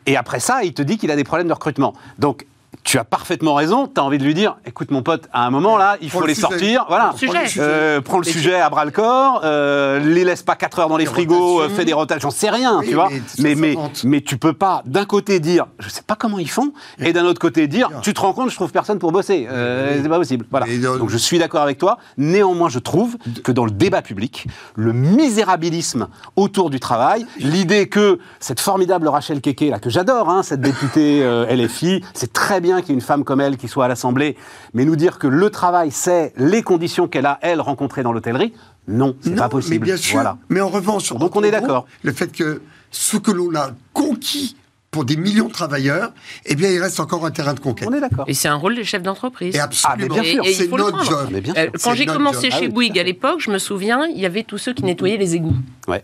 Et 0.07 0.17
après 0.17 0.41
ça, 0.41 0.65
il 0.65 0.73
te 0.75 0.83
dit 0.83 0.99
qu'il 0.99 1.11
a 1.11 1.17
des 1.17 1.25
problèmes 1.25 1.49
de 1.49 1.53
recrutement. 1.53 1.95
Donc, 2.19 2.47
tu 2.85 2.99
as 2.99 3.05
parfaitement 3.05 3.55
raison. 3.55 3.87
Tu 3.93 4.01
as 4.01 4.05
envie 4.05 4.19
de 4.19 4.25
lui 4.25 4.35
dire 4.35 4.57
écoute, 4.67 4.91
mon 4.91 5.03
pote, 5.03 5.29
à 5.33 5.47
un 5.47 5.51
moment 5.51 5.77
là, 5.77 5.97
il 6.01 6.09
Prends 6.09 6.19
faut 6.21 6.25
le 6.25 6.29
les 6.29 6.35
sujet. 6.35 6.47
sortir. 6.49 6.85
Voilà. 6.89 7.13
Prends 7.17 7.33
le 7.33 7.47
sujet. 7.49 7.61
Euh, 7.63 8.01
prends 8.01 8.19
le 8.19 8.25
Mais 8.27 8.33
sujet 8.33 8.55
à 8.61 8.71
bras 8.71 8.85
le 8.85 8.91
corps, 8.91 9.41
euh, 9.45 9.99
les 10.01 10.25
laisse 10.25 10.43
pas 10.43 10.57
4 10.57 10.79
heures 10.81 10.89
dans 10.89 10.97
les 10.97 11.07
frigos, 11.07 11.35
euh, 11.35 11.55
rotations. 11.63 11.77
fais 11.77 11.85
des 11.85 11.93
rotations, 11.93 12.31
j'en 12.31 12.37
sais 12.37 12.51
rien, 12.51 12.81
Oui, 12.81 12.89
tu 12.89 12.95
vois. 12.95 13.09
mais 13.39 13.55
Mais, 13.55 13.77
mais, 14.05 14.21
tu 14.21 14.37
peux 14.39 14.53
pas 14.53 14.83
d'un 14.87 15.05
côté 15.05 15.41
dire 15.41 15.67
je 15.79 15.89
sais 15.89 16.03
pas 16.03 16.17
comment 16.17 16.39
ils 16.39 16.51
font, 16.51 16.73
et 16.99 17.13
d'un 17.13 17.25
autre 17.25 17.41
côté 17.41 17.67
dire 17.69 17.91
tu 18.03 18.13
te 18.15 18.21
rends 18.21 18.33
compte, 18.33 18.51
je 18.51 18.55
trouve 18.57 18.73
personne 18.73 18.99
pour 18.99 19.13
bosser. 19.13 19.47
Euh, 19.51 19.93
Oui. 19.95 20.01
C'est 20.03 20.09
pas 20.09 20.19
possible. 20.19 20.47
Voilà. 20.51 20.67
Donc 20.99 21.11
je 21.11 21.17
suis 21.19 21.39
d'accord 21.39 21.63
avec 21.63 21.79
toi. 21.79 21.99
Néanmoins, 22.17 22.69
je 22.69 22.79
trouve 22.79 23.17
que 23.45 23.53
dans 23.53 23.65
le 23.65 23.71
débat 23.71 24.03
public, 24.03 24.47
le 24.75 24.93
misérabilisme 25.37 26.09
autour 26.37 26.71
du 26.71 26.81
travail, 26.81 27.27
l'idée 27.39 27.89
que 27.89 28.19
cette 28.41 28.61
formidable 28.61 29.07
Rachel 29.09 29.41
Keke, 29.41 29.71
là, 29.71 29.79
que 29.79 29.91
j'adore, 29.91 30.29
hein, 30.31 30.43
cette 30.43 30.61
députée 30.61 31.21
euh, 31.23 31.47
LFI, 31.55 32.03
c'est 32.15 32.33
très 32.33 32.61
bien 32.61 32.66
qu'il 32.81 32.89
y 32.89 32.93
ait 32.93 32.95
une 32.95 33.01
femme 33.01 33.25
comme 33.25 33.41
elle 33.41 33.57
qui 33.57 33.69
soit 33.69 33.85
à 33.85 33.89
l'Assemblée, 33.89 34.37
mais 34.75 34.85
nous 34.85 34.97
dire 34.97 35.19
que 35.19 35.27
le 35.27 35.49
travail, 35.51 35.91
c'est 35.91 36.33
les 36.37 36.63
conditions 36.63 37.09
qu'elle 37.09 37.27
a, 37.27 37.39
elle, 37.43 37.61
rencontrées 37.61 38.03
dans 38.03 38.13
l'hôtellerie, 38.13 38.53
non, 38.89 39.17
c'est 39.21 39.35
pas 39.35 39.49
possible. 39.49 39.81
Mais 39.81 39.93
bien 39.93 39.97
sûr. 39.97 40.15
Voilà. 40.15 40.37
Mais 40.49 40.61
en 40.61 40.69
revanche, 40.69 41.13
Donc 41.13 41.35
on 41.37 41.43
est 41.43 41.51
d'accord. 41.51 41.87
Le 42.03 42.13
fait 42.13 42.31
que 42.33 42.61
ce 42.91 43.17
que 43.17 43.31
l'on 43.31 43.55
a 43.55 43.71
conquis 43.93 44.57
pour 44.93 45.05
des 45.05 45.17
millions 45.17 45.49
de 45.49 45.53
travailleurs, 45.53 46.13
eh 46.47 46.55
bien, 46.55 46.71
il 46.71 46.81
reste 46.81 47.01
encore 47.01 47.27
un 47.27 47.31
terrain 47.31 47.53
de 47.53 47.61
conquête. 47.61 47.87
On 47.91 47.93
est 47.93 48.01
d'accord. 48.01 48.25
Et 48.29 48.33
c'est 48.35 48.49
un 48.49 48.55
rôle 48.55 48.77
des 48.77 48.85
chefs 48.85 49.03
d'entreprise. 49.03 49.55
Et 49.55 49.59
absolument. 49.59 50.07
Ah, 50.11 50.15
mais 50.15 50.23
bien 50.23 50.33
sûr. 50.33 50.45
Et- 50.45 50.49
et 50.49 50.51
il 50.53 50.57
c'est 50.57 50.69
notre 50.69 50.91
prendre. 50.91 51.05
job. 51.11 51.29
Mais 51.33 51.41
bien 51.43 51.53
Euh, 51.57 51.63
sûr. 51.65 51.73
quand 51.83 51.95
j'ai 51.95 52.07
commencé 52.07 52.43
job. 52.51 52.51
Ah 52.55 52.59
chez 52.61 52.67
oui, 52.67 52.73
Bouygues 52.73 52.99
à 52.99 53.03
l'époque, 53.03 53.41
je 53.41 53.51
me 53.51 53.59
souviens, 53.59 54.07
il 54.07 54.19
y 54.21 54.25
avait 54.25 54.45
tous 54.45 54.57
ceux 54.59 54.73
qui 54.73 54.85
nettoyaient 54.85 55.17
les 55.19 55.35
égouts. 55.35 55.57
Ouais. 55.89 56.03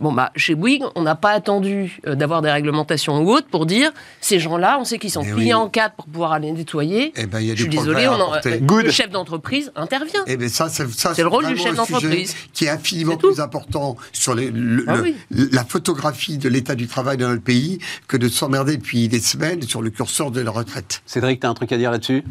Bon, 0.00 0.12
bah, 0.12 0.32
chez 0.34 0.54
Bouygues, 0.56 0.82
on 0.96 1.02
n'a 1.02 1.14
pas 1.14 1.30
attendu 1.30 2.00
euh, 2.06 2.16
d'avoir 2.16 2.42
des 2.42 2.50
réglementations 2.50 3.20
ou 3.22 3.30
autres 3.30 3.46
pour 3.46 3.64
dire 3.64 3.92
ces 4.20 4.40
gens-là, 4.40 4.76
on 4.80 4.84
sait 4.84 4.98
qu'ils 4.98 5.10
sont 5.12 5.22
pliés 5.22 5.36
oui. 5.36 5.54
en 5.54 5.68
quatre 5.68 5.94
pour 5.94 6.06
pouvoir 6.06 6.32
aller 6.32 6.50
nettoyer. 6.50 7.12
Eh 7.16 7.26
ben, 7.26 7.40
il 7.40 7.46
y 7.46 7.50
a 7.52 7.54
je 7.54 7.60
suis 7.62 7.70
désolé, 7.70 8.08
on 8.08 8.14
en- 8.14 8.34
euh, 8.34 8.82
le 8.82 8.90
chef 8.90 9.10
d'entreprise 9.10 9.70
intervient. 9.76 10.24
Eh 10.26 10.36
bien, 10.36 10.48
ça, 10.48 10.68
c'est 10.68 10.90
ça, 10.90 11.14
C'est 11.14 11.22
le 11.22 11.28
rôle 11.28 11.46
du 11.46 11.56
chef 11.56 11.76
d'entreprise. 11.76 12.34
qui 12.52 12.64
est 12.64 12.70
infiniment 12.70 13.16
plus 13.16 13.38
important 13.40 13.96
sur 14.12 14.34
les- 14.34 14.50
le- 14.50 14.84
Ah 14.88 14.96
le- 14.96 15.02
oui. 15.02 15.16
la 15.52 15.64
photographie 15.64 16.38
de 16.38 16.48
l'état 16.48 16.74
du 16.74 16.88
travail 16.88 17.16
dans 17.16 17.28
notre 17.28 17.42
pays 17.44 17.78
que 18.08 18.16
de 18.16 18.28
s'emmerder 18.28 18.76
depuis 18.76 19.06
des 19.08 19.20
semaines 19.20 19.62
sur 19.62 19.80
le 19.80 19.90
curseur 19.90 20.32
de 20.32 20.40
la 20.40 20.50
retraite. 20.50 21.02
Cédric, 21.06 21.40
tu 21.40 21.46
as 21.46 21.50
un 21.50 21.54
truc 21.54 21.70
à 21.70 21.76
dire 21.78 21.92
là-dessus? 21.92 22.24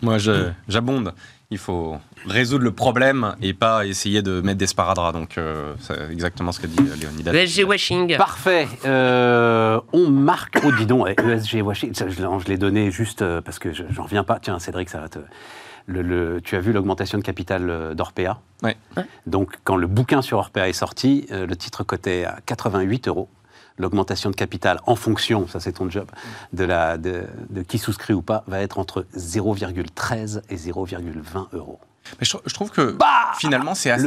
Moi, 0.00 0.16
je- 0.16 0.48
j'abonde. 0.68 1.12
Il 1.52 1.58
faut 1.58 1.98
résoudre 2.24 2.64
le 2.64 2.72
problème 2.72 3.36
et 3.42 3.52
pas 3.52 3.84
essayer 3.84 4.22
de 4.22 4.40
mettre 4.40 4.56
des 4.56 4.66
sparadraps. 4.66 5.12
Donc, 5.12 5.36
euh, 5.36 5.74
c'est 5.80 6.10
exactement 6.10 6.50
ce 6.50 6.60
que 6.60 6.66
dit 6.66 6.78
euh, 6.80 6.96
Léonidas. 6.98 7.30
Le 7.30 7.38
SG 7.46 7.62
washing. 7.64 8.16
Parfait. 8.16 8.66
Euh, 8.86 9.78
on 9.92 10.08
marque. 10.08 10.58
Oh, 10.64 10.70
dis 10.78 10.86
donc, 10.86 11.08
eh, 11.08 11.20
ESG 11.20 11.62
ça, 11.92 12.08
Je, 12.08 12.22
l'ai- 12.22 12.38
je 12.42 12.48
l'ai 12.48 12.56
donné 12.56 12.90
juste 12.90 13.22
parce 13.42 13.58
que 13.58 13.70
je- 13.74 13.82
j'en 13.90 14.04
reviens 14.04 14.24
pas. 14.24 14.38
Tiens, 14.40 14.58
Cédric, 14.58 14.88
ça 14.88 15.00
va 15.00 15.08
te. 15.10 15.18
Le, 15.86 16.00
le- 16.00 16.40
tu 16.40 16.56
as 16.56 16.60
vu 16.60 16.72
l'augmentation 16.72 17.18
de 17.18 17.22
capital 17.22 17.94
d'Orpea? 17.94 18.38
Ouais. 18.62 18.76
Donc, 19.26 19.58
quand 19.64 19.76
le 19.76 19.86
bouquin 19.86 20.22
sur 20.22 20.38
Orpea 20.38 20.68
est 20.70 20.72
sorti, 20.72 21.26
le 21.30 21.54
titre 21.54 21.84
cotait 21.84 22.24
à 22.24 22.38
88 22.46 23.08
euros. 23.08 23.28
L'augmentation 23.78 24.30
de 24.30 24.36
capital 24.36 24.80
en 24.86 24.96
fonction, 24.96 25.48
ça 25.48 25.58
c'est 25.60 25.72
ton 25.72 25.88
job, 25.90 26.06
de, 26.52 26.64
la, 26.64 26.98
de, 26.98 27.24
de 27.50 27.62
qui 27.62 27.78
souscrit 27.78 28.12
ou 28.14 28.22
pas, 28.22 28.44
va 28.46 28.60
être 28.60 28.78
entre 28.78 29.06
0,13 29.16 30.42
et 30.50 30.56
0,20 30.56 31.46
euros. 31.52 31.80
Mais 32.20 32.26
je, 32.26 32.36
je 32.46 32.52
trouve 32.54 32.70
que 32.70 32.90
Bah 32.92 33.06
finalement, 33.38 33.74
c'est 33.76 33.90
assez, 33.90 34.02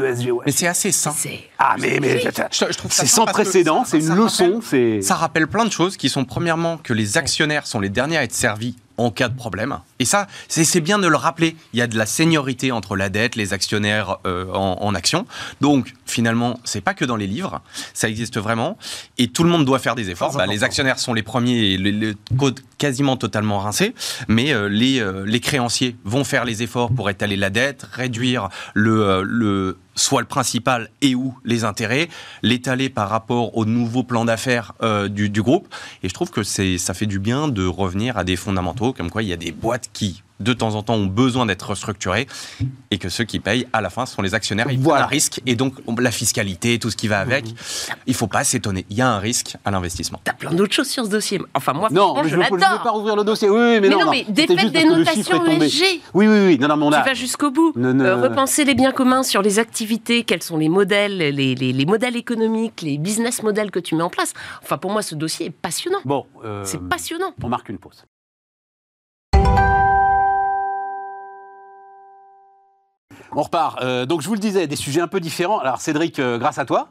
mais 0.46 0.52
c'est 0.52 0.68
assez 0.68 0.92
sain. 0.92 1.14
C'est 1.18 1.40
Ah, 1.58 1.76
mais, 1.80 2.00
mais 2.02 2.20
Je- 2.20 2.66
je 2.70 2.78
trouve 2.78 2.92
ça 2.92 3.04
c'est 3.04 3.08
sans 3.08 3.26
précédent, 3.26 3.86
c'est 3.86 4.00
une 4.00 4.14
leçon. 4.16 4.56
rappelle- 4.56 5.02
Ça 5.04 5.16
rappelle 5.16 5.48
plein 5.48 5.64
de 5.66 5.72
choses 5.72 5.96
qui 5.96 6.10
sont 6.10 6.26
premièrement 6.26 6.78
que 6.78 6.92
les 6.94 7.18
actionnaires 7.18 7.66
sont 7.66 7.80
les 7.80 7.90
derniers 7.90 8.18
à 8.18 8.24
être 8.24 8.34
servis 8.34 8.76
en 8.98 9.12
cas 9.12 9.30
de 9.30 9.36
problème. 9.36 9.78
Et 10.00 10.06
ça, 10.06 10.28
c'est 10.48 10.82
bien 10.82 11.00
de 11.00 11.08
le 11.08 11.16
rappeler. 11.18 11.56
Il 11.74 11.80
y 11.80 11.82
a 11.82 11.88
de 11.88 11.98
la 11.98 12.06
seniorité 12.06 12.72
entre 12.72 12.96
la 12.96 13.10
dette, 13.10 13.36
les 13.36 13.54
actionnaires 13.54 14.18
euh, 14.26 14.46
en, 14.54 14.78
en 14.82 14.96
action. 14.96 15.26
Donc, 15.62 15.94
finalement, 16.06 16.60
c'est 16.64 16.82
pas 16.82 16.94
que 16.94 17.06
dans 17.06 17.16
les 17.16 17.28
livres, 17.28 17.62
ça 17.94 18.10
existe 18.10 18.38
vraiment. 18.38 18.78
Et 19.18 19.28
tout 19.28 19.44
le 19.44 19.50
monde 19.50 19.66
doit 19.66 19.80
faire 19.80 19.96
des 19.96 20.10
efforts. 20.10 20.36
Bah, 20.36 20.46
les 20.48 20.64
actionnaires 20.64 21.00
sont 21.00 21.14
les 21.14 21.24
premiers 21.24 21.74
et 21.74 21.78
les, 21.78 21.92
les- 21.92 22.16
quasiment 22.78 23.16
totalement 23.18 23.60
rincés. 23.60 23.94
Mais 24.28 24.54
euh, 24.54 24.68
les, 24.68 25.00
euh, 25.00 25.24
les 25.26 25.40
créanciers 25.40 25.96
vont 26.04 26.24
faire 26.24 26.46
les 26.46 26.62
efforts 26.64 26.92
pour 26.92 27.10
étaler 27.10 27.38
la 27.38 27.50
dette, 27.50 27.86
réduire 27.92 28.50
le, 28.74 29.24
le 29.24 29.78
soit 29.96 30.22
le 30.22 30.28
principal 30.28 30.90
et 31.02 31.16
ou 31.16 31.36
les 31.44 31.64
intérêts, 31.64 32.10
l'étaler 32.42 32.90
par 32.90 33.10
rapport 33.10 33.58
au 33.58 33.66
nouveau 33.66 34.04
plan 34.04 34.26
d'affaires 34.26 34.74
euh, 34.84 35.08
du, 35.08 35.30
du 35.30 35.42
groupe. 35.42 35.74
Et 36.04 36.10
je 36.10 36.14
trouve 36.14 36.32
que 36.32 36.44
ça 36.44 36.94
fait 36.94 37.06
du 37.06 37.20
bien 37.20 37.48
de 37.48 37.66
revenir 37.66 38.18
à 38.18 38.24
des 38.24 38.36
fondamentaux, 38.36 38.94
comme 38.94 39.10
quoi 39.10 39.24
il 39.24 39.30
y 39.30 39.34
a 39.34 39.38
des 39.38 39.52
boîtes 39.52 39.90
qui, 39.94 40.24
de 40.40 40.54
temps 40.54 40.76
en 40.76 40.84
temps, 40.84 40.96
ont 40.96 41.06
besoin 41.06 41.46
d'être 41.46 41.70
restructurées 41.70 42.28
et 42.92 42.98
que 42.98 43.10
ceux 43.10 43.24
qui 43.24 43.40
payent 43.40 43.68
à 43.74 43.82
la 43.82 43.90
fin 43.90 44.06
sont 44.06 44.22
les 44.22 44.34
actionnaires. 44.34 44.68
Ils 44.70 44.80
Voilà. 44.80 45.06
un 45.06 45.08
risque 45.08 45.42
et 45.46 45.56
donc 45.56 45.74
la 45.98 46.12
fiscalité, 46.12 46.78
tout 46.80 46.90
ce 46.92 46.96
qui 46.98 47.08
va 47.08 47.20
avec. 47.20 47.46
Il 48.08 48.14
faut 48.14 48.28
pas 48.28 48.44
s'étonner. 48.44 48.86
Il 48.90 48.98
y 48.98 49.02
a 49.02 49.10
un 49.10 49.20
risque 49.20 49.56
à 49.66 49.72
l'investissement. 49.72 50.20
T'as 50.24 50.34
plein 50.34 50.52
d'autres 50.52 50.74
choses 50.74 50.90
sur 50.90 51.06
ce 51.06 51.10
dossier. 51.10 51.40
Enfin, 51.54 51.74
moi, 51.74 51.90
Non, 51.92 52.22
mais 52.22 52.30
je 52.30 52.36
ne 52.36 52.44
veux 52.44 52.58
pas 52.60 52.90
rouvrir 52.92 53.16
le 53.16 53.24
dossier. 53.24 53.50
Oui, 53.50 53.56
oui, 53.58 53.80
mais, 53.80 53.80
Mais 53.82 53.90
non, 53.90 54.06
non, 54.06 54.12
mais 54.12 54.26
défaites 54.28 54.72
des 54.72 54.84
notations. 54.86 55.46
ESG. 55.46 56.02
Oui, 56.14 56.28
oui, 56.28 56.46
oui. 56.48 56.58
Non, 56.60 56.68
non, 56.68 56.78
mais 56.78 56.86
on 56.86 56.92
Tu 56.92 56.98
vas 57.10 57.14
jusqu'au 57.14 57.52
bout. 57.52 57.74
Ne- 57.76 57.94
ne- 57.94 58.04
Euh, 58.06 58.22
repenser 58.22 58.66
les 58.66 58.76
biens 58.76 58.92
communs 58.92 59.24
sur 59.24 59.42
les 59.42 59.60
activités, 59.60 60.24
quels 60.24 60.44
sont 60.44 60.58
les 60.58 60.70
modèles, 60.70 61.18
les, 61.18 61.32
les- 61.56 61.56
les 61.74 61.86
modèles 61.86 62.16
économiques, 62.16 62.82
les 62.82 62.98
business 62.98 63.42
models 63.44 63.72
que 63.72 63.80
tu 63.80 63.96
mets 63.96 64.04
en 64.04 64.10
place. 64.10 64.34
Enfin, 64.64 64.78
pour 64.78 64.92
moi, 64.92 65.02
ce 65.02 65.16
dossier 65.16 65.48
est 65.48 65.50
passionnant. 65.50 66.00
Bon, 66.06 66.26
euh, 66.44 66.62
C'est 66.66 66.82
passionnant. 66.82 67.34
on 67.42 67.48
marque 67.50 67.70
une 67.70 67.78
pause. 67.78 68.04
On 73.32 73.42
repart. 73.42 73.82
Euh, 73.82 74.06
donc, 74.06 74.22
je 74.22 74.28
vous 74.28 74.34
le 74.34 74.40
disais, 74.40 74.68
des 74.68 74.76
sujets 74.76 75.02
un 75.02 75.08
peu 75.08 75.20
différents. 75.20 75.60
Alors, 75.60 75.82
Cédric, 75.82 76.20
euh, 76.20 76.38
grâce 76.38 76.58
à 76.58 76.66
toi, 76.66 76.90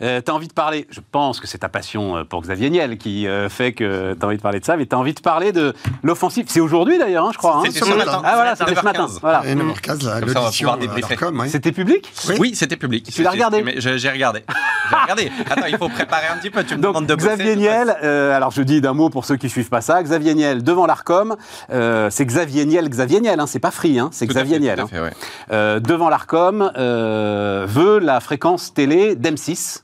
tu 0.00 0.06
as 0.06 0.34
envie 0.34 0.48
de 0.48 0.52
parler. 0.52 0.86
Je 0.90 1.00
pense 1.12 1.40
que 1.40 1.46
c'est 1.46 1.58
ta 1.58 1.68
passion 1.68 2.16
euh, 2.18 2.24
pour 2.24 2.42
Xavier 2.42 2.70
Niel 2.70 2.98
qui 2.98 3.26
euh, 3.26 3.48
fait 3.48 3.72
que 3.72 4.14
tu 4.14 4.22
as 4.22 4.26
envie 4.26 4.36
de 4.36 4.42
parler 4.42 4.60
de 4.60 4.64
ça, 4.64 4.76
mais 4.76 4.86
tu 4.86 4.94
as 4.94 4.98
envie 4.98 5.14
de 5.14 5.20
parler 5.20 5.52
de 5.52 5.74
l'offensive. 6.02 6.46
C'est 6.48 6.60
aujourd'hui 6.60 6.98
d'ailleurs, 6.98 7.26
hein, 7.26 7.30
je 7.32 7.38
crois. 7.38 7.56
hein. 7.56 7.62
C'était 7.66 7.80
ce 7.84 7.94
matin. 7.94 8.22
Ah, 8.24 8.34
voilà, 8.34 8.56
c'était 8.56 8.74
ce 8.74 8.84
matin. 8.84 9.06
9h15. 9.06 9.18
Voilà. 9.20 9.42
Et 9.46 9.54
9h15, 9.54 9.58
la- 9.58 9.94
Comme 9.94 10.02
ça, 10.04 10.04
on 10.08 10.10
va 10.10 10.20
l'audition 10.20 10.66
pouvoir 10.68 10.74
à 10.74 10.78
débriefer. 10.80 11.16
l'Arcom, 11.16 11.40
ouais. 11.40 11.48
C'était 11.48 11.72
public? 11.72 12.12
Oui. 12.28 12.34
Oui, 12.38 12.54
c'était 12.54 12.76
public. 12.76 13.10
Tu 13.12 13.22
l'as 13.22 13.30
regardé? 13.30 13.62
Mais 13.62 13.74
J'ai 13.78 14.10
regardé. 14.10 14.44
J'ai 14.90 14.96
regardé. 14.96 15.32
Attends, 15.50 15.66
il 15.68 15.76
faut 15.76 15.88
préparer 15.88 16.26
un 16.32 16.36
petit 16.38 16.50
peu. 16.50 16.64
Tu 16.64 16.76
me 16.76 16.80
Donc 16.82 16.92
demandes 16.94 17.06
de 17.06 17.14
bosser, 17.14 17.28
Xavier 17.36 17.56
Niel, 17.56 17.96
euh, 18.02 18.34
alors 18.36 18.50
je 18.50 18.62
dis 18.62 18.80
d'un 18.80 18.94
mot 18.94 19.10
pour 19.10 19.24
ceux 19.24 19.36
qui 19.36 19.48
suivent 19.50 19.68
pas 19.68 19.80
ça, 19.80 20.02
Xavier 20.02 20.34
Niel 20.34 20.62
devant 20.62 20.86
l'Arcom, 20.86 21.36
euh, 21.70 22.08
c'est 22.10 22.24
Xavier 22.24 22.64
Niel, 22.66 22.88
Xavier 22.88 23.20
Niel, 23.20 23.38
hein, 23.40 23.46
c'est 23.46 23.58
pas 23.58 23.70
Free, 23.70 23.98
hein, 23.98 24.08
c'est 24.12 24.26
Xavier 24.26 24.58
Niel. 24.60 24.76
tout 24.76 24.82
à 24.82 24.84
hein. 24.84 24.88
fait, 24.90 25.00
ouais. 25.00 25.12
Euh, 25.52 25.80
devant 25.80 26.08
l'Arcom, 26.08 26.70
euh, 26.76 27.66
veut 27.68 27.98
la 27.98 28.20
fréquence 28.20 28.72
télé 28.72 29.14
d'M6, 29.16 29.38
C'est 29.46 29.54
ça. 29.54 29.80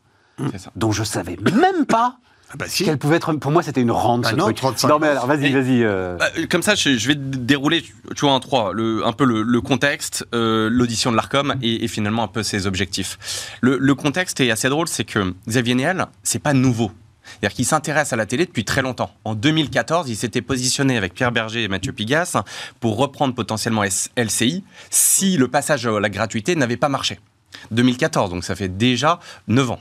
Dont 0.76 0.92
je 0.92 1.04
savais 1.04 1.36
même 1.42 1.86
pas 1.86 2.16
Ah 2.50 2.56
bah 2.58 2.66
si. 2.68 2.84
qu'elle 2.84 2.98
pouvait 2.98 3.16
être. 3.16 3.32
Pour 3.32 3.50
moi, 3.50 3.62
c'était 3.64 3.80
une 3.80 3.90
rente 3.90 4.22
Bah 4.22 4.30
ce 4.30 4.36
non, 4.36 4.44
truc. 4.44 4.56
35 4.58 4.88
non 4.88 4.98
mais 5.00 5.08
alors, 5.08 5.26
vas-y, 5.26 5.50
vas-y. 5.50 5.82
euh, 5.82 6.16
Bah, 6.18 6.26
comme 6.48 6.62
ça, 6.62 6.74
je, 6.76 6.96
je 6.96 7.08
vais 7.08 7.14
dérouler, 7.16 7.82
tu 7.82 8.20
vois, 8.20 8.32
en 8.32 8.38
trois, 8.38 8.72
le, 8.72 9.04
un 9.04 9.12
peu 9.12 9.24
le, 9.24 9.42
le 9.42 9.60
contexte, 9.60 10.24
euh, 10.34 10.68
l'audition 10.70 11.10
de 11.10 11.16
l'Arcom 11.16 11.56
et, 11.62 11.84
et 11.84 11.88
finalement 11.88 12.22
un 12.22 12.28
peu 12.28 12.42
ses 12.44 12.66
objectifs. 12.68 13.50
Le, 13.60 13.76
le 13.78 13.94
contexte 13.96 14.38
est 14.40 14.50
assez 14.52 14.68
drôle, 14.68 14.86
c'est 14.86 15.04
que 15.04 15.34
Xavier 15.48 15.74
Niel, 15.74 16.06
c'est 16.22 16.38
pas 16.38 16.52
nouveau. 16.52 16.92
C'est-à-dire 17.24 17.56
qu'il 17.56 17.64
s'intéresse 17.64 18.12
à 18.12 18.16
la 18.16 18.26
télé 18.26 18.44
depuis 18.46 18.64
très 18.66 18.82
longtemps. 18.82 19.10
En 19.24 19.34
2014, 19.34 20.08
il 20.10 20.14
s'était 20.16 20.42
positionné 20.42 20.96
avec 20.98 21.14
Pierre 21.14 21.32
Berger 21.32 21.64
et 21.64 21.68
Mathieu 21.68 21.92
Pigas 21.92 22.36
pour 22.78 22.98
reprendre 22.98 23.34
potentiellement 23.34 23.82
LCI 24.16 24.62
si 24.90 25.38
le 25.38 25.48
passage 25.48 25.86
à 25.86 25.98
la 25.98 26.10
gratuité 26.10 26.54
n'avait 26.54 26.76
pas 26.76 26.90
marché. 26.90 27.18
2014, 27.70 28.30
donc 28.30 28.44
ça 28.44 28.54
fait 28.54 28.68
déjà 28.68 29.18
9 29.48 29.70
ans. 29.72 29.80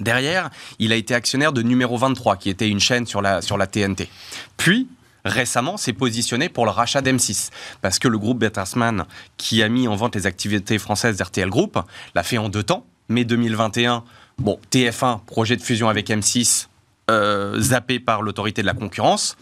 Derrière, 0.00 0.50
il 0.78 0.92
a 0.92 0.96
été 0.96 1.14
actionnaire 1.14 1.52
de 1.52 1.62
Numéro 1.62 1.96
23, 1.96 2.36
qui 2.36 2.50
était 2.50 2.68
une 2.68 2.80
chaîne 2.80 3.06
sur 3.06 3.22
la, 3.22 3.40
TNT. 3.40 4.08
Puis, 4.56 4.88
récemment, 5.24 5.76
s'est 5.76 5.92
positionné 5.92 6.48
pour 6.48 6.66
le 6.66 6.70
rachat 6.70 7.00
d'M6. 7.00 7.50
Parce 7.80 7.98
que 7.98 8.08
le 8.08 8.18
groupe 8.18 8.38
Bertelsmann, 8.38 9.06
qui 9.36 9.62
a 9.62 9.68
mis 9.68 9.88
en 9.88 9.96
vente 9.96 10.14
les 10.14 10.26
activités 10.26 10.78
françaises 10.78 11.16
d'RTL 11.16 11.48
Group, 11.48 11.78
l'a 12.14 12.22
fait 12.22 12.38
en 12.38 12.48
deux 12.48 12.62
temps. 12.62 12.84
Mai 13.08 13.24
2021, 13.24 14.04
bon, 14.38 14.58
TF1, 14.70 15.24
projet 15.24 15.56
de 15.56 15.62
fusion 15.62 15.88
avec 15.88 16.08
M6, 16.08 16.66
euh, 17.10 17.60
zappé 17.60 18.00
par 18.00 18.20
l'autorité 18.20 18.62
de 18.62 18.66
la 18.66 18.74
concurrence. 18.74 19.36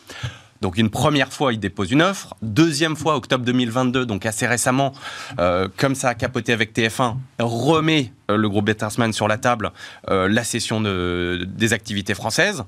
Donc 0.65 0.79
une 0.79 0.89
première 0.89 1.31
fois, 1.31 1.53
il 1.53 1.61
dépose 1.61 1.91
une 1.93 2.01
offre. 2.01 2.35
Deuxième 2.41 2.97
fois, 2.97 3.17
octobre 3.17 3.45
2022, 3.45 4.07
donc 4.07 4.25
assez 4.25 4.47
récemment, 4.47 4.95
euh, 5.39 5.69
comme 5.77 5.95
ça 5.95 6.09
a 6.09 6.15
capoté 6.15 6.55
avec 6.55 6.73
TF1, 6.75 7.17
remet 7.39 8.13
euh, 8.31 8.39
le 8.39 8.49
groupe 8.49 8.65
Bertelsmann 8.65 9.13
sur 9.13 9.29
la 9.29 9.37
table 9.37 9.73
euh, 10.09 10.27
la 10.27 10.43
cession 10.43 10.81
de- 10.81 11.45
des 11.47 11.75
activités 11.75 12.15
françaises. 12.15 12.65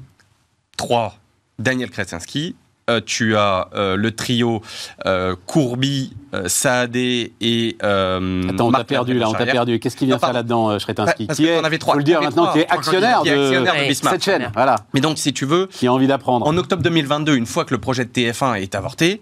Trois, 0.77 1.17
Daniel 1.59 1.89
Krasinski. 1.89 2.55
Euh, 2.88 3.01
tu 3.05 3.37
as 3.37 3.68
euh, 3.75 3.96
le 3.96 4.14
trio 4.14 4.62
euh, 5.07 5.35
Courby, 5.46 6.14
Saadé 6.46 7.33
et. 7.40 7.77
Attends, 7.81 8.68
on 8.68 8.70
t'a 8.70 8.85
perdu 8.85 9.18
là, 9.18 9.29
on 9.29 9.33
t'a 9.33 9.44
perdu. 9.44 9.81
Qu'est-ce 9.81 9.96
qu'il 9.96 10.07
vient 10.07 10.20
faire 10.20 10.33
là-dedans, 10.33 10.79
Shretinsky 10.79 11.27
Qui 11.27 11.46
est, 11.46 11.57
avait 11.64 11.79
trois, 11.79 11.94
faut 11.94 11.99
le 11.99 12.05
dire 12.05 12.22
maintenant, 12.22 12.53
qui 12.53 12.61
est 12.61 12.70
actionnaire, 12.70 13.25
de, 13.25 13.92
cette 13.92 14.22
chaîne. 14.22 14.53
Voilà. 14.55 14.77
Mais 14.94 15.01
donc, 15.01 15.18
si 15.18 15.33
tu 15.33 15.46
veux. 15.46 15.66
Qui 15.66 15.88
a 15.88 15.92
envie 15.92 16.07
d'apprendre. 16.07 16.46
En 16.46 16.57
octobre 16.57 16.83
2022, 16.83 17.35
une 17.35 17.46
fois 17.46 17.64
que 17.64 17.75
le 17.75 17.81
projet 17.81 18.05
de 18.05 18.11
TF1 18.11 18.61
est 18.61 18.77
avorté, 18.77 19.20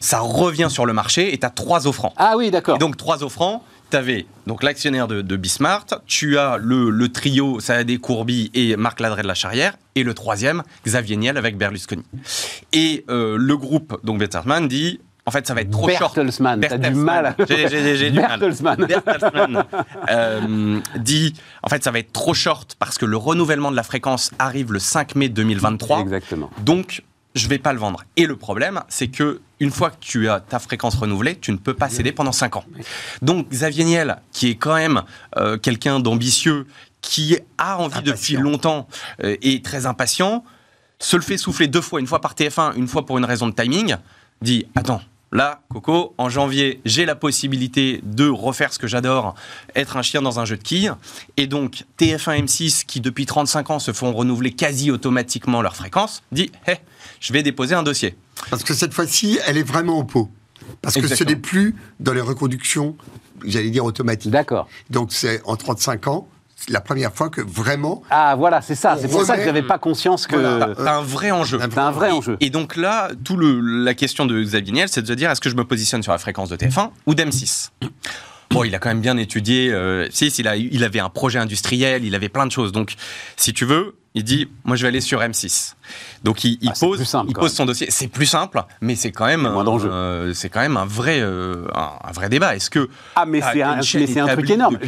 ça 0.00 0.18
revient 0.18 0.68
sur 0.68 0.84
le 0.84 0.92
marché 0.92 1.32
et 1.32 1.38
tu 1.38 1.46
as 1.46 1.50
trois 1.50 1.86
offrants. 1.86 2.12
Ah 2.16 2.34
oui, 2.36 2.50
d'accord. 2.50 2.76
Et 2.76 2.78
donc, 2.78 2.96
trois 2.96 3.22
offrants 3.22 3.62
tu 3.90 3.96
avais 3.96 4.26
donc 4.46 4.62
l'actionnaire 4.62 5.08
de, 5.08 5.22
de, 5.22 5.36
Bismart, 5.36 5.86
tu 6.06 6.38
as 6.38 6.56
le, 6.58 6.90
le 6.90 7.08
trio 7.08 7.60
Saadé 7.60 7.98
Courby 7.98 8.50
et 8.54 8.76
Marc 8.76 9.00
Ladret 9.00 9.22
de 9.22 9.28
la 9.28 9.34
Charrière, 9.34 9.76
et 9.94 10.02
le 10.02 10.14
troisième, 10.14 10.62
Xavier 10.86 11.16
Niel 11.16 11.36
avec 11.36 11.56
Berlusconi. 11.56 12.04
Et 12.72 13.04
euh, 13.10 13.36
le 13.38 13.56
groupe, 13.56 13.98
donc 14.04 14.18
Bertelsmann, 14.18 14.68
dit 14.68 15.00
en 15.28 15.30
fait, 15.30 15.46
ça 15.46 15.52
va 15.52 15.60
être 15.60 15.70
trop 15.70 15.86
Bertelsmann, 15.86 16.58
t'as 16.58 16.78
du 16.78 16.94
mal. 16.94 17.36
J'ai 17.46 18.10
du 18.10 18.18
Bertelsmann. 18.18 18.86
Bertelsmann 18.86 19.64
euh, 20.10 20.80
dit, 20.96 21.34
en 21.62 21.68
fait, 21.68 21.84
ça 21.84 21.90
va 21.90 21.98
être 21.98 22.14
trop 22.14 22.32
short 22.32 22.76
parce 22.78 22.96
que 22.96 23.04
le 23.04 23.18
renouvellement 23.18 23.70
de 23.70 23.76
la 23.76 23.82
fréquence 23.82 24.30
arrive 24.38 24.72
le 24.72 24.78
5 24.78 25.16
mai 25.16 25.28
2023. 25.28 26.00
Exactement. 26.00 26.48
Donc, 26.60 27.02
je 27.38 27.48
vais 27.48 27.58
pas 27.58 27.72
le 27.72 27.78
vendre. 27.78 28.04
Et 28.16 28.26
le 28.26 28.36
problème, 28.36 28.82
c'est 28.88 29.08
que 29.08 29.40
une 29.60 29.70
fois 29.70 29.90
que 29.90 29.96
tu 30.00 30.28
as 30.28 30.40
ta 30.40 30.58
fréquence 30.58 30.94
renouvelée, 30.94 31.36
tu 31.36 31.52
ne 31.52 31.56
peux 31.56 31.74
pas 31.74 31.88
céder 31.88 32.12
pendant 32.12 32.32
5 32.32 32.56
ans. 32.56 32.64
Donc 33.22 33.48
Xavier 33.48 33.84
Niel, 33.84 34.18
qui 34.32 34.50
est 34.50 34.54
quand 34.56 34.74
même 34.74 35.02
euh, 35.36 35.58
quelqu'un 35.58 36.00
d'ambitieux, 36.00 36.66
qui 37.00 37.38
a 37.56 37.78
envie 37.78 38.02
depuis 38.02 38.36
longtemps 38.36 38.88
euh, 39.22 39.36
et 39.42 39.62
très 39.62 39.86
impatient, 39.86 40.44
se 40.98 41.16
le 41.16 41.22
fait 41.22 41.36
souffler 41.36 41.68
deux 41.68 41.80
fois, 41.80 42.00
une 42.00 42.06
fois 42.06 42.20
par 42.20 42.34
TF1, 42.34 42.76
une 42.76 42.88
fois 42.88 43.06
pour 43.06 43.18
une 43.18 43.24
raison 43.24 43.48
de 43.48 43.54
timing, 43.54 43.96
dit 44.42 44.66
attends. 44.74 45.00
Là, 45.30 45.60
Coco, 45.68 46.14
en 46.16 46.30
janvier, 46.30 46.80
j'ai 46.86 47.04
la 47.04 47.14
possibilité 47.14 48.00
de 48.02 48.28
refaire 48.28 48.72
ce 48.72 48.78
que 48.78 48.86
j'adore, 48.86 49.34
être 49.74 49.96
un 49.96 50.02
chien 50.02 50.22
dans 50.22 50.40
un 50.40 50.46
jeu 50.46 50.56
de 50.56 50.62
quilles. 50.62 50.92
Et 51.36 51.46
donc, 51.46 51.84
TF1 51.98 52.44
M6, 52.44 52.86
qui 52.86 53.00
depuis 53.00 53.26
35 53.26 53.70
ans 53.70 53.78
se 53.78 53.92
font 53.92 54.12
renouveler 54.12 54.52
quasi 54.52 54.90
automatiquement 54.90 55.60
leur 55.60 55.76
fréquence, 55.76 56.22
dit 56.32 56.50
hé, 56.66 56.76
je 57.20 57.32
vais 57.32 57.42
déposer 57.42 57.74
un 57.74 57.82
dossier. 57.82 58.16
Parce 58.50 58.64
que 58.64 58.72
cette 58.72 58.94
fois-ci, 58.94 59.38
elle 59.46 59.58
est 59.58 59.62
vraiment 59.62 59.98
en 59.98 60.04
pot. 60.04 60.30
Parce 60.80 60.94
que 60.94 61.08
ce 61.08 61.24
n'est 61.24 61.36
plus 61.36 61.74
dans 62.00 62.14
les 62.14 62.20
reconductions, 62.20 62.96
j'allais 63.44 63.70
dire 63.70 63.84
automatiques. 63.84 64.30
D'accord. 64.30 64.68
Donc 64.90 65.12
c'est 65.12 65.42
en 65.44 65.56
35 65.56 66.06
ans, 66.08 66.28
la 66.68 66.80
première 66.80 67.12
fois 67.12 67.30
que 67.30 67.40
vraiment. 67.40 68.02
Ah 68.10 68.34
voilà, 68.36 68.60
c'est 68.60 68.74
ça. 68.74 68.96
C'est 69.00 69.08
pour 69.08 69.24
ça 69.24 69.36
que 69.36 69.44
j'avais 69.44 69.62
pas 69.62 69.78
conscience 69.78 70.26
que. 70.26 70.36
Voilà. 70.36 70.96
un 70.96 71.02
vrai 71.02 71.30
enjeu. 71.30 71.58
C'est 71.60 71.78
un 71.78 71.90
vrai 71.90 72.10
enjeu. 72.10 72.36
Et, 72.40 72.50
donc 72.50 72.76
là, 72.76 73.10
tout 73.24 73.36
le, 73.36 73.60
la 73.60 73.94
question 73.94 74.26
de 74.26 74.42
Xavier 74.42 74.72
Niel, 74.72 74.88
c'est 74.88 75.02
de 75.02 75.06
se 75.06 75.12
dire 75.12 75.30
est-ce 75.30 75.40
que 75.40 75.50
je 75.50 75.56
me 75.56 75.64
positionne 75.64 76.02
sur 76.02 76.12
la 76.12 76.18
fréquence 76.18 76.48
de 76.48 76.56
TF1 76.56 76.90
ou 77.06 77.14
d'M6 77.14 77.70
Bon, 78.50 78.64
il 78.64 78.74
a 78.74 78.78
quand 78.78 78.88
même 78.88 79.02
bien 79.02 79.18
étudié. 79.18 79.70
Euh, 79.72 80.08
si, 80.10 80.28
il, 80.28 80.48
a, 80.48 80.56
il 80.56 80.82
avait 80.82 81.00
un 81.00 81.10
projet 81.10 81.38
industriel, 81.38 82.04
il 82.04 82.14
avait 82.14 82.30
plein 82.30 82.46
de 82.46 82.52
choses. 82.52 82.72
Donc, 82.72 82.94
si 83.36 83.52
tu 83.52 83.66
veux, 83.66 83.94
il 84.18 84.24
dit 84.24 84.48
moi 84.64 84.76
je 84.76 84.82
vais 84.82 84.88
aller 84.88 85.00
sur 85.00 85.20
M6. 85.20 85.74
Donc 86.24 86.44
il, 86.44 86.58
il 86.60 86.70
ah, 86.70 86.74
pose, 86.78 87.16
il 87.28 87.34
pose 87.34 87.52
son 87.52 87.64
dossier. 87.64 87.86
C'est 87.90 88.08
plus 88.08 88.26
simple, 88.26 88.62
mais 88.80 88.96
c'est 88.96 89.12
quand 89.12 89.26
même 89.26 89.46
euh, 89.46 90.32
c'est 90.34 90.48
quand 90.48 90.60
même 90.60 90.76
un 90.76 90.84
vrai 90.84 91.20
euh, 91.20 91.64
un, 91.74 92.12
vrai 92.12 92.28
débat. 92.28 92.56
Est-ce 92.56 92.70
que 92.70 92.88
ah 93.14 93.24
mais 93.26 93.40
c'est 93.40 93.62
un, 93.62 93.78
un 93.78 94.34
truc 94.34 94.50
énorme. 94.50 94.78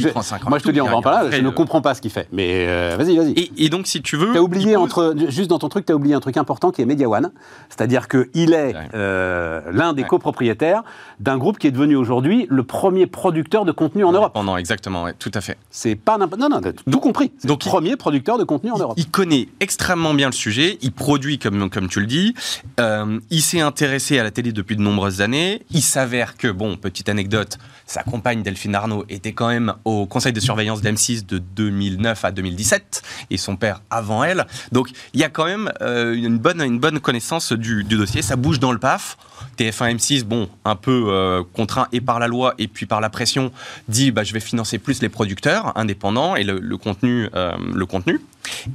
moi 0.48 0.58
je 0.58 0.64
te 0.64 0.70
dis 0.70 0.80
on 0.80 0.86
va 0.86 0.96
en 0.96 1.02
parler. 1.02 1.36
Je 1.36 1.42
ne 1.42 1.50
comprends 1.50 1.80
pas 1.80 1.94
ce 1.94 2.00
qu'il 2.00 2.10
fait. 2.10 2.28
Mais 2.32 2.66
euh, 2.66 2.96
vas-y 2.98 3.16
vas-y. 3.16 3.32
Et, 3.32 3.52
et, 3.64 3.68
donc 3.68 3.86
si 3.86 4.02
tu 4.02 4.16
veux, 4.16 4.36
as 4.36 4.42
oublié 4.42 4.76
entre 4.76 5.14
juste 5.28 5.50
dans 5.50 5.58
ton 5.58 5.68
truc 5.68 5.86
tu 5.86 5.92
as 5.92 5.96
oublié 5.96 6.14
un 6.14 6.20
truc 6.20 6.36
important 6.36 6.70
qui 6.70 6.82
est 6.82 6.86
Media 6.86 7.08
One, 7.08 7.30
c'est-à-dire 7.68 8.08
que 8.08 8.28
il 8.34 8.52
est 8.52 8.74
l'un 8.92 9.92
des 9.92 10.04
copropriétaires 10.04 10.82
d'un 11.20 11.38
groupe 11.38 11.58
qui 11.58 11.68
est 11.68 11.72
devenu 11.72 11.96
aujourd'hui 11.96 12.46
le 12.50 12.64
premier 12.64 13.06
producteur 13.06 13.64
de 13.64 13.72
contenu 13.72 14.04
en 14.04 14.12
Europe. 14.12 14.32
Pendant 14.32 14.56
exactement, 14.56 15.04
ouais, 15.04 15.14
tout 15.18 15.30
à 15.34 15.40
fait. 15.40 15.56
C'est 15.70 15.94
pas 15.94 16.18
non 16.18 16.28
non 16.48 16.60
tout 16.90 17.00
compris. 17.00 17.32
Donc 17.44 17.64
le 17.64 17.70
premier 17.70 17.96
producteur 17.96 18.38
de 18.38 18.44
contenu 18.44 18.72
en 18.72 18.78
Europe 18.78 18.98
connaît 19.20 19.48
extrêmement 19.60 20.14
bien 20.14 20.28
le 20.28 20.32
sujet, 20.32 20.78
il 20.80 20.92
produit 20.92 21.38
comme, 21.38 21.68
comme 21.68 21.90
tu 21.90 22.00
le 22.00 22.06
dis, 22.06 22.34
euh, 22.80 23.20
il 23.28 23.42
s'est 23.42 23.60
intéressé 23.60 24.18
à 24.18 24.22
la 24.22 24.30
télé 24.30 24.50
depuis 24.50 24.76
de 24.76 24.80
nombreuses 24.80 25.20
années, 25.20 25.60
il 25.68 25.82
s'avère 25.82 26.38
que, 26.38 26.48
bon, 26.48 26.78
petite 26.78 27.10
anecdote, 27.10 27.58
sa 27.84 28.02
compagne 28.02 28.42
Delphine 28.42 28.74
Arnaud 28.74 29.04
était 29.10 29.34
quand 29.34 29.48
même 29.48 29.74
au 29.84 30.06
conseil 30.06 30.32
de 30.32 30.40
surveillance 30.40 30.80
d'M6 30.80 31.26
de 31.26 31.36
2009 31.36 32.24
à 32.24 32.30
2017, 32.30 33.02
et 33.28 33.36
son 33.36 33.56
père 33.56 33.82
avant 33.90 34.24
elle, 34.24 34.46
donc 34.72 34.88
il 35.12 35.20
y 35.20 35.24
a 35.24 35.28
quand 35.28 35.44
même 35.44 35.70
euh, 35.82 36.14
une, 36.14 36.38
bonne, 36.38 36.62
une 36.62 36.78
bonne 36.78 36.98
connaissance 36.98 37.52
du, 37.52 37.84
dossier, 37.84 38.22
ça 38.22 38.36
bouge 38.36 38.58
dans 38.58 38.72
le 38.72 38.78
PAF, 38.78 39.18
TF1 39.58 39.96
M6, 39.96 40.24
bon, 40.24 40.48
un 40.64 40.76
peu 40.76 41.06
euh, 41.08 41.42
contraint 41.54 41.88
et 41.92 42.00
par 42.00 42.18
la 42.18 42.28
loi 42.28 42.54
et 42.58 42.68
puis 42.68 42.86
par 42.86 43.00
la 43.00 43.10
pression, 43.10 43.52
dit 43.88 44.10
bah, 44.10 44.24
je 44.24 44.32
vais 44.32 44.40
financer 44.40 44.78
plus 44.78 45.02
les 45.02 45.08
producteurs 45.08 45.72
indépendants 45.76 46.36
et 46.36 46.44
le, 46.44 46.76
contenu, 46.76 47.28
le 47.32 47.86
contenu. 47.86 48.20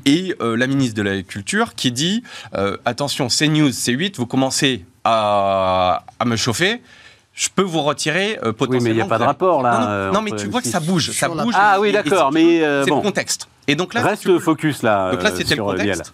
Et 0.06 0.36
euh, 0.42 0.56
la 0.56 0.68
ministre 0.68 0.96
de 0.96 1.02
la 1.02 1.22
Culture 1.24 1.76
qui 1.76 1.92
dit 1.92 2.24
euh, 2.56 2.78
attention, 2.86 3.28
CNews, 3.28 3.70
C8, 3.70 4.16
vous 4.18 4.26
commencez 4.26 4.86
à, 5.04 6.04
me 6.26 6.36
chauffer 6.36 6.82
je 7.38 7.50
peux 7.54 7.64
vous 7.64 7.82
retirer 7.82 8.40
potentiellement. 8.42 8.78
Oui, 8.78 8.80
mais 8.82 8.90
il 8.92 8.96
n'y 8.96 9.02
a 9.02 9.08
pas 9.08 9.18
de 9.18 9.24
rapport 9.24 9.62
là. 9.62 10.10
Non, 10.14 10.22
mais 10.22 10.32
tu 10.32 10.48
vois 10.48 10.62
que 10.62 10.70
ça 10.70 10.80
bouge, 10.80 11.12
ça 11.12 11.28
bouge. 11.28 11.54
Ah 11.58 11.80
oui, 11.82 11.92
d'accord, 11.92 12.32
mais 12.32 12.60
c'est 12.84 12.90
le 12.90 13.02
contexte. 13.02 13.50
Et 13.68 13.76
donc 13.76 13.94
là, 13.94 14.04
reste 14.04 14.40
focus 14.40 14.84
là. 14.84 15.12
Donc 15.12 15.22
là, 15.24 15.32
c'était 15.36 15.56
le 15.56 15.64
contexte. 15.64 16.14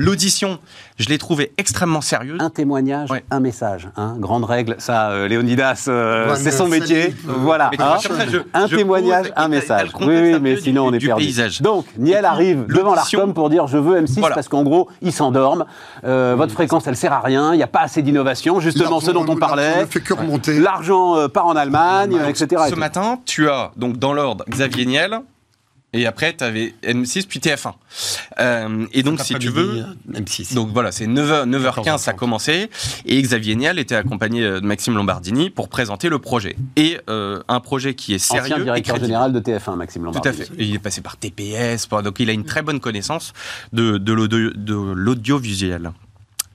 L'audition, 0.00 0.58
je 0.98 1.10
l'ai 1.10 1.18
trouvée 1.18 1.52
extrêmement 1.58 2.00
sérieuse. 2.00 2.38
Un 2.40 2.48
témoignage, 2.48 3.10
un 3.30 3.40
message. 3.40 3.90
Hein. 3.98 4.14
Grande 4.18 4.44
règle, 4.44 4.76
ça, 4.78 5.10
euh, 5.10 5.28
Léonidas, 5.28 5.84
euh, 5.88 6.34
c'est 6.36 6.52
son 6.52 6.68
métier. 6.68 7.14
Voilà. 7.24 7.70
Hein. 7.78 7.98
un 8.54 8.66
témoignage, 8.66 9.30
un 9.36 9.48
message. 9.48 9.90
Oui, 10.00 10.06
oui, 10.06 10.40
mais 10.40 10.56
sinon 10.56 10.86
on 10.86 10.92
est 10.94 11.04
perdu. 11.04 11.24
Paysage. 11.24 11.60
Donc, 11.60 11.84
Niel 11.98 12.24
arrive 12.24 12.64
devant 12.66 12.94
l'ARCOM 12.94 13.34
pour 13.34 13.50
dire 13.50 13.66
je 13.66 13.76
veux 13.76 14.00
M6 14.00 14.20
parce 14.20 14.48
qu'en 14.48 14.62
gros, 14.62 14.88
ils 15.02 15.12
s'endorment. 15.12 15.66
Euh, 16.04 16.34
votre 16.34 16.54
fréquence, 16.54 16.86
elle 16.86 16.96
sert 16.96 17.12
à 17.12 17.20
rien. 17.20 17.52
Il 17.52 17.58
n'y 17.58 17.62
a 17.62 17.66
pas 17.66 17.80
assez 17.80 18.00
d'innovation. 18.00 18.58
Justement, 18.58 19.00
ce 19.00 19.10
dont 19.10 19.26
on 19.28 19.36
parlait. 19.36 19.86
L'argent 20.46 21.28
part 21.28 21.46
en 21.46 21.56
Allemagne, 21.56 22.18
etc. 22.26 22.62
Ce 22.70 22.74
matin, 22.74 23.18
tu 23.26 23.50
as 23.50 23.72
donc 23.76 23.98
dans 23.98 24.14
l'ordre 24.14 24.46
Xavier 24.48 24.86
Niel, 24.86 25.20
et 25.92 26.06
après, 26.06 26.36
tu 26.36 26.44
avais 26.44 26.74
M6 26.84 27.26
puis 27.26 27.40
TF1. 27.40 27.72
Euh, 28.38 28.86
et 28.92 29.02
donc, 29.02 29.20
si 29.20 29.34
tu 29.34 29.48
veux. 29.48 29.84
M6. 30.12 30.54
Donc 30.54 30.70
voilà, 30.72 30.92
c'est 30.92 31.06
9h, 31.06 31.48
9h15, 31.48 31.98
ça 31.98 32.12
a 32.12 32.14
commencé. 32.14 32.70
Et 33.06 33.20
Xavier 33.20 33.56
Niel 33.56 33.78
était 33.78 33.96
accompagné 33.96 34.42
de 34.42 34.60
Maxime 34.60 34.94
Lombardini 34.94 35.50
pour 35.50 35.68
présenter 35.68 36.08
le 36.08 36.18
projet. 36.18 36.56
Et 36.76 36.98
euh, 37.08 37.42
un 37.48 37.60
projet 37.60 37.94
qui 37.94 38.14
est 38.14 38.18
sérieux. 38.18 38.52
Ancien 38.52 38.64
directeur 38.64 38.96
général 39.00 39.32
de 39.32 39.40
TF1, 39.40 39.74
Maxime 39.76 40.04
Lombardini. 40.04 40.36
Tout 40.36 40.42
à 40.42 40.46
fait. 40.46 40.52
Et 40.58 40.64
il 40.64 40.74
est 40.74 40.80
passé 40.80 41.00
par 41.00 41.16
TPS. 41.16 41.88
Donc 41.88 42.20
il 42.20 42.30
a 42.30 42.32
une 42.32 42.44
très 42.44 42.62
bonne 42.62 42.80
connaissance 42.80 43.32
de, 43.72 43.98
de 43.98 44.12
l'audiovisuel. 44.12 45.90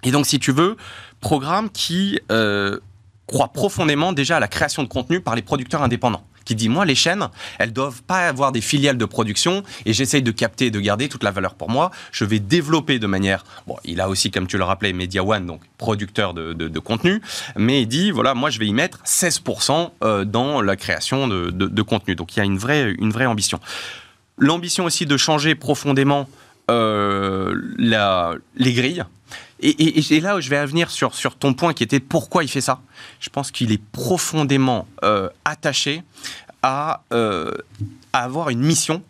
Et 0.05 0.11
donc, 0.11 0.25
si 0.25 0.39
tu 0.39 0.51
veux, 0.51 0.77
programme 1.19 1.69
qui 1.69 2.19
euh, 2.31 2.79
croit 3.27 3.49
profondément 3.49 4.13
déjà 4.13 4.37
à 4.37 4.39
la 4.39 4.47
création 4.47 4.83
de 4.83 4.87
contenu 4.87 5.19
par 5.19 5.35
les 5.35 5.41
producteurs 5.41 5.81
indépendants 5.81 6.23
qui 6.45 6.55
dit 6.55 6.69
moi 6.69 6.85
les 6.85 6.95
chaînes, 6.95 7.27
elles 7.59 7.73
doivent 7.73 8.03
pas 8.03 8.27
avoir 8.27 8.51
des 8.51 8.61
filiales 8.61 8.97
de 8.97 9.05
production 9.05 9.63
et 9.85 9.93
j'essaye 9.93 10.21
de 10.21 10.31
capter 10.31 10.67
et 10.67 10.71
de 10.71 10.79
garder 10.79 11.09
toute 11.09 11.23
la 11.23 11.31
valeur 11.31 11.55
pour 11.55 11.69
moi. 11.69 11.91
Je 12.11 12.23
vais 12.23 12.39
développer 12.39 12.99
de 12.99 13.07
manière 13.07 13.43
bon, 13.67 13.75
il 13.83 13.99
a 13.99 14.07
aussi 14.07 14.31
comme 14.31 14.47
tu 14.47 14.57
le 14.57 14.63
rappelais 14.63 14.93
Media 14.93 15.23
One 15.23 15.45
donc 15.45 15.61
producteur 15.77 16.33
de, 16.33 16.53
de, 16.53 16.79
contenu, 16.79 17.21
mais 17.57 17.81
il 17.81 17.87
dit 17.87 18.11
voilà 18.11 18.33
moi 18.33 18.49
je 18.49 18.59
vais 18.59 18.67
y 18.67 18.73
mettre 18.73 18.99
16% 19.05 19.89
euh, 20.03 20.23
dans 20.23 20.61
la 20.61 20.75
création 20.75 21.27
de, 21.27 21.49
de, 21.49 21.81
contenu. 21.81 22.15
Donc 22.15 22.35
il 22.35 22.39
y 22.39 22.41
a 22.41 22.45
une 22.45 22.57
vraie 22.57 22.91
une 22.91 23.11
vraie 23.11 23.25
ambition. 23.25 23.59
L'ambition 24.37 24.85
aussi 24.85 25.05
de 25.05 25.17
changer 25.17 25.55
profondément 25.55 26.27
euh, 26.69 27.55
la, 27.77 28.33
les 28.55 28.73
grilles. 28.73 29.05
Et, 29.61 30.19
là 30.19 30.35
où 30.35 30.41
je 30.41 30.49
vais 30.49 30.61
revenir 30.61 30.91
sur, 30.91 31.15
sur 31.15 31.37
ton 31.37 31.53
point 31.53 31.73
qui 31.73 31.83
était 31.83 31.99
pourquoi 31.99 32.43
il 32.43 32.49
fait 32.49 32.61
ça. 32.61 32.81
Je 33.19 33.29
pense 33.29 33.51
qu'il 33.51 33.71
est 33.71 33.81
profondément 33.81 34.87
euh, 35.03 35.29
attaché 35.45 36.03
à, 36.61 37.03
euh, 37.13 37.51
à, 38.11 38.23
avoir 38.23 38.49
une 38.49 38.61
mission 38.61 39.01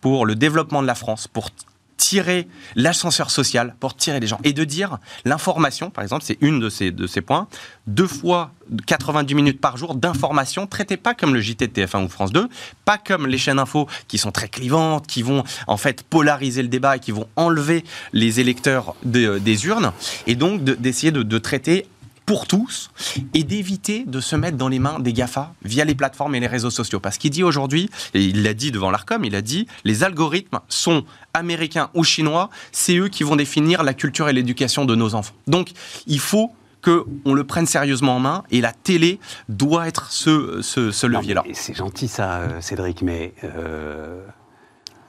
pour 0.00 0.26
le 0.26 0.34
développement 0.34 0.82
de 0.82 0.86
la 0.86 0.94
France, 0.94 1.28
pour 1.28 1.50
tirer 1.96 2.48
l'ascenseur 2.74 3.30
social, 3.30 3.74
pour 3.80 3.96
tirer 3.96 4.20
les 4.20 4.26
gens. 4.26 4.38
Et 4.44 4.52
de 4.52 4.64
dire, 4.64 4.98
l'information, 5.24 5.90
par 5.90 6.02
exemple, 6.02 6.24
c'est 6.24 6.38
une 6.40 6.60
de 6.60 6.68
ces, 6.68 6.90
de 6.90 7.06
ces 7.06 7.20
points, 7.20 7.48
deux 7.86 8.06
fois 8.06 8.52
90 8.86 9.34
minutes 9.34 9.60
par 9.60 9.76
jour 9.76 9.94
d'information 9.94 10.66
traitées 10.66 10.96
pas 10.96 11.14
comme 11.14 11.34
le 11.34 11.40
JT 11.40 11.68
de 11.68 11.72
TF1 11.72 12.04
ou 12.04 12.08
France 12.08 12.32
2, 12.32 12.48
pas 12.84 12.98
comme 12.98 13.26
les 13.26 13.38
chaînes 13.38 13.58
info 13.58 13.88
qui 14.08 14.18
sont 14.18 14.32
très 14.32 14.48
clivantes, 14.48 15.06
qui 15.06 15.22
vont 15.22 15.44
en 15.66 15.76
fait 15.76 16.02
polariser 16.02 16.62
le 16.62 16.68
débat 16.68 16.96
et 16.96 17.00
qui 17.00 17.12
vont 17.12 17.28
enlever 17.36 17.84
les 18.12 18.40
électeurs 18.40 18.94
des 19.04 19.66
urnes, 19.66 19.92
et 20.26 20.34
donc 20.34 20.64
d'essayer 20.64 21.12
de, 21.12 21.22
de 21.22 21.38
traiter 21.38 21.86
pour 22.26 22.46
tous 22.46 22.90
et 23.34 23.44
d'éviter 23.44 24.04
de 24.06 24.20
se 24.20 24.36
mettre 24.36 24.56
dans 24.56 24.68
les 24.68 24.78
mains 24.78 24.98
des 24.98 25.12
GAFA 25.12 25.52
via 25.62 25.84
les 25.84 25.94
plateformes 25.94 26.34
et 26.34 26.40
les 26.40 26.46
réseaux 26.46 26.70
sociaux. 26.70 27.00
Parce 27.00 27.18
qu'il 27.18 27.30
dit 27.30 27.42
aujourd'hui, 27.42 27.90
et 28.14 28.22
il 28.22 28.42
l'a 28.42 28.54
dit 28.54 28.70
devant 28.70 28.90
l'ARCOM, 28.90 29.24
il 29.24 29.34
a 29.34 29.42
dit 29.42 29.66
les 29.84 30.04
algorithmes 30.04 30.60
sont 30.68 31.04
américains 31.34 31.90
ou 31.94 32.04
chinois, 32.04 32.50
c'est 32.72 32.96
eux 32.96 33.08
qui 33.08 33.24
vont 33.24 33.36
définir 33.36 33.82
la 33.82 33.94
culture 33.94 34.28
et 34.28 34.32
l'éducation 34.32 34.84
de 34.84 34.94
nos 34.94 35.14
enfants. 35.14 35.34
Donc 35.46 35.72
il 36.06 36.20
faut 36.20 36.52
qu'on 36.82 37.34
le 37.34 37.44
prenne 37.44 37.66
sérieusement 37.66 38.16
en 38.16 38.20
main 38.20 38.44
et 38.50 38.60
la 38.60 38.72
télé 38.72 39.18
doit 39.48 39.88
être 39.88 40.10
ce, 40.10 40.60
ce, 40.62 41.06
levier-là. 41.06 41.42
C'est 41.52 41.74
gentil 41.74 42.08
ça, 42.08 42.40
euh, 42.40 42.60
Cédric, 42.60 43.00
mais... 43.02 43.32
Euh, 43.42 44.22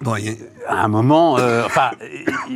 bon, 0.02 0.16
à 0.68 0.84
un 0.84 0.88
moment, 0.88 1.38
euh, 1.38 1.66
enfin, 1.66 1.92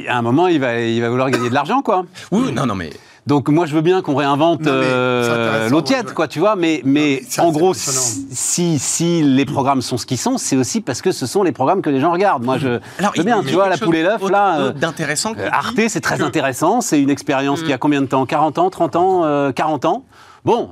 à 0.07 0.17
un 0.17 0.21
moment, 0.21 0.47
il 0.47 0.59
va, 0.59 0.79
il 0.79 1.01
va 1.01 1.09
vouloir 1.09 1.29
gagner 1.29 1.49
de 1.49 1.53
l'argent, 1.53 1.81
quoi. 1.81 2.05
Oui, 2.31 2.53
non, 2.53 2.65
non, 2.65 2.75
mais 2.75 2.91
donc 3.29 3.47
moi 3.47 3.67
je 3.67 3.75
veux 3.75 3.81
bien 3.81 4.01
qu'on 4.01 4.15
réinvente 4.15 4.65
euh, 4.65 5.69
l'eau 5.69 5.83
tiède, 5.83 6.13
quoi, 6.13 6.27
tu 6.27 6.39
vois, 6.39 6.55
mais, 6.55 6.81
mais, 6.83 7.21
en 7.37 7.51
gros, 7.51 7.75
si, 7.75 8.79
si 8.79 9.21
les 9.21 9.45
programmes 9.45 9.83
sont 9.83 9.97
ce 9.97 10.07
qu'ils 10.07 10.17
sont, 10.17 10.39
c'est 10.39 10.57
aussi 10.57 10.81
parce 10.81 11.03
que 11.03 11.11
ce 11.11 11.27
sont 11.27 11.43
les 11.43 11.51
programmes 11.51 11.83
que 11.83 11.91
les 11.91 11.99
gens 11.99 12.11
regardent. 12.11 12.43
Moi 12.43 12.57
je 12.57 12.79
veux 13.15 13.23
bien, 13.23 13.43
tu 13.43 13.53
vois, 13.53 13.69
la 13.69 13.77
poule 13.77 13.97
et 13.97 14.03
l'œuf, 14.03 14.27
là. 14.29 14.59
Euh, 14.59 14.71
d'intéressant. 14.71 15.33
Euh, 15.37 15.47
Arte, 15.51 15.79
c'est 15.89 16.01
très 16.01 16.21
intéressant, 16.23 16.81
c'est 16.81 16.99
une 16.99 17.11
expérience 17.11 17.61
qui 17.61 17.71
a 17.71 17.77
combien 17.77 18.01
de 18.01 18.07
temps? 18.07 18.25
40 18.25 18.57
ans, 18.57 18.69
30 18.71 18.95
ans, 18.95 19.51
40 19.53 19.85
ans? 19.85 20.03
Bon, 20.43 20.69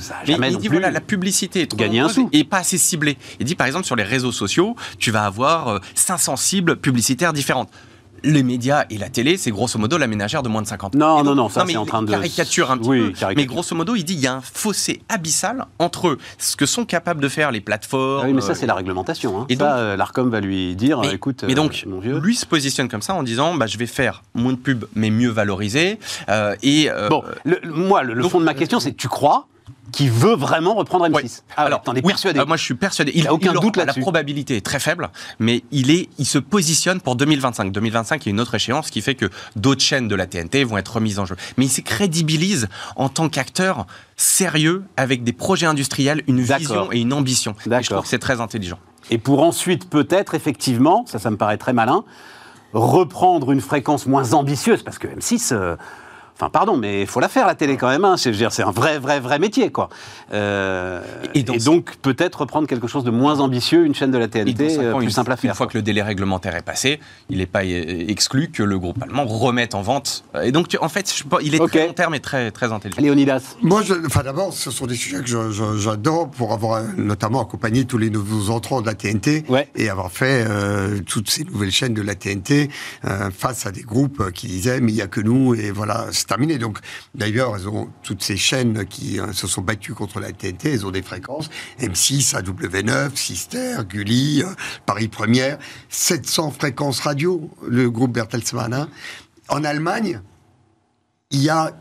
ça 0.00 0.14
n'a 0.14 0.24
jamais 0.24 0.50
il 0.50 0.58
dit 0.58 0.66
voilà, 0.66 0.90
la 0.90 1.00
publicité 1.00 1.60
est 1.60 1.70
trop 1.70 1.80
un 1.80 2.08
sou. 2.08 2.28
et 2.32 2.42
pas 2.42 2.58
assez 2.58 2.78
ciblée. 2.78 3.16
Il 3.38 3.46
dit 3.46 3.54
par 3.54 3.68
exemple 3.68 3.86
sur 3.86 3.94
les 3.94 4.02
réseaux 4.02 4.32
sociaux, 4.32 4.74
tu 4.98 5.12
vas 5.12 5.26
avoir 5.26 5.80
500 5.94 6.34
cibles 6.34 6.76
publicitaires 6.76 7.32
différentes 7.32 7.68
les 8.24 8.42
médias 8.42 8.84
et 8.90 8.98
la 8.98 9.08
télé, 9.08 9.36
c'est 9.36 9.50
grosso 9.50 9.78
modo 9.78 9.98
la 9.98 10.06
ménagère 10.06 10.42
de 10.42 10.48
moins 10.48 10.62
de 10.62 10.66
50 10.66 10.94
ans. 10.94 10.98
Non, 10.98 11.24
non, 11.24 11.34
non, 11.34 11.48
ça 11.48 11.64
c'est 11.66 11.76
en 11.76 11.86
train 11.86 12.02
de... 12.02 12.10
Caricature 12.10 12.70
un 12.70 12.78
petit 12.78 12.88
peu. 12.88 13.12
Mais 13.36 13.46
grosso 13.46 13.74
modo, 13.74 13.94
il 13.94 14.04
dit 14.04 14.14
il 14.14 14.20
y 14.20 14.26
a 14.26 14.34
un 14.34 14.40
fossé 14.40 15.02
abyssal 15.08 15.66
entre 15.78 16.18
ce 16.38 16.56
que 16.56 16.66
sont 16.66 16.84
capables 16.84 17.20
de 17.20 17.28
faire 17.28 17.50
les 17.50 17.60
plateformes... 17.60 18.22
Ah 18.22 18.26
oui, 18.26 18.32
mais 18.32 18.40
ça 18.40 18.54
c'est 18.54 18.66
la 18.66 18.74
réglementation. 18.74 19.40
Hein. 19.40 19.46
Et 19.48 19.56
ça, 19.56 19.76
euh, 19.76 19.96
l'ARCOM 19.96 20.30
va 20.30 20.40
lui 20.40 20.74
dire, 20.74 21.00
écoute, 21.12 21.44
mais 21.46 21.54
donc, 21.54 21.84
euh, 21.86 22.20
lui 22.20 22.34
se 22.34 22.46
positionne 22.46 22.88
comme 22.88 23.02
ça 23.02 23.14
en 23.14 23.22
disant, 23.22 23.54
bah, 23.54 23.66
je 23.66 23.78
vais 23.78 23.86
faire 23.86 24.22
moins 24.34 24.52
de 24.52 24.58
pub, 24.58 24.84
mais 24.94 25.10
mieux 25.10 25.30
valorisé. 25.30 25.98
Euh, 26.28 26.54
et, 26.62 26.88
bon, 27.08 27.22
moi, 27.64 28.02
le, 28.02 28.22
fond 28.28 28.40
de 28.40 28.44
ma 28.44 28.54
question, 28.54 28.80
c'est 28.80 28.96
tu 28.96 29.08
crois 29.08 29.46
qui 29.94 30.08
veut 30.08 30.34
vraiment 30.34 30.74
reprendre 30.74 31.08
M6. 31.08 31.42
Ah, 31.56 31.62
Alors, 31.62 31.82
t'en 31.82 31.94
es 31.94 32.02
persuadé 32.02 32.40
ah, 32.40 32.44
Moi, 32.44 32.56
je 32.56 32.64
suis 32.64 32.74
persuadé. 32.74 33.12
Il, 33.14 33.28
a 33.28 33.32
aucun 33.32 33.52
doute 33.52 33.76
là 33.76 33.84
La 33.84 33.94
probabilité 33.94 34.56
est 34.56 34.66
très 34.66 34.80
faible, 34.80 35.08
mais 35.38 35.62
il 35.70 35.92
est, 35.92 36.08
il 36.18 36.26
se 36.26 36.38
positionne 36.38 37.00
pour 37.00 37.14
2025. 37.14 37.70
2025, 37.70 38.26
il 38.26 38.28
y 38.28 38.30
a 38.30 38.32
une 38.32 38.40
autre 38.40 38.56
échéance 38.56 38.90
qui 38.90 39.00
fait 39.02 39.14
que 39.14 39.26
d'autres 39.54 39.82
chaînes 39.82 40.08
de 40.08 40.16
la 40.16 40.26
TNT 40.26 40.64
vont 40.64 40.78
être 40.78 40.96
remises 40.96 41.20
en 41.20 41.26
jeu. 41.26 41.36
Mais 41.56 41.66
il 41.66 41.70
se 41.70 41.80
crédibilise 41.80 42.68
en 42.96 43.08
tant 43.08 43.28
qu'acteur 43.28 43.86
sérieux 44.16 44.82
avec 44.96 45.22
des 45.22 45.32
projets 45.32 45.66
industriels, 45.66 46.24
une 46.26 46.40
vision 46.40 46.92
et 46.92 47.00
une 47.00 47.12
ambition. 47.12 47.54
Et 47.64 47.82
je 47.82 47.90
trouve 47.90 48.02
que 48.02 48.08
c'est 48.08 48.18
très 48.18 48.40
intelligent. 48.40 48.80
Et 49.10 49.18
pour 49.18 49.44
ensuite, 49.44 49.88
peut-être, 49.88 50.34
effectivement, 50.34 51.04
ça, 51.06 51.20
ça 51.20 51.30
me 51.30 51.36
paraît 51.36 51.58
très 51.58 51.72
malin, 51.72 52.04
reprendre 52.72 53.52
une 53.52 53.60
fréquence 53.60 54.06
moins 54.06 54.32
ambitieuse, 54.32 54.82
parce 54.82 54.98
que 54.98 55.06
M6, 55.06 55.76
Enfin, 56.36 56.50
pardon, 56.50 56.76
mais 56.76 57.02
il 57.02 57.06
faut 57.06 57.20
la 57.20 57.28
faire, 57.28 57.46
la 57.46 57.54
télé, 57.54 57.76
quand 57.76 57.88
même. 57.88 58.04
Hein. 58.04 58.16
C'est, 58.16 58.62
un 58.62 58.70
vrai, 58.72 58.98
vrai, 58.98 59.20
vrai 59.20 59.38
métier, 59.38 59.70
quoi. 59.70 59.88
Euh, 60.32 61.00
et, 61.34 61.44
donc, 61.44 61.94
peut-être 62.02 62.40
reprendre 62.40 62.66
quelque 62.66 62.88
chose 62.88 63.04
de 63.04 63.12
moins 63.12 63.38
ambitieux, 63.38 63.86
une 63.86 63.94
chaîne 63.94 64.10
de 64.10 64.18
la 64.18 64.26
TNT 64.26 64.78
euh, 64.78 64.94
plus 64.96 65.10
simple 65.10 65.30
à 65.30 65.36
faire. 65.36 65.52
Une 65.52 65.56
fois 65.56 65.68
que 65.68 65.78
le 65.78 65.82
délai 65.82 66.02
réglementaire 66.02 66.56
est 66.56 66.62
passé, 66.62 66.98
il 67.30 67.38
n'est 67.38 67.46
pas 67.46 67.64
exclu 67.64 68.50
que 68.50 68.64
le 68.64 68.80
groupe 68.80 69.00
allemand 69.00 69.26
remette 69.26 69.76
en 69.76 69.82
vente. 69.82 70.24
Et 70.42 70.50
donc, 70.50 70.76
en 70.80 70.88
fait, 70.88 71.22
il 71.40 71.54
est 71.54 71.68
très 71.68 71.86
long 71.86 71.92
terme 71.92 72.16
et 72.16 72.20
très, 72.20 72.50
très 72.50 72.72
intelligent. 72.72 73.00
Léonidas 73.00 73.54
Moi, 73.62 73.82
enfin, 74.04 74.24
d'abord, 74.24 74.52
ce 74.52 74.72
sont 74.72 74.86
des 74.86 74.96
sujets 74.96 75.22
que 75.22 75.50
j'adore 75.78 76.30
pour 76.32 76.52
avoir 76.52 76.78
euh, 76.78 76.86
notamment 76.96 77.42
accompagné 77.42 77.84
tous 77.84 77.98
les 77.98 78.10
nouveaux 78.10 78.50
entrants 78.50 78.80
de 78.80 78.86
la 78.86 78.94
TNT 78.94 79.44
et 79.76 79.88
avoir 79.88 80.10
fait 80.10 80.44
toutes 81.06 81.30
ces 81.30 81.44
nouvelles 81.44 81.70
chaînes 81.70 81.94
de 81.94 82.02
la 82.02 82.16
TNT 82.16 82.70
face 83.32 83.66
à 83.66 83.70
des 83.70 83.82
groupes 83.82 84.32
qui 84.32 84.48
disaient, 84.48 84.80
mais 84.80 84.90
il 84.90 84.96
n'y 84.96 85.02
a 85.02 85.06
que 85.06 85.20
nous, 85.20 85.54
et 85.54 85.70
voilà, 85.70 86.06
terminé. 86.26 86.58
Donc, 86.58 86.78
d'ailleurs, 87.14 87.56
elles 87.56 87.68
ont 87.68 87.88
toutes 88.02 88.22
ces 88.22 88.36
chaînes 88.36 88.86
qui 88.86 89.18
hein, 89.18 89.32
se 89.32 89.46
sont 89.46 89.62
battues 89.62 89.94
contre 89.94 90.20
la 90.20 90.32
TNT, 90.32 90.72
elles 90.72 90.86
ont 90.86 90.90
des 90.90 91.02
fréquences 91.02 91.50
M6, 91.80 92.34
AW9, 92.34 93.16
Sister, 93.16 93.76
Gulli, 93.88 94.42
euh, 94.42 94.48
Paris 94.86 95.08
Première, 95.08 95.58
700 95.88 96.50
fréquences 96.52 97.00
radio, 97.00 97.50
le 97.66 97.90
groupe 97.90 98.12
Bertelsmann. 98.12 98.72
Hein. 98.72 98.88
En 99.48 99.64
Allemagne, 99.64 100.20
il 101.30 101.42
y 101.42 101.50
a 101.50 101.76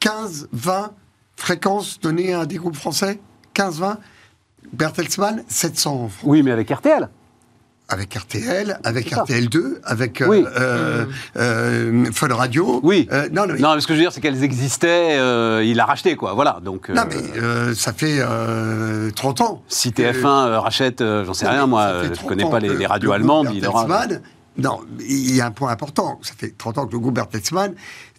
15, 0.00 0.48
20 0.52 0.92
fréquences 1.36 2.00
données 2.00 2.34
à 2.34 2.46
des 2.46 2.56
groupes 2.56 2.76
français 2.76 3.20
15, 3.54 3.80
20 3.80 3.98
Bertelsmann, 4.72 5.44
700 5.48 6.10
Oui, 6.24 6.42
mais 6.42 6.50
avec 6.50 6.70
RTL 6.70 7.08
avec 7.92 8.14
RTL, 8.14 8.78
avec 8.84 9.12
RTL2, 9.12 9.76
avec 9.84 10.22
oui. 10.26 10.44
euh, 10.58 11.04
euh, 11.36 12.04
Fun 12.12 12.34
Radio. 12.34 12.80
Oui. 12.82 13.06
Euh, 13.12 13.28
non, 13.32 13.46
non, 13.46 13.74
mais 13.74 13.80
ce 13.80 13.86
que 13.86 13.92
je 13.92 13.98
veux 13.98 14.04
dire, 14.04 14.12
c'est 14.12 14.20
qu'elles 14.20 14.42
existaient, 14.42 15.18
euh, 15.18 15.62
il 15.64 15.78
a 15.78 15.84
racheté, 15.84 16.16
quoi. 16.16 16.32
Voilà. 16.32 16.58
Donc, 16.64 16.88
non, 16.88 17.02
mais 17.08 17.74
ça 17.74 17.92
fait 17.92 18.20
30 19.14 19.40
ans. 19.42 19.62
Si 19.68 19.90
TF1 19.90 20.56
rachète, 20.58 21.02
j'en 21.02 21.34
sais 21.34 21.48
rien, 21.48 21.66
moi, 21.66 22.04
je 22.04 22.08
ne 22.22 22.28
connais 22.28 22.48
pas 22.48 22.60
les, 22.60 22.74
les 22.74 22.86
radios 22.86 23.12
allemandes, 23.12 23.50
il 23.54 23.66
aura. 23.66 23.86
Non, 24.58 24.80
il 25.00 25.34
y 25.34 25.40
a 25.40 25.46
un 25.46 25.50
point 25.50 25.70
important. 25.70 26.18
Ça 26.22 26.34
fait 26.36 26.56
30 26.56 26.78
ans 26.78 26.86
que 26.86 26.92
le 26.92 26.98
groupe 26.98 27.14
Bertelsmann 27.14 27.74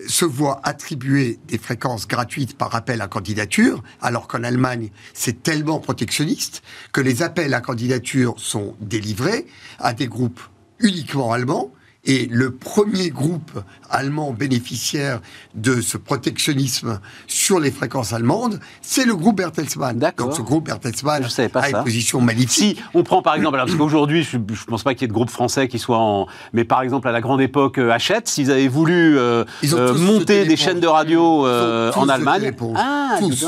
se 0.08 0.26
voit 0.26 0.62
attribuer 0.64 1.40
des 1.48 1.60
fréquences 1.60 2.08
gratuites 2.08 2.58
par 2.58 2.74
appel 2.74 3.02
à 3.02 3.08
candidature, 3.08 3.84
alors 4.02 4.28
qu'en 4.28 4.44
Allemagne, 4.44 4.90
c'est 5.14 5.44
tellement 5.44 5.80
protectionniste 5.80 6.64
que 6.92 7.02
les 7.02 7.22
appels 7.22 7.54
à 7.54 7.62
candidature 7.62 8.34
sont 8.38 8.76
délivrés 8.82 9.46
à 9.78 9.94
des 9.94 10.08
groupes 10.08 10.42
uniquement 10.80 11.32
allemands 11.32 11.72
et 12.06 12.28
le 12.30 12.52
premier 12.52 13.10
groupe 13.10 13.52
allemand 13.90 14.34
bénéficiaire 14.34 15.22
de 15.56 15.80
ce 15.80 15.98
protectionnisme 15.98 17.00
sur 17.28 17.60
les 17.60 17.72
fréquences 17.72 18.12
allemandes, 18.12 18.60
c'est 18.82 19.06
le 19.06 19.16
groupe 19.16 19.38
Bertelsmann. 19.38 20.12
Donc 20.18 20.34
ce 20.34 20.42
groupe 20.42 20.66
Bertelsmann 20.66 21.24
a 21.24 21.70
une 21.70 21.84
position 21.84 22.20
magnifique. 22.20 22.78
Si 22.78 22.78
on 22.94 23.04
prend 23.04 23.22
par 23.22 23.36
exemple, 23.36 23.58
parce 23.58 23.76
qu'aujourd'hui, 23.76 24.24
je 24.24 24.38
ne 24.38 24.44
pense 24.68 24.84
pas 24.84 24.94
qu'il 24.94 25.04
y 25.04 25.06
ait 25.06 25.08
de 25.08 25.14
groupe 25.14 25.30
français 25.30 25.68
qui 25.68 25.80
soit 25.80 25.98
en... 25.98 26.28
Mais 26.52 26.66
par 26.66 26.82
exemple, 26.82 27.08
à 27.08 27.12
la 27.12 27.22
grande 27.22 27.42
époque, 27.42 27.78
euh, 27.78 27.92
Hachette, 27.92 28.28
s'ils 28.28 28.52
avaient 28.52 28.68
voulu 28.68 29.18
euh, 29.18 29.46
euh, 29.64 29.98
monter 29.98 30.46
des 30.46 30.58
chaînes 30.58 30.80
de 30.80 30.88
radio 30.88 31.48
en 31.48 32.10
Allemagne... 32.10 32.54
Ah, 32.76 33.18
tous. 33.20 33.46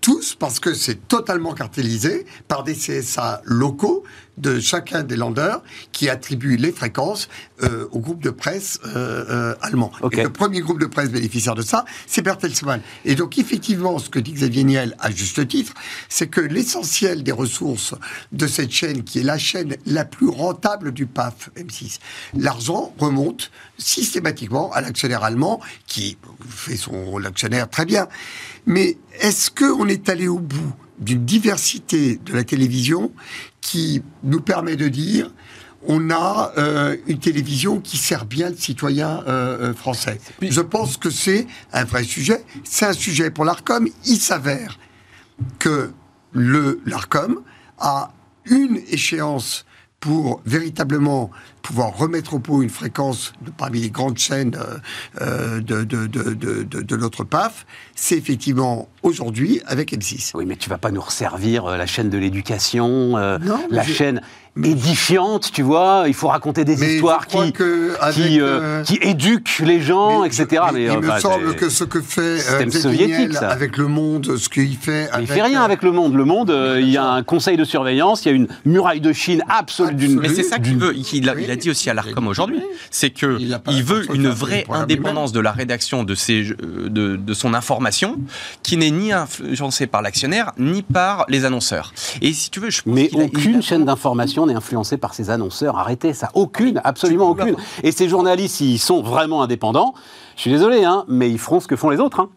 tous, 0.00 0.34
parce 0.34 0.58
que 0.58 0.74
c'est 0.74 1.06
totalement 1.06 1.52
cartélisé 1.52 2.26
par 2.48 2.64
des 2.64 2.74
CSA 2.74 3.42
locaux 3.44 4.02
de 4.38 4.60
chacun 4.60 5.02
des 5.02 5.16
landers 5.16 5.62
qui 5.92 6.08
attribue 6.08 6.56
les 6.56 6.72
fréquences 6.72 7.28
euh, 7.62 7.86
au 7.92 7.98
groupe 8.00 8.22
de 8.22 8.30
presse 8.30 8.80
euh, 8.86 9.24
euh, 9.28 9.54
allemand. 9.60 9.92
Et 10.12 10.22
le 10.22 10.30
premier 10.30 10.60
groupe 10.60 10.80
de 10.80 10.86
presse 10.86 11.10
bénéficiaire 11.10 11.54
de 11.54 11.62
ça, 11.62 11.84
c'est 12.06 12.22
Bertelsmann. 12.22 12.80
Et 13.04 13.14
donc, 13.14 13.38
effectivement, 13.38 13.98
ce 13.98 14.08
que 14.08 14.18
dit 14.18 14.32
Xavier 14.32 14.64
Niel 14.64 14.96
à 15.00 15.10
juste 15.10 15.46
titre, 15.48 15.74
c'est 16.08 16.28
que 16.28 16.40
l'essentiel 16.40 17.22
des 17.22 17.32
ressources 17.32 17.94
de 18.32 18.46
cette 18.46 18.70
chaîne, 18.70 19.04
qui 19.04 19.20
est 19.20 19.24
la 19.24 19.38
chaîne 19.38 19.76
la 19.86 20.04
plus 20.04 20.28
rentable 20.28 20.92
du 20.92 21.06
PAF 21.06 21.50
M6, 21.56 21.98
l'argent 22.36 22.94
remonte 22.98 23.50
systématiquement 23.76 24.72
à 24.72 24.80
l'actionnaire 24.80 25.24
allemand, 25.24 25.60
qui 25.86 26.16
fait 26.48 26.76
son 26.76 27.22
actionnaire 27.24 27.68
très 27.68 27.84
bien. 27.84 28.08
Mais 28.66 28.96
est-ce 29.20 29.50
qu'on 29.50 29.88
est 29.88 30.08
allé 30.08 30.28
au 30.28 30.38
bout 30.38 30.72
d'une 31.02 31.24
diversité 31.24 32.16
de 32.24 32.32
la 32.32 32.44
télévision 32.44 33.12
qui 33.60 34.02
nous 34.22 34.40
permet 34.40 34.76
de 34.76 34.88
dire 34.88 35.30
on 35.86 36.10
a 36.10 36.52
euh, 36.58 36.96
une 37.06 37.18
télévision 37.18 37.80
qui 37.80 37.96
sert 37.96 38.24
bien 38.24 38.50
le 38.50 38.56
citoyen 38.56 39.24
euh, 39.26 39.70
euh, 39.70 39.74
français. 39.74 40.20
Je 40.40 40.60
pense 40.60 40.96
que 40.96 41.10
c'est 41.10 41.46
un 41.72 41.84
vrai 41.84 42.04
sujet. 42.04 42.44
C'est 42.62 42.86
un 42.86 42.92
sujet 42.92 43.30
pour 43.30 43.44
l'ARCOM. 43.44 43.88
Il 44.06 44.18
s'avère 44.18 44.78
que 45.58 45.90
l'ARCOM 46.34 47.42
a 47.78 48.12
une 48.44 48.80
échéance 48.90 49.64
pour 49.98 50.40
véritablement 50.44 51.30
pouvoir 51.62 51.96
remettre 51.96 52.34
au 52.34 52.38
pot 52.38 52.62
une 52.62 52.70
fréquence 52.70 53.32
de, 53.44 53.50
parmi 53.50 53.80
les 53.80 53.90
grandes 53.90 54.18
chaînes 54.18 54.56
euh, 55.20 55.60
de, 55.60 55.84
de, 55.84 56.06
de, 56.06 56.34
de, 56.34 56.96
notre 56.96 57.24
PAF, 57.24 57.66
c'est 57.94 58.16
effectivement 58.16 58.88
aujourd'hui 59.02 59.60
avec 59.66 59.92
M6. 59.92 60.32
Oui, 60.34 60.44
mais 60.46 60.56
tu 60.56 60.68
vas 60.68 60.78
pas 60.78 60.90
nous 60.90 61.00
resservir 61.00 61.66
euh, 61.66 61.76
la 61.76 61.86
chaîne 61.86 62.10
de 62.10 62.18
l'éducation, 62.18 63.16
euh, 63.16 63.38
la 63.70 63.84
chaîne... 63.84 64.20
édifiante, 64.64 65.50
tu 65.52 65.62
vois. 65.62 66.04
Il 66.08 66.14
faut 66.14 66.28
raconter 66.28 66.64
des 66.64 66.76
Mais 66.76 66.94
histoires 66.94 67.26
qui, 67.26 67.52
que 67.52 67.94
avec, 68.00 68.14
qui, 68.26 68.40
euh, 68.40 68.60
euh, 68.60 68.82
qui 68.82 68.98
éduquent 69.00 69.60
les 69.60 69.80
gens, 69.80 70.20
Mais 70.22 70.26
etc. 70.28 70.62
je- 70.68 70.74
mais 70.74 70.84
il 70.84 70.98
me 70.98 71.18
semble 71.20 71.50
c'est- 71.50 71.56
que 71.56 71.68
ce 71.70 71.84
que 71.84 72.00
fait 72.00 72.20
euh, 72.50 72.70
soviétique, 72.70 73.32
ça. 73.34 73.48
avec 73.48 73.76
le 73.76 73.86
monde, 73.88 74.36
ce 74.36 74.48
qu'il 74.48 74.76
fait. 74.76 75.08
il 75.12 75.14
avec, 75.16 75.28
fait 75.32 75.42
rien 75.42 75.62
euh, 75.62 75.64
avec 75.64 75.82
le 75.82 75.92
monde. 75.92 76.14
Le 76.14 76.24
monde, 76.24 76.50
euh, 76.50 76.78
il 76.80 76.90
y 76.90 76.96
a 76.98 77.04
un 77.06 77.22
conseil 77.22 77.56
de 77.56 77.64
surveillance, 77.64 78.24
il 78.24 78.28
y 78.28 78.32
a 78.32 78.34
une 78.34 78.48
muraille 78.66 79.00
de 79.00 79.12
Chine 79.12 79.42
absolue 79.48 79.94
d'une. 79.94 80.20
Mais 80.20 80.28
c'est 80.28 80.42
ça 80.42 80.58
qu'il 80.58 80.76
veut. 80.76 80.94
Il 81.12 81.28
a, 81.28 81.34
il 81.40 81.50
a 81.52 81.56
dit 81.56 81.70
aussi 81.70 81.88
à 81.90 81.94
l'Arcom 81.94 82.26
aujourd'hui, 82.26 82.60
c'est 82.90 83.10
que 83.10 83.36
Il 83.40 83.58
il 83.70 83.82
veut 83.84 84.06
une 84.14 84.28
vraie 84.28 84.64
indépendance 84.70 85.32
de 85.32 85.40
la 85.40 85.52
rédaction 85.52 86.02
de, 86.04 86.14
ses, 86.14 86.50
euh, 86.50 86.88
de, 86.88 87.16
de 87.16 87.34
son 87.34 87.54
information, 87.54 88.18
qui 88.62 88.76
n'est 88.76 88.90
ni 88.90 89.12
influencée 89.12 89.86
par 89.86 90.02
l'actionnaire 90.02 90.52
ni 90.58 90.82
par 90.82 91.24
les 91.28 91.44
annonceurs. 91.44 91.92
Et 92.20 92.32
si 92.32 92.50
tu 92.50 92.60
veux, 92.60 92.70
je 92.70 92.82
pense 92.82 92.92
Mais 92.94 93.10
aucune 93.12 93.56
a- 93.56 93.60
chaîne 93.60 93.84
d'information 93.84 94.46
n'est 94.46 94.54
influencée 94.54 94.96
par 94.96 95.14
ces 95.14 95.30
annonceurs. 95.30 95.76
Arrêtez 95.78 96.12
ça. 96.14 96.30
Aucune, 96.34 96.80
absolument 96.84 97.30
aucune. 97.30 97.56
Et 97.82 97.92
ces 97.92 98.08
journalistes, 98.08 98.56
s'ils 98.56 98.78
sont 98.78 99.02
vraiment 99.02 99.42
indépendants, 99.42 99.94
je 100.36 100.40
suis 100.42 100.50
désolé, 100.50 100.84
hein, 100.84 101.04
mais 101.08 101.30
ils 101.30 101.38
feront 101.38 101.60
ce 101.60 101.66
que 101.66 101.76
font 101.76 101.90
les 101.90 101.98
autres. 101.98 102.20
hein. 102.20 102.28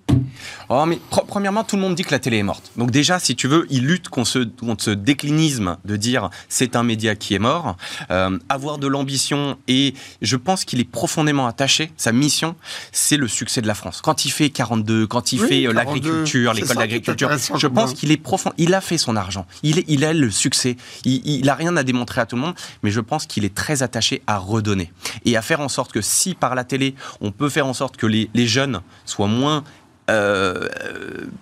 Oh, 0.70 0.86
mais 0.88 1.00
pre- 1.12 1.26
premièrement, 1.26 1.64
tout 1.64 1.76
le 1.76 1.82
monde 1.82 1.96
dit 1.96 2.04
que 2.04 2.12
la 2.12 2.20
télé 2.20 2.38
est 2.38 2.44
morte. 2.44 2.72
Donc 2.78 2.90
déjà, 2.92 3.20
si 3.20 3.36
tu 3.36 3.48
veux, 3.48 3.68
il 3.70 3.86
lutte 3.86 4.10
contre 4.10 4.30
ce, 4.30 4.40
contre 4.40 4.84
ce 4.84 4.92
déclinisme 4.92 5.78
de 5.86 5.96
dire 5.96 6.30
c'est 6.50 6.76
un 6.76 6.84
média 6.84 7.16
qui 7.16 7.34
est 7.36 7.40
mort, 7.40 7.76
Euh, 8.12 8.38
avoir 8.50 8.78
de 8.78 8.88
l'ambition 8.88 9.58
et 9.68 9.94
je 10.22 10.36
pense 10.38 10.64
qu'il 10.66 10.80
est 10.80 10.90
profondément 10.90 11.48
attaché. 11.48 11.92
Sa 11.98 12.12
mission, 12.12 12.56
c'est 12.92 13.18
le 13.18 13.28
succès 13.28 13.62
de 13.62 13.68
la 13.68 13.74
France. 13.76 14.02
Quand 14.02 14.26
il 14.26 14.32
fait 14.32 14.50
42, 14.50 15.08
quand 15.08 15.32
il 15.34 15.42
Oui, 15.42 15.48
fait 15.48 15.62
42, 15.64 15.70
euh, 15.70 15.74
l'agriculture, 15.74 16.54
l'école 16.54 16.78
d'agriculture, 16.78 17.30
je 17.58 17.68
pense 17.68 17.94
qu'il 17.94 18.12
est 18.12 18.18
profond. 18.18 18.52
Il 18.58 18.74
a 18.74 18.82
fait 18.82 18.98
son 18.98 19.16
argent. 19.16 19.46
Il, 19.64 19.80
est, 19.80 19.86
il 19.88 20.04
a 20.06 20.14
le 20.14 20.30
succès. 20.32 20.78
Il, 21.04 21.22
il 21.26 21.50
a 21.50 21.56
rien 21.56 21.76
à 21.78 21.84
démontrer 21.84 22.22
à 22.22 22.26
tout 22.26 22.36
le 22.36 22.42
monde, 22.42 22.56
mais 22.84 22.92
je 22.92 23.00
pense 23.02 23.26
qu'il 23.26 23.46
est 23.46 23.54
très 23.54 23.84
attaché 23.84 24.22
à 24.28 24.38
redonner 24.38 24.92
et 25.26 25.36
à 25.38 25.42
faire 25.42 25.62
en 25.62 25.70
sorte 25.70 25.92
que 25.92 26.02
si 26.02 26.34
par 26.36 26.56
la 26.56 26.64
télé, 26.64 26.96
on 27.22 27.32
peut 27.32 27.50
faire 27.50 27.68
en 27.68 27.74
sorte 27.74 27.85
que 27.92 28.08
les, 28.08 28.30
les 28.34 28.48
jeunes 28.48 28.82
soient 29.06 29.28
moins 29.28 29.64
euh, 30.10 30.68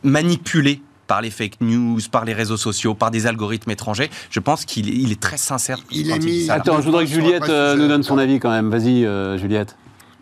manipulés 0.03 0.81
par 1.07 1.21
les 1.21 1.29
fake 1.29 1.59
news, 1.61 1.99
par 2.11 2.23
les 2.25 2.33
réseaux 2.33 2.57
sociaux, 2.57 2.93
par 2.93 3.11
des 3.11 3.27
algorithmes 3.27 3.71
étrangers, 3.71 4.09
je 4.29 4.39
pense 4.39 4.63
qu'il 4.65 4.87
est, 4.89 4.93
il 4.93 5.11
est 5.11 5.19
très 5.19 5.37
sincère. 5.37 5.77
Il 5.91 6.09
est 6.09 6.17
dit 6.17 6.43
mis-. 6.43 6.49
Attends, 6.49 6.79
je 6.79 6.85
voudrais 6.85 7.03
que 7.05 7.11
Juliette 7.11 7.49
euh, 7.49 7.75
nous 7.75 7.87
donne 7.87 8.03
son 8.03 8.17
avis 8.17 8.39
quand 8.39 8.49
même. 8.49 8.69
Vas-y, 8.69 9.05
euh, 9.05 9.37
Juliette. 9.37 9.75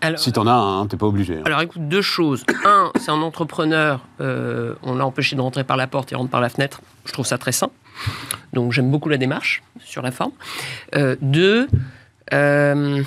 Alors, 0.03 0.19
Si 0.19 0.31
t'en 0.31 0.47
as 0.47 0.51
un, 0.51 0.81
hein, 0.81 0.87
t'es 0.87 0.97
pas 0.97 1.05
obligé. 1.05 1.35
hein. 1.37 1.41
alors 1.45 1.61
écoute, 1.61 1.87
deux 1.87 2.01
choses. 2.01 2.43
Un, 2.65 2.91
c'est 2.99 3.11
un 3.11 3.21
entrepreneur, 3.21 3.99
euh, 4.19 4.73
on 4.81 4.95
l'a 4.95 5.05
empêché 5.05 5.35
de 5.35 5.41
rentrer 5.41 5.63
par 5.63 5.77
la 5.77 5.85
porte, 5.85 6.09
il 6.09 6.15
rentre 6.15 6.31
par 6.31 6.41
la 6.41 6.49
fenêtre. 6.49 6.81
Je 7.05 7.13
trouve 7.13 7.27
ça 7.27 7.37
très 7.37 7.51
sain. 7.51 7.69
Donc 8.53 8.71
j'aime 8.71 8.89
beaucoup 8.89 9.09
la 9.09 9.17
démarche 9.17 9.61
sur 9.85 10.01
la 10.01 10.09
forme. 10.11 10.31
Euh, 10.95 11.15
deux, 11.21 11.67
euh, 12.33 13.03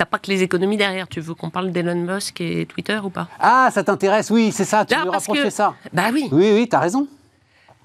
t'as 0.00 0.06
pas 0.06 0.18
que 0.18 0.30
les 0.30 0.42
économies 0.42 0.78
derrière. 0.78 1.08
Tu 1.08 1.20
veux 1.20 1.34
qu'on 1.34 1.50
parle 1.50 1.72
d'Elon 1.72 1.94
Musk 1.94 2.40
et 2.40 2.64
Twitter 2.64 2.98
ou 3.04 3.10
pas? 3.10 3.28
Ah, 3.38 3.68
ça 3.70 3.84
t'intéresse, 3.84 4.30
oui, 4.30 4.50
c'est 4.50 4.64
ça. 4.64 4.86
Tu 4.86 4.94
veux 4.94 5.10
rapprocher 5.10 5.42
que- 5.42 5.50
ça. 5.50 5.74
Bah 5.92 6.04
oui. 6.10 6.26
Oui, 6.32 6.52
oui, 6.54 6.66
t'as 6.70 6.78
raison. 6.78 7.06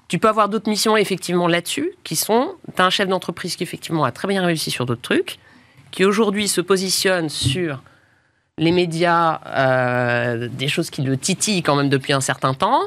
Tu 0.08 0.18
peux 0.18 0.28
avoir 0.28 0.48
d'autres 0.48 0.70
missions 0.70 0.96
effectivement 0.96 1.46
là-dessus, 1.46 1.90
qui 2.04 2.16
sont, 2.16 2.54
tu 2.74 2.80
as 2.80 2.86
un 2.86 2.90
chef 2.90 3.06
d'entreprise 3.06 3.54
qui 3.54 3.64
effectivement 3.64 4.04
a 4.04 4.12
très 4.12 4.28
bien 4.28 4.42
réussi 4.42 4.70
sur 4.70 4.86
d'autres 4.86 5.02
trucs, 5.02 5.38
qui 5.90 6.06
aujourd'hui 6.06 6.48
se 6.48 6.62
positionne 6.62 7.28
sur 7.28 7.82
les 8.56 8.72
médias, 8.72 9.40
euh, 9.46 10.48
des 10.50 10.68
choses 10.68 10.88
qui 10.88 11.02
le 11.02 11.18
titillent 11.18 11.62
quand 11.62 11.76
même 11.76 11.90
depuis 11.90 12.14
un 12.14 12.22
certain 12.22 12.54
temps. 12.54 12.80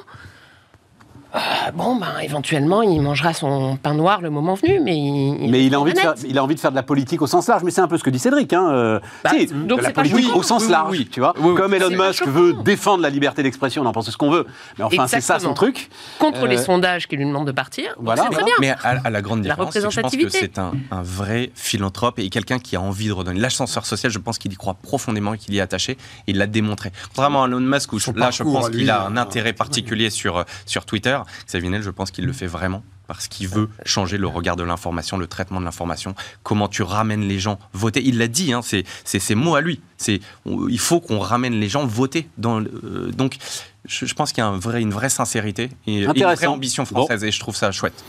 Euh, 1.35 1.39
bon, 1.75 1.95
ben, 1.95 2.07
éventuellement, 2.23 2.81
il 2.81 2.99
mangera 3.01 3.33
son 3.33 3.77
pain 3.77 3.93
noir 3.93 4.19
le 4.21 4.29
moment 4.31 4.55
venu, 4.55 4.79
mais 4.83 4.97
il, 4.97 5.49
Mais 5.51 5.63
il 5.63 5.75
a, 5.75 5.79
envie 5.79 5.93
de 5.93 5.99
faire, 5.99 6.15
il 6.27 6.37
a 6.37 6.43
envie 6.43 6.55
de 6.55 6.59
faire 6.59 6.71
de 6.71 6.75
la 6.75 6.81
politique 6.83 7.21
au 7.21 7.27
sens 7.27 7.47
large, 7.47 7.61
mais 7.63 7.69
c'est 7.71 7.81
un 7.81 7.87
peu 7.87 7.97
ce 7.99 8.03
que 8.03 8.09
dit 8.09 8.17
Cédric. 8.19 8.51
Hein. 8.53 8.67
euh, 8.71 8.99
Bah, 9.23 9.29
si, 9.37 9.45
donc 9.47 9.77
de 9.79 9.83
la 9.83 9.89
c'est 9.89 9.93
pas 9.93 10.01
politique 10.01 10.35
au 10.35 10.41
sens 10.43 10.63
Oui, 10.63 10.71
large, 10.71 10.89
oui. 10.91 11.07
tu 11.11 11.19
vois. 11.19 11.33
Oui, 11.37 11.51
oui. 11.51 11.55
Comme 11.55 11.73
Elon 11.75 11.91
Musk 11.91 12.25
veut 12.27 12.53
défendre 12.53 13.03
la 13.03 13.09
liberté 13.11 13.43
d'expression, 13.43 13.83
on 13.83 13.85
en 13.85 13.91
pense 13.91 14.09
ce 14.09 14.17
qu'on 14.17 14.31
veut. 14.31 14.47
Mais 14.79 14.83
enfin, 14.83 15.05
c'est 15.07 15.21
ça 15.21 15.37
son 15.39 15.53
truc. 15.53 15.89
Contre 16.17 16.47
les 16.47 16.57
Euh, 16.59 16.63
sondages 16.63 17.07
qui 17.07 17.15
lui 17.15 17.25
demandent 17.25 17.47
de 17.47 17.51
partir. 17.51 17.93
voilà, 17.99 18.23
c'est 18.23 18.29
très 18.35 18.43
bien. 18.43 18.53
Mais 18.59 18.69
à, 18.71 18.97
à 19.03 19.09
la 19.09 19.21
grande 19.21 19.45
La 19.45 19.53
différence, 19.53 19.73
que 19.73 19.79
je 19.91 20.01
pense 20.01 20.15
que 20.15 20.29
c'est 20.29 20.57
un, 20.57 20.71
un 20.91 21.01
vrai 21.03 21.51
philanthrope 21.53 22.17
et 22.19 22.29
quelqu'un 22.29 22.57
qui 22.59 22.75
a 22.75 22.81
envie 22.81 23.07
de 23.07 23.13
redonner. 23.13 23.39
L'ascenseur 23.39 23.85
social, 23.85 24.11
je 24.11 24.19
pense 24.19 24.39
qu'il 24.39 24.51
y 24.51 24.55
croit 24.55 24.73
profondément 24.73 25.35
et 25.35 25.37
qu'il 25.37 25.53
y 25.53 25.59
est 25.59 25.61
attaché. 25.61 25.91
Et 25.93 26.31
il 26.31 26.37
l'a 26.37 26.47
démontré. 26.47 26.91
Contrairement 27.09 27.43
à 27.43 27.47
Elon 27.47 27.59
Musk, 27.59 27.93
où 27.93 27.99
Son 27.99 28.13
là, 28.13 28.31
je 28.31 28.41
pense 28.43 28.69
qu'il 28.71 28.89
a 28.89 29.05
un 29.05 29.15
intérêt 29.15 29.53
particulier 29.53 30.09
sur, 30.09 30.43
sur 30.65 30.85
Twitter, 30.85 31.18
Xavier 31.47 31.69
Niel, 31.69 31.81
je 31.83 31.89
pense 31.89 32.11
qu'il 32.11 32.25
le 32.25 32.33
fait 32.33 32.47
vraiment 32.47 32.83
parce 33.07 33.27
qu'il 33.27 33.47
veut 33.47 33.69
changer 33.85 34.17
le 34.19 34.27
regard 34.27 34.55
de 34.55 34.61
l'information, 34.63 35.17
le 35.17 35.25
traitement 35.25 35.59
de 35.59 35.65
l'information, 35.65 36.13
comment 36.43 36.67
tu 36.67 36.83
ramènes 36.83 37.27
les 37.27 37.39
gens 37.39 37.57
voter. 37.73 38.01
Il 38.05 38.19
l'a 38.19 38.27
dit, 38.27 38.53
hein, 38.53 38.61
c'est 38.63 38.83
c'est 39.03 39.17
ses 39.19 39.33
mots 39.35 39.55
à 39.55 39.61
lui. 39.61 39.81
C'est 39.97 40.19
il 40.45 40.79
faut 40.79 40.99
qu'on 40.99 41.17
ramène 41.19 41.53
les 41.59 41.69
gens 41.69 41.85
voter. 41.87 42.27
Dans, 42.37 42.59
le- 42.59 42.71
euh, 42.83 43.11
donc, 43.11 43.37
je, 43.85 44.05
je 44.05 44.13
pense 44.13 44.31
qu'il 44.31 44.43
y 44.43 44.45
a 44.45 44.47
un 44.47 44.59
vrai, 44.59 44.81
une 44.81 44.91
vraie 44.91 45.09
sincérité 45.09 45.71
et, 45.87 45.95
et 45.95 46.03
une 46.03 46.11
vraie 46.13 46.45
ambition 46.45 46.85
française 46.85 47.23
et 47.23 47.31
je 47.31 47.39
trouve 47.39 47.55
ça 47.55 47.71
chouette. 47.71 48.03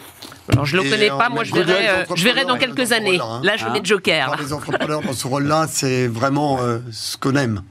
Alors, 0.52 0.66
je 0.66 0.76
le 0.76 0.84
Et 0.84 0.90
connais 0.90 1.10
on 1.10 1.16
pas, 1.16 1.28
moi 1.30 1.44
je 1.44 1.54
verrai, 1.54 1.88
euh, 1.88 2.04
je 2.14 2.24
verrai 2.24 2.44
dans 2.44 2.58
quelques 2.58 2.92
années. 2.92 3.18
hein. 3.22 3.40
Là, 3.42 3.56
je 3.56 3.64
Hein 3.64 3.72
mets 3.72 3.80
Joker. 3.84 4.26
Par 4.30 4.40
les 4.42 4.52
entrepreneurs 4.52 5.00
dans 5.00 5.12
ce 5.14 5.26
rôle-là, 5.26 5.66
c'est 5.70 6.08
vraiment 6.08 6.60
euh, 6.60 6.78
ce 6.90 7.16
qu'on 7.16 7.36
aime. 7.36 7.62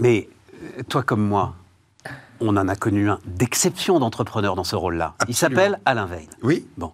Mais 0.00 0.28
euh, 0.78 0.82
toi 0.88 1.02
comme 1.02 1.22
moi, 1.26 1.54
on 2.48 2.56
en 2.56 2.68
a 2.68 2.76
connu 2.76 3.10
un 3.10 3.18
d'exception 3.26 3.98
d'entrepreneur 3.98 4.54
dans 4.54 4.64
ce 4.64 4.76
rôle-là. 4.76 5.14
Il 5.28 5.34
s'appelle 5.34 5.80
Alain 5.84 6.06
Veil. 6.06 6.28
Oui. 6.42 6.66
Bon. 6.76 6.92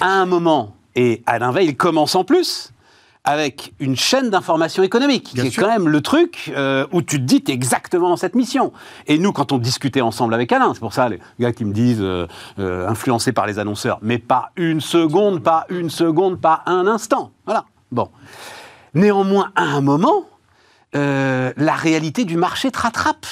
À 0.00 0.08
un 0.08 0.26
moment, 0.26 0.74
et 0.94 1.22
Alain 1.26 1.52
Veil 1.52 1.68
il 1.68 1.76
commence 1.76 2.14
en 2.14 2.24
plus 2.24 2.72
avec 3.26 3.72
une 3.80 3.96
chaîne 3.96 4.28
d'information 4.28 4.82
économique, 4.82 5.30
Bien 5.32 5.44
qui 5.44 5.50
sûr. 5.50 5.62
est 5.62 5.66
quand 5.66 5.72
même 5.72 5.88
le 5.88 6.02
truc 6.02 6.52
euh, 6.54 6.86
où 6.92 7.00
tu 7.00 7.16
te 7.16 7.22
dis, 7.22 7.42
t'es 7.42 7.52
exactement 7.52 8.10
dans 8.10 8.18
cette 8.18 8.34
mission. 8.34 8.70
Et 9.06 9.18
nous, 9.18 9.32
quand 9.32 9.50
on 9.50 9.56
discutait 9.56 10.02
ensemble 10.02 10.34
avec 10.34 10.52
Alain, 10.52 10.74
c'est 10.74 10.80
pour 10.80 10.92
ça 10.92 11.08
les 11.08 11.18
gars 11.40 11.52
qui 11.52 11.64
me 11.64 11.72
disent 11.72 12.02
euh, 12.02 12.26
euh, 12.58 12.86
influencés 12.86 13.32
par 13.32 13.46
les 13.46 13.58
annonceurs, 13.58 13.98
mais 14.02 14.18
pas 14.18 14.50
une 14.56 14.82
seconde, 14.82 15.42
pas 15.42 15.64
une 15.70 15.88
seconde, 15.88 16.38
pas 16.38 16.62
un 16.66 16.86
instant. 16.86 17.30
Voilà. 17.46 17.64
Bon. 17.90 18.10
Néanmoins, 18.92 19.52
à 19.56 19.62
un 19.62 19.80
moment, 19.80 20.24
la 20.92 21.74
réalité 21.74 22.24
du 22.24 22.36
marché 22.36 22.70
te 22.70 22.78
rattrape. 22.78 23.26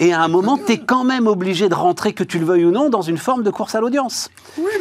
Et 0.00 0.12
à 0.12 0.20
un 0.20 0.28
moment, 0.28 0.56
tu 0.64 0.72
es 0.72 0.78
quand 0.78 1.02
même 1.02 1.26
obligé 1.26 1.68
de 1.68 1.74
rentrer, 1.74 2.12
que 2.12 2.22
tu 2.22 2.38
le 2.38 2.44
veuilles 2.46 2.64
ou 2.64 2.70
non, 2.70 2.88
dans 2.88 3.02
une 3.02 3.18
forme 3.18 3.42
de 3.42 3.50
course 3.50 3.74
à 3.74 3.80
l'audience. 3.80 4.30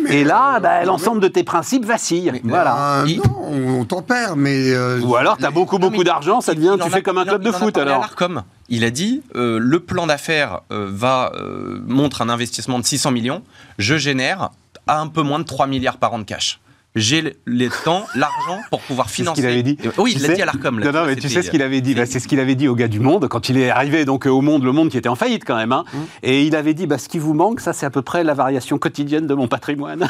Et 0.09 0.23
là, 0.23 0.59
bah, 0.59 0.85
l'ensemble 0.85 1.19
de 1.21 1.27
tes 1.27 1.43
principes 1.43 1.85
vacille. 1.85 2.31
voilà. 2.43 3.01
Euh, 3.01 3.05
Il- 3.07 3.17
Non, 3.17 3.23
on, 3.41 3.79
on 3.81 3.85
tempère, 3.85 4.35
mais. 4.35 4.71
euh, 4.73 4.99
Ou 5.01 5.15
alors, 5.15 5.37
tu 5.37 5.45
as 5.45 5.49
beaucoup, 5.51 5.79
beaucoup 5.79 6.03
d'argent, 6.03 6.39
ça 6.39 6.53
devient, 6.53 6.75
tu 6.79 6.83
a- 6.87 6.89
fais 6.89 7.01
comme 7.01 7.17
un 7.17 7.25
club 7.25 7.41
de 7.41 7.51
foot 7.51 7.77
alors. 7.77 8.01
l'Arcom. 8.01 8.43
Il 8.69 8.83
a 8.83 8.89
dit 8.91 9.23
euh, 9.35 9.57
le 9.59 9.79
plan 9.79 10.05
d'affaires 10.07 10.61
euh, 10.71 10.87
va 10.91 11.31
euh, 11.35 11.79
montre 11.87 12.21
un 12.21 12.29
investissement 12.29 12.77
de 12.79 12.85
600 12.85 13.11
millions. 13.11 13.41
Je 13.79 13.95
génère 13.97 14.49
à 14.85 14.99
un 14.99 15.07
peu 15.07 15.21
moins 15.23 15.39
de 15.39 15.45
3 15.45 15.65
milliards 15.67 15.97
par 15.97 16.13
an 16.13 16.19
de 16.19 16.23
cash. 16.25 16.59
J'ai 16.97 17.35
le- 17.45 17.69
temps, 17.83 18.05
l'argent 18.15 18.59
pour 18.69 18.81
pouvoir 18.81 19.07
C'est 19.07 19.13
ce 19.17 19.21
financer. 19.21 19.41
qu'il 19.41 19.49
avait 19.49 19.63
dit. 19.63 19.77
Oui, 19.97 20.13
Tu 20.13 20.19
il 20.19 20.27
l'a 20.27 20.33
dit 20.35 20.41
à 20.41 20.45
l'Arcom. 20.45 20.79
Non, 20.79 20.91
non, 20.91 21.05
mais 21.05 21.15
tu 21.15 21.29
sais 21.29 21.41
ce 21.43 21.49
qu'il 21.51 21.61
avait 21.61 21.81
dit. 21.81 21.95
Bah, 21.95 22.05
c'est 22.05 22.19
ce 22.19 22.27
qu'il 22.27 22.39
avait 22.39 22.55
dit 22.55 22.67
au 22.67 22.75
gars 22.75 22.87
du 22.87 22.99
Monde 22.99 23.27
quand 23.27 23.49
il 23.49 23.57
est 23.57 23.69
arrivé 23.69 24.05
donc 24.05 24.25
euh, 24.27 24.29
au 24.29 24.41
Monde, 24.41 24.63
le 24.63 24.71
Monde 24.71 24.89
qui 24.89 24.97
était 24.97 25.09
en 25.09 25.15
faillite 25.15 25.43
quand 25.45 25.55
même. 25.55 25.71
hein. 25.71 25.83
Mmh. 25.93 25.97
Et 26.23 26.43
il 26.43 26.55
avait 26.55 26.73
dit, 26.73 26.87
bah, 26.87 26.97
ce 26.97 27.07
qui 27.09 27.19
vous 27.19 27.33
manque, 27.33 27.59
ça, 27.61 27.73
c'est 27.73 27.85
à 27.85 27.89
peu 27.89 28.01
près 28.01 28.23
la 28.23 28.33
variation 28.33 28.77
quotidienne 28.77 29.27
de 29.27 29.33
mon 29.33 29.47
patrimoine. 29.47 30.07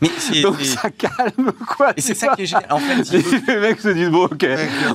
Mais 0.00 0.10
c'est- 0.18 0.40
donc 0.42 0.60
ça 0.60 0.90
calme 0.90 1.52
quoi. 1.76 1.92
et 1.96 2.00
c'est 2.00 2.14
ça 2.14 2.28
qui 2.34 2.42
est 2.42 2.46
génial. 2.46 2.66
En 2.70 2.78
fait, 2.78 3.10
les 3.48 3.56
mecs 3.60 3.80
se 3.80 3.88
disent 3.90 4.10
bon, 4.10 4.24
ok, 4.24 4.46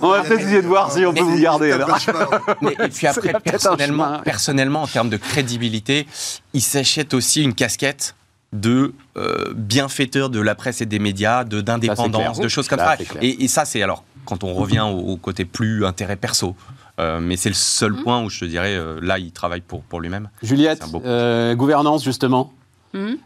on 0.02 0.10
va 0.10 0.22
peut-être 0.24 0.41
essayer 0.41 0.62
de 0.62 0.68
voir 0.68 0.91
si 0.91 1.06
on 1.06 1.14
peut 1.14 1.22
vous 1.24 1.39
garder 1.39 1.72
alors. 1.72 1.97
Mais, 2.62 2.74
et 2.84 2.88
puis 2.89 3.08
après, 3.08 3.34
personnellement, 3.43 4.20
personnellement, 4.24 4.84
en 4.84 4.88
termes 4.88 5.10
de 5.10 5.18
crédibilité, 5.18 6.06
il 6.54 6.62
s'achète 6.62 7.14
aussi 7.14 7.41
une 7.43 7.54
casquette 7.54 8.16
de 8.54 8.93
euh, 9.18 9.54
bienfaiteur 9.56 10.30
de 10.30 10.39
la 10.39 10.56
presse 10.56 10.82
et 10.82 10.86
des 10.86 11.00
médias, 11.00 11.43
de 11.43 11.62
d'indépendance, 11.62 12.39
de 12.39 12.47
choses 12.47 12.68
comme 12.68 12.80
Là, 12.80 12.97
ça. 12.97 13.04
Et, 13.22 13.43
et 13.43 13.47
ça, 13.47 13.66
c'est 13.66 13.82
alors 13.84 14.04
quand 14.26 14.43
on 14.43 14.54
revient 14.54 14.82
au, 14.82 14.97
au 14.97 15.18
côté 15.18 15.45
plus 15.45 15.86
intérêt 15.86 16.16
perso. 16.16 16.56
Euh, 17.00 17.20
mais 17.22 17.38
c'est 17.38 17.50
le 17.50 17.56
seul 17.56 17.93
Mhm. 17.93 18.04
point 18.04 18.24
où 18.24 18.30
je 18.30 18.41
te 18.41 18.45
dirais, 18.45 18.74
euh, 18.76 19.00
là, 19.02 19.20
il 19.20 19.32
travaille 19.32 19.62
pour, 19.62 19.82
pour 19.84 20.02
lui-même. 20.02 20.30
Juliette, 20.43 20.84
beau- 20.91 21.02
euh, 21.06 21.56
gouvernance 21.56 22.04
justement. 22.04 22.52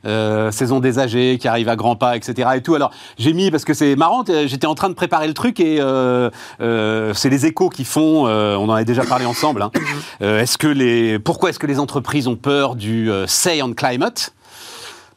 Euh, 0.05 0.51
saison 0.51 0.81
des 0.81 0.99
âgés 0.99 1.37
qui 1.39 1.47
arrive 1.47 1.69
à 1.69 1.77
grands 1.77 1.95
pas, 1.95 2.17
etc. 2.17 2.49
Et 2.55 2.61
tout. 2.61 2.75
Alors, 2.75 2.91
j'ai 3.17 3.31
mis 3.31 3.49
parce 3.49 3.63
que 3.63 3.73
c'est 3.73 3.95
marrant. 3.95 4.25
J'étais 4.45 4.67
en 4.67 4.75
train 4.75 4.89
de 4.89 4.93
préparer 4.93 5.25
le 5.25 5.33
truc 5.33 5.61
et 5.61 5.77
euh, 5.79 6.29
euh, 6.59 7.13
c'est 7.13 7.29
les 7.29 7.45
échos 7.45 7.69
qui 7.69 7.85
font. 7.85 8.27
euh, 8.27 8.55
on 8.57 8.65
en 8.67 8.73
a 8.73 8.83
déjà 8.83 9.05
parlé 9.05 9.25
ensemble. 9.25 9.61
hein. 9.61 9.71
Euh, 10.21 10.41
est-ce 10.41 10.57
que 10.57 10.67
les, 10.67 11.17
pourquoi 11.17 11.49
est-ce 11.49 11.59
que 11.59 11.65
les 11.67 11.79
entreprises 11.79 12.27
ont 12.27 12.35
peur 12.35 12.75
du 12.75 13.09
euh, 13.09 13.25
say 13.25 13.61
on 13.61 13.73
climate? 13.73 14.33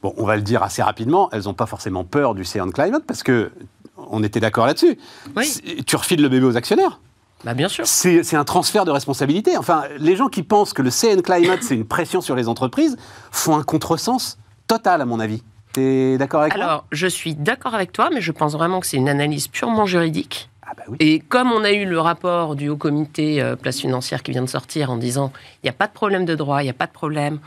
Bon, 0.06 0.14
on 0.18 0.24
va 0.24 0.36
le 0.36 0.42
dire 0.42 0.62
assez 0.62 0.84
rapidement. 0.84 1.28
Elles 1.32 1.46
n'ont 1.46 1.54
pas 1.54 1.66
forcément 1.66 2.04
peur 2.04 2.36
du 2.36 2.44
on 2.60 2.70
climate 2.70 3.02
parce 3.04 3.24
que 3.24 3.50
on 3.96 4.22
était 4.22 4.38
d'accord 4.38 4.64
là-dessus. 4.64 4.96
Oui. 5.34 5.82
Tu 5.84 5.96
refiles 5.96 6.22
le 6.22 6.28
bébé 6.28 6.46
aux 6.46 6.56
actionnaires. 6.56 7.00
Bah, 7.44 7.54
bien 7.54 7.68
sûr. 7.68 7.88
C'est 7.88 8.36
un 8.36 8.44
transfert 8.44 8.84
de 8.84 8.92
responsabilité. 8.92 9.56
Enfin, 9.56 9.82
les 9.98 10.14
gens 10.14 10.28
qui 10.28 10.44
pensent 10.44 10.72
que 10.72 10.82
le 10.82 10.90
CN 10.90 11.22
Climate, 11.22 11.64
c'est 11.64 11.74
une 11.74 11.86
pression 11.86 12.20
sur 12.20 12.36
les 12.36 12.46
entreprises, 12.46 12.96
font 13.32 13.56
un 13.56 13.64
contresens 13.64 14.38
total, 14.68 15.00
à 15.00 15.06
mon 15.06 15.18
avis. 15.18 15.42
Tu 15.72 15.80
es 15.80 16.18
d'accord 16.18 16.42
avec 16.42 16.54
Alors, 16.54 16.84
je 16.92 17.08
suis 17.08 17.34
d'accord 17.34 17.74
avec 17.74 17.90
toi, 17.90 18.08
mais 18.14 18.20
je 18.20 18.30
pense 18.30 18.52
vraiment 18.52 18.78
que 18.78 18.86
c'est 18.86 18.98
une 18.98 19.08
analyse 19.08 19.48
purement 19.48 19.86
juridique. 19.86 20.50
Ah 20.62 20.74
bah 20.76 20.84
oui. 20.88 20.98
Et 21.00 21.18
comme 21.18 21.50
on 21.50 21.64
a 21.64 21.72
eu 21.72 21.84
le 21.84 21.98
rapport 21.98 22.54
du 22.54 22.68
Haut 22.68 22.76
Comité 22.76 23.42
euh, 23.42 23.56
Place 23.56 23.80
Financière 23.80 24.22
qui 24.22 24.30
vient 24.30 24.42
de 24.42 24.48
sortir 24.48 24.92
en 24.92 24.98
disant 24.98 25.32
il 25.62 25.66
n'y 25.66 25.70
a 25.70 25.72
pas 25.72 25.88
de 25.88 25.92
problème 25.92 26.24
de 26.24 26.36
droit, 26.36 26.62
il 26.62 26.64
n'y 26.64 26.70
a 26.70 26.74
pas 26.74 26.86
de 26.86 26.92
problème 26.92 27.40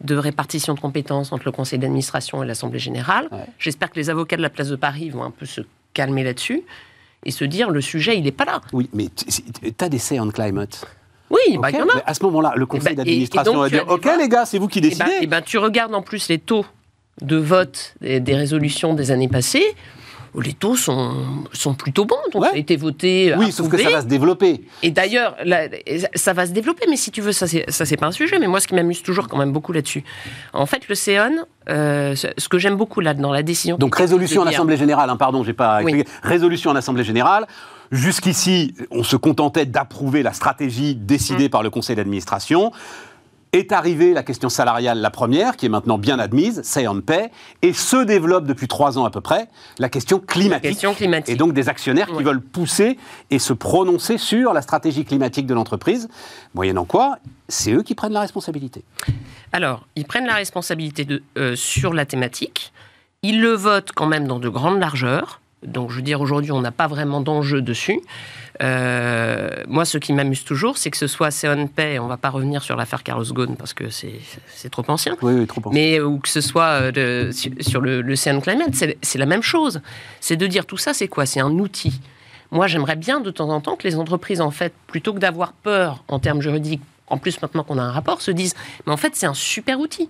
de 0.00 0.16
répartition 0.16 0.74
de 0.74 0.80
compétences 0.80 1.32
entre 1.32 1.44
le 1.46 1.52
Conseil 1.52 1.78
d'administration 1.78 2.42
et 2.42 2.46
l'Assemblée 2.46 2.78
générale, 2.78 3.28
Ouais. 3.32 3.38
j'espère 3.58 3.90
que 3.90 3.96
les 3.96 4.10
avocats 4.10 4.36
de 4.36 4.42
la 4.42 4.50
Place 4.50 4.68
de 4.68 4.76
Paris 4.76 5.10
vont 5.10 5.24
un 5.24 5.30
peu 5.30 5.44
se 5.46 5.60
calmer 5.94 6.22
là-dessus 6.24 6.62
et 7.24 7.30
se 7.32 7.44
dire 7.44 7.70
le 7.70 7.80
sujet, 7.80 8.16
il 8.16 8.22
n'est 8.22 8.30
pas 8.32 8.44
là. 8.44 8.60
Oui, 8.72 8.88
mais 8.92 9.08
tu 9.14 9.26
as 9.80 9.88
des 9.88 9.98
say 9.98 10.20
on 10.20 10.30
climate. 10.30 10.86
Oui, 11.30 11.58
bah, 11.58 11.70
il 11.70 11.74
Ok, 11.76 11.80
y 11.80 11.82
en 11.82 11.88
a. 11.88 11.96
mais 11.96 12.02
À 12.06 12.14
ce 12.14 12.22
moment-là, 12.24 12.52
le 12.56 12.64
conseil 12.66 12.94
ben, 12.94 13.00
et- 13.00 13.02
et 13.02 13.04
d'administration 13.04 13.58
va 13.58 13.68
dire 13.68 13.84
Ok, 13.88 14.08
les 14.18 14.28
gars, 14.28 14.46
c'est 14.46 14.58
vous 14.58 14.68
qui 14.68 14.78
Eh 14.78 14.82
ben, 14.82 14.88
décidez. 14.90 15.10
eh 15.22 15.26
ben, 15.26 15.42
tu 15.42 15.58
regardes 15.58 15.94
en 15.94 16.02
plus 16.02 16.28
les 16.28 16.38
taux 16.38 16.64
de 17.20 17.36
vote 17.36 17.94
des, 18.00 18.20
des 18.20 18.34
résolutions 18.36 18.94
des 18.94 19.10
années 19.10 19.28
passées. 19.28 19.74
Où 20.34 20.40
Les 20.40 20.52
taux 20.52 20.76
sont, 20.76 21.14
sont 21.52 21.74
plutôt 21.74 22.04
bons, 22.04 22.16
donc 22.32 22.42
Ouais. 22.42 22.48
ça 22.50 22.54
a 22.54 22.58
été 22.58 22.76
voté. 22.76 23.34
oui, 23.38 23.50
sauf 23.52 23.68
que 23.68 23.74
approuvé. 23.76 23.84
ça 23.84 23.90
va 23.90 24.02
se 24.02 24.06
développer. 24.06 24.62
Et 24.82 24.90
d'ailleurs, 24.90 25.36
ça 26.14 26.32
va 26.32 26.46
se 26.46 26.52
développer, 26.52 26.86
mais 26.88 26.96
si 26.96 27.10
tu 27.10 27.20
veux, 27.20 27.32
ça 27.32 27.46
c'est 27.46 27.96
pas 27.96 28.06
un 28.06 28.12
sujet. 28.12 28.38
Mais 28.38 28.46
moi, 28.46 28.60
ce 28.60 28.66
qui 28.68 28.74
m'amuse 28.74 29.02
toujours 29.02 29.28
quand 29.28 29.38
même 29.38 29.52
beaucoup 29.52 29.72
là-dessus, 29.72 30.04
en 30.52 30.66
fait, 30.66 30.88
le 30.88 30.94
CEON, 30.94 31.32
euh, 31.68 32.14
ce 32.14 32.48
que 32.48 32.58
j'aime 32.58 32.76
beaucoup 32.76 33.00
là 33.00 33.14
dans 33.14 33.32
la 33.32 33.42
décision. 33.42 33.76
Donc 33.78 33.94
résolution 33.96 34.42
en 34.42 34.46
Assemblée 34.46 34.76
Générale, 34.76 35.10
hein, 35.10 35.16
pardon, 35.16 35.42
j'ai 35.44 35.52
pas 35.54 35.80
Oui. 35.82 36.04
Résolution 36.22 36.70
en 36.70 36.76
Assemblée 36.76 37.04
Générale. 37.04 37.46
Jusqu'ici, 37.90 38.74
on 38.90 39.02
se 39.02 39.16
contentait 39.16 39.64
d'approuver 39.64 40.22
la 40.22 40.34
stratégie 40.34 40.94
décidée 40.94 41.46
Mm. 41.46 41.50
par 41.50 41.62
le 41.62 41.70
Conseil 41.70 41.96
d'administration. 41.96 42.70
Est 43.52 43.72
arrivée 43.72 44.12
la 44.12 44.22
question 44.22 44.48
salariale, 44.48 44.98
la 45.00 45.10
première, 45.10 45.56
qui 45.56 45.66
est 45.66 45.68
maintenant 45.70 45.96
bien 45.96 46.18
admise, 46.18 46.60
c'est 46.64 46.86
en 46.86 47.00
paix, 47.00 47.30
et 47.62 47.72
se 47.72 48.04
développe 48.04 48.46
depuis 48.46 48.68
trois 48.68 48.98
ans 48.98 49.04
à 49.04 49.10
peu 49.10 49.20
près 49.20 49.48
la 49.78 49.88
question 49.88 50.18
climatique. 50.18 50.64
La 50.64 50.70
question 50.70 50.94
climatique. 50.94 51.34
Et 51.34 51.36
donc 51.36 51.54
des 51.54 51.68
actionnaires 51.68 52.08
qui 52.08 52.22
veulent 52.22 52.42
pousser 52.42 52.98
et 53.30 53.38
se 53.38 53.52
prononcer 53.52 54.18
sur 54.18 54.52
la 54.52 54.60
stratégie 54.60 55.04
climatique 55.04 55.46
de 55.46 55.54
l'entreprise, 55.54 56.08
moyennant 56.54 56.84
quoi, 56.84 57.18
c'est 57.48 57.72
eux 57.72 57.82
qui 57.82 57.94
prennent 57.94 58.12
la 58.12 58.20
responsabilité. 58.20 58.84
Alors, 59.52 59.86
ils 59.96 60.04
prennent 60.04 60.26
la 60.26 60.34
responsabilité 60.34 61.04
de, 61.04 61.22
euh, 61.38 61.56
sur 61.56 61.94
la 61.94 62.04
thématique. 62.04 62.72
Ils 63.22 63.40
le 63.40 63.52
votent 63.52 63.92
quand 63.94 64.06
même 64.06 64.26
dans 64.26 64.38
de 64.38 64.48
grandes 64.48 64.78
largeurs. 64.78 65.40
Donc, 65.66 65.90
je 65.90 65.96
veux 65.96 66.02
dire, 66.02 66.20
aujourd'hui, 66.20 66.52
on 66.52 66.60
n'a 66.60 66.70
pas 66.70 66.86
vraiment 66.86 67.20
d'enjeu 67.20 67.62
dessus. 67.62 68.00
Euh, 68.62 69.62
moi, 69.68 69.84
ce 69.84 69.98
qui 69.98 70.12
m'amuse 70.12 70.44
toujours, 70.44 70.78
c'est 70.78 70.90
que 70.90 70.96
ce 70.96 71.06
soit 71.06 71.30
Seon 71.30 71.68
Pay, 71.68 71.98
on 71.98 72.04
ne 72.04 72.08
va 72.08 72.16
pas 72.16 72.30
revenir 72.30 72.62
sur 72.62 72.76
l'affaire 72.76 73.02
Carlos 73.02 73.24
Ghosn 73.24 73.56
parce 73.56 73.72
que 73.72 73.84
c'est 73.90 74.70
trop 74.70 74.82
ancien. 74.88 75.16
Oui, 75.22 75.32
oui, 75.34 75.46
trop 75.46 75.60
pensé. 75.60 75.74
Mais 75.74 76.00
ou 76.00 76.18
que 76.18 76.28
ce 76.28 76.40
soit 76.40 76.90
euh, 76.96 77.30
sur- 77.60 77.80
le, 77.80 78.02
le 78.02 78.40
Climate, 78.40 78.70
c'est 78.74 78.98
c'est 79.02 79.18
la 79.18 79.26
même 79.26 79.42
chose. 79.42 79.80
C'est 80.20 80.36
de 80.36 80.46
dire 80.46 80.66
tout 80.66 80.76
ça, 80.76 80.92
c'est 80.92 81.08
quoi? 81.08 81.24
C'est 81.26 81.40
un 81.40 81.50
outil. 81.52 82.00
Moi, 82.50 82.66
j'aimerais 82.66 82.96
bien 82.96 83.20
de 83.20 83.30
temps 83.30 83.50
en 83.50 83.60
temps 83.60 83.76
que 83.76 83.86
les 83.86 83.96
entreprises, 83.96 84.40
en 84.40 84.50
fait, 84.50 84.72
plutôt 84.86 85.12
que 85.12 85.18
d'avoir 85.18 85.52
peur 85.52 86.02
en 86.08 86.18
termes 86.18 86.40
juridiques, 86.40 86.82
en 87.08 87.18
plus 87.18 87.40
maintenant 87.42 87.62
qu'on 87.62 87.78
a 87.78 87.82
un 87.82 87.92
rapport, 87.92 88.22
se 88.22 88.30
disent, 88.30 88.54
mais 88.86 88.92
en 88.92 88.96
fait, 88.96 89.14
c'est 89.14 89.26
un 89.26 89.34
super 89.34 89.78
outil. 89.80 90.08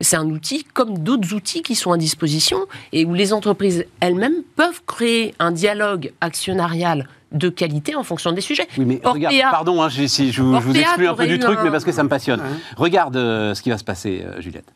C'est 0.00 0.16
un 0.16 0.28
outil 0.30 0.64
comme 0.72 0.98
d'autres 0.98 1.34
outils 1.34 1.62
qui 1.62 1.74
sont 1.74 1.92
à 1.92 1.96
disposition 1.98 2.66
et 2.92 3.04
où 3.04 3.12
les 3.14 3.32
entreprises 3.32 3.84
elles-mêmes 4.00 4.42
peuvent 4.56 4.80
créer 4.86 5.34
un 5.38 5.50
dialogue 5.50 6.12
actionnarial 6.20 7.06
de 7.32 7.48
qualité 7.48 7.94
en 7.94 8.02
fonction 8.02 8.32
des 8.32 8.40
sujets. 8.40 8.66
Oui, 8.78 8.84
mais 8.86 8.96
Orpea- 9.04 9.12
regarde, 9.12 9.36
pardon, 9.52 9.82
hein, 9.82 9.88
j'ai- 9.88 10.08
si 10.08 10.32
je, 10.32 10.42
vous- 10.42 10.60
je 10.60 10.78
exclue 10.80 11.06
un 11.06 11.14
peu 11.14 11.26
du 11.26 11.38
truc, 11.38 11.58
un- 11.58 11.64
mais 11.64 11.70
parce 11.70 11.84
que 11.84 11.92
ça 11.92 12.02
me 12.02 12.08
passionne. 12.08 12.40
Regarde 12.76 13.16
euh, 13.16 13.54
ce 13.54 13.62
qui 13.62 13.70
va 13.70 13.78
se 13.78 13.84
passer, 13.84 14.24
euh, 14.26 14.40
Juliette. 14.40 14.66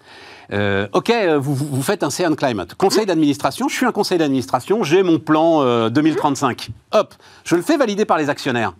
Euh, 0.52 0.86
ok, 0.92 1.10
vous, 1.38 1.54
vous 1.54 1.82
faites 1.82 2.02
un 2.04 2.10
CN 2.10 2.36
Climate. 2.36 2.74
Conseil 2.74 3.06
d'administration, 3.06 3.66
je 3.68 3.74
suis 3.74 3.86
un 3.86 3.92
conseil 3.92 4.18
d'administration, 4.18 4.84
j'ai 4.84 5.02
mon 5.02 5.18
plan 5.18 5.62
euh, 5.62 5.88
2035. 5.88 6.68
Hop, 6.92 7.14
je 7.44 7.56
le 7.56 7.62
fais 7.62 7.76
valider 7.78 8.04
par 8.04 8.18
les 8.18 8.28
actionnaires. 8.28 8.74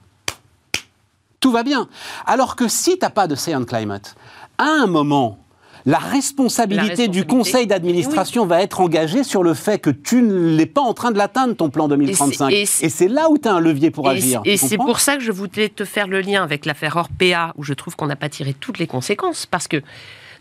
Tout 1.41 1.51
va 1.51 1.63
bien. 1.63 1.89
Alors 2.27 2.55
que 2.57 2.69
si 2.69 2.93
tu 2.93 2.99
n'as 3.03 3.11
pas 3.11 3.27
de 3.27 3.35
CN 3.35 3.65
Climate, 3.65 4.15
à 4.59 4.65
un 4.67 4.87
moment, 4.87 5.39
la 5.87 5.99
responsabilité, 5.99 7.09
du 7.09 7.21
responsabilité. 7.21 7.27
conseil 7.27 7.67
d'administration 7.67 8.47
va 8.47 8.63
être 8.63 8.81
engagée 8.81 9.23
sur 9.25 9.43
le 9.43 9.55
fait 9.55 9.79
que 9.79 9.91
tu 9.91 10.23
n'es 10.23 10.67
pas 10.67 10.81
en 10.81 10.95
train 10.95 11.11
de 11.11 11.19
l'atteindre, 11.19 11.55
ton 11.55 11.71
plan 11.71 11.89
2035. 11.89 12.51
et 12.53 12.65
c'est- 12.67 13.09
là 13.09 13.29
où 13.31 13.39
tu 13.39 13.49
as 13.49 13.53
un 13.55 13.61
levier 13.61 13.91
pour 13.91 14.09
Et 14.11 14.17
agir. 14.17 14.41
Et 14.45 14.57
c'est 14.57 14.77
pour 14.77 14.99
ça 15.01 15.17
que 15.17 15.23
je 15.23 15.33
voulais 15.33 15.69
te 15.69 15.85
faire 15.85 16.07
le 16.09 16.21
lien 16.21 16.43
avec 16.43 16.65
l'affaire 16.67 16.97
Orpea, 16.97 17.53
où 17.57 17.63
je 17.65 17.75
trouve 17.75 17.97
qu'on 17.97 18.07
n'a 18.07 18.17
pas 18.17 18.29
tiré 18.29 18.55
toutes 18.59 18.79
les 18.79 18.87
conséquences. 18.87 19.47
Parce 19.47 19.69
que 19.69 19.83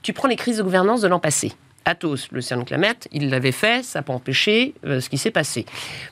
tu 0.02 0.14
prends 0.14 0.28
les 0.28 0.36
crises 0.36 0.58
de 0.58 0.64
gouvernance 0.64 1.02
de 1.02 1.08
l'an 1.08 1.20
passé. 1.20 1.54
Athos, 1.86 2.28
le 2.32 2.40
CERN 2.40 2.64
Clamette, 2.64 3.10
il 3.12 3.30
l'avait 3.30 3.52
fait, 3.52 3.84
ça 3.84 4.00
n'a 4.00 4.04
pas 4.04 4.14
empêché 4.14 4.74
euh, 4.86 5.02
ce 5.02 5.10
qui 5.10 5.18
s'est 5.18 5.32
passé. 5.32 5.66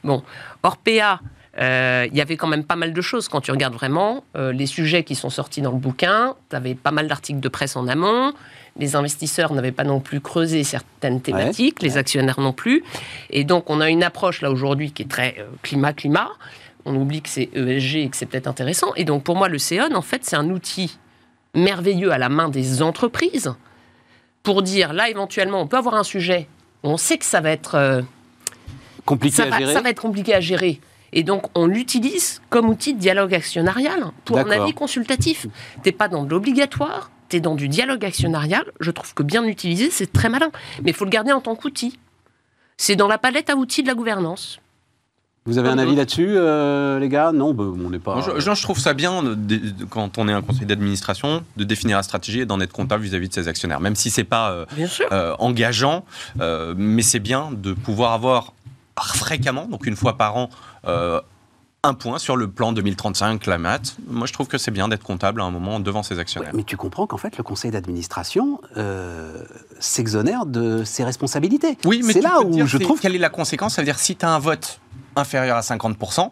Bon, 0.03 0.21
Orpea, 0.63 1.21
euh, 1.57 2.07
il 2.11 2.17
y 2.17 2.21
avait 2.21 2.35
quand 2.35 2.47
même 2.47 2.65
pas 2.65 2.75
mal 2.75 2.91
de 2.93 3.01
choses 3.01 3.29
quand 3.29 3.39
tu 3.41 3.51
regardes 3.51 3.73
vraiment 3.73 4.23
euh, 4.35 4.51
les 4.51 4.65
sujets 4.65 5.03
qui 5.03 5.15
sont 5.15 5.29
sortis 5.29 5.61
dans 5.61 5.71
le 5.71 5.77
bouquin. 5.77 6.35
Tu 6.49 6.55
avais 6.57 6.75
pas 6.75 6.91
mal 6.91 7.07
d'articles 7.07 7.39
de 7.39 7.47
presse 7.49 7.77
en 7.77 7.87
amont. 7.87 8.33
Les 8.79 8.95
investisseurs 8.95 9.53
n'avaient 9.53 9.71
pas 9.71 9.83
non 9.83 9.99
plus 9.99 10.21
creusé 10.21 10.63
certaines 10.63 11.21
thématiques, 11.21 11.81
les 11.81 11.97
actionnaires 11.97 12.39
non 12.39 12.53
plus. 12.53 12.83
Et 13.29 13.43
donc, 13.43 13.69
on 13.69 13.81
a 13.81 13.89
une 13.89 14.03
approche 14.03 14.41
là 14.41 14.49
aujourd'hui 14.49 14.91
qui 14.91 15.03
est 15.03 15.09
très 15.09 15.35
euh, 15.39 15.45
climat-climat. 15.61 16.29
On 16.85 16.95
oublie 16.95 17.21
que 17.21 17.29
c'est 17.29 17.49
ESG 17.53 17.95
et 17.97 18.09
que 18.09 18.17
c'est 18.17 18.25
peut-être 18.25 18.47
intéressant. 18.47 18.93
Et 18.95 19.03
donc, 19.03 19.23
pour 19.23 19.35
moi, 19.35 19.49
le 19.49 19.57
CEON, 19.57 19.93
en 19.93 20.01
fait, 20.01 20.21
c'est 20.23 20.35
un 20.37 20.49
outil 20.49 20.97
merveilleux 21.53 22.11
à 22.11 22.17
la 22.17 22.29
main 22.29 22.49
des 22.49 22.81
entreprises 22.81 23.53
pour 24.43 24.61
dire, 24.63 24.93
là, 24.93 25.09
éventuellement, 25.09 25.61
on 25.61 25.67
peut 25.67 25.77
avoir 25.77 25.95
un 25.95 26.03
sujet, 26.03 26.47
on 26.83 26.97
sait 26.97 27.17
que 27.17 27.25
ça 27.25 27.41
va 27.41 27.51
être, 27.51 27.75
euh, 27.75 28.01
Compliqué 29.05 29.35
ça 29.35 29.43
à 29.43 29.49
va, 29.49 29.57
gérer. 29.59 29.73
ça 29.73 29.81
va 29.81 29.89
être 29.89 30.01
compliqué 30.01 30.33
à 30.33 30.39
gérer. 30.39 30.79
Et 31.13 31.23
donc, 31.23 31.43
on 31.55 31.65
l'utilise 31.65 32.41
comme 32.49 32.69
outil 32.69 32.93
de 32.93 32.99
dialogue 32.99 33.33
actionnarial 33.33 34.05
pour 34.23 34.37
un 34.39 34.49
avis 34.49 34.73
consultatif. 34.73 35.45
T'es 35.83 35.91
pas 35.91 36.07
dans 36.07 36.23
de 36.23 36.29
l'obligatoire, 36.29 37.11
tu 37.31 37.37
es 37.37 37.39
dans 37.39 37.55
du 37.55 37.67
dialogue 37.67 38.05
actionnarial. 38.05 38.63
Je 38.79 38.91
trouve 38.91 39.13
que 39.13 39.23
bien 39.23 39.43
utilisé, 39.45 39.89
c'est 39.89 40.11
très 40.11 40.29
malin. 40.29 40.51
Mais 40.83 40.91
il 40.91 40.93
faut 40.93 41.05
le 41.05 41.09
garder 41.09 41.31
en 41.31 41.41
tant 41.41 41.55
qu'outil. 41.55 41.97
C'est 42.77 42.95
dans 42.95 43.07
la 43.07 43.17
palette 43.17 43.49
à 43.49 43.55
outils 43.55 43.81
de 43.83 43.87
la 43.87 43.93
gouvernance. 43.95 44.59
Vous 45.45 45.57
avez 45.57 45.69
un 45.69 45.71
Comme 45.71 45.79
avis 45.79 45.87
d'autres. 45.89 45.97
là-dessus, 46.01 46.33
euh, 46.37 46.99
les 46.99 47.09
gars? 47.09 47.31
Non, 47.31 47.51
bah, 47.55 47.63
on 47.63 47.89
n'est 47.89 47.97
pas. 47.97 48.13
Moi, 48.15 48.21
je, 48.37 48.61
trouve 48.61 48.77
ça 48.77 48.93
bien, 48.93 49.23
de- 49.23 49.33
de- 49.33 49.85
quand 49.85 50.19
on 50.19 50.27
est 50.27 50.33
un 50.33 50.43
conseil 50.43 50.67
d'administration, 50.67 51.43
de 51.57 51.63
définir 51.63 51.97
la 51.97 52.03
stratégie 52.03 52.41
et 52.41 52.45
d'en 52.45 52.59
être 52.59 52.71
comptable 52.73 53.03
vis-à-vis 53.03 53.27
de 53.29 53.33
ses 53.33 53.47
actionnaires. 53.47 53.79
Même 53.79 53.95
si 53.95 54.11
c'est 54.11 54.23
pas 54.23 54.51
euh, 54.51 54.65
Bien 54.75 54.85
sûr. 54.85 55.07
euh, 55.11 55.33
engageant, 55.39 56.05
euh, 56.41 56.75
mais 56.77 57.01
c'est 57.01 57.19
bien 57.19 57.49
de 57.51 57.73
pouvoir 57.73 58.11
avoir 58.13 58.53
fréquemment, 58.99 59.65
donc 59.65 59.87
une 59.87 59.95
fois 59.95 60.15
par 60.15 60.37
an, 60.37 60.49
euh, 60.87 61.19
un 61.83 61.95
point 61.95 62.19
sur 62.19 62.37
le 62.37 62.47
plan 62.47 62.73
2035, 62.73 63.47
la 63.47 63.57
maths. 63.57 63.95
Moi, 64.07 64.27
je 64.27 64.33
trouve 64.33 64.47
que 64.47 64.59
c'est 64.59 64.69
bien 64.69 64.87
d'être 64.87 65.03
comptable 65.03 65.41
à 65.41 65.45
un 65.45 65.49
moment 65.49 65.79
devant 65.79 66.03
ses 66.03 66.19
actionnaires. 66.19 66.51
Mais 66.53 66.63
tu 66.63 66.77
comprends 66.77 67.07
qu'en 67.07 67.17
fait, 67.17 67.37
le 67.37 67.43
conseil 67.43 67.71
d'administration 67.71 68.61
euh, 68.77 69.43
s'exonère 69.79 70.45
de 70.45 70.83
ses 70.83 71.03
responsabilités. 71.03 71.79
Oui, 71.85 72.01
mais 72.03 72.13
c'est 72.13 72.19
tu 72.19 72.25
là 72.25 72.41
où 72.41 72.51
dire, 72.51 72.67
je 72.67 72.77
trouve. 72.77 72.99
quelle 72.99 73.15
est 73.15 73.19
la 73.19 73.29
conséquence 73.29 73.75
Ça 73.75 73.81
veut 73.81 73.87
dire 73.87 73.97
si 73.97 74.15
tu 74.15 74.23
as 74.23 74.29
un 74.29 74.37
vote 74.37 74.79
inférieur 75.15 75.57
à 75.57 75.61
50%, 75.61 76.29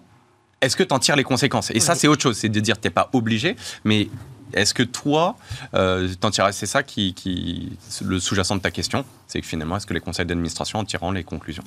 est-ce 0.61 0.75
que 0.75 0.83
tu 0.83 0.93
en 0.93 0.99
tires 0.99 1.15
les 1.15 1.23
conséquences? 1.23 1.71
Et 1.71 1.79
ça, 1.79 1.95
c'est 1.95 2.07
autre 2.07 2.21
chose, 2.21 2.37
c'est 2.37 2.49
de 2.49 2.59
dire 2.59 2.79
tu 2.79 2.85
n'es 2.87 2.91
pas 2.91 3.09
obligé, 3.13 3.55
mais 3.83 4.07
est-ce 4.53 4.75
que 4.75 4.83
toi, 4.83 5.35
euh, 5.73 6.13
t'en 6.19 6.29
tirerais? 6.29 6.51
C'est 6.51 6.67
ça 6.67 6.83
qui, 6.83 7.15
qui 7.15 7.75
le 8.05 8.19
sous-jacent 8.19 8.55
de 8.55 8.61
ta 8.61 8.69
question, 8.69 9.03
c'est 9.25 9.41
que 9.41 9.47
finalement, 9.47 9.77
est-ce 9.77 9.87
que 9.87 9.95
les 9.95 9.99
conseils 9.99 10.27
d'administration 10.27 10.77
en 10.77 10.85
tireront 10.85 11.11
les 11.11 11.23
conclusions? 11.23 11.63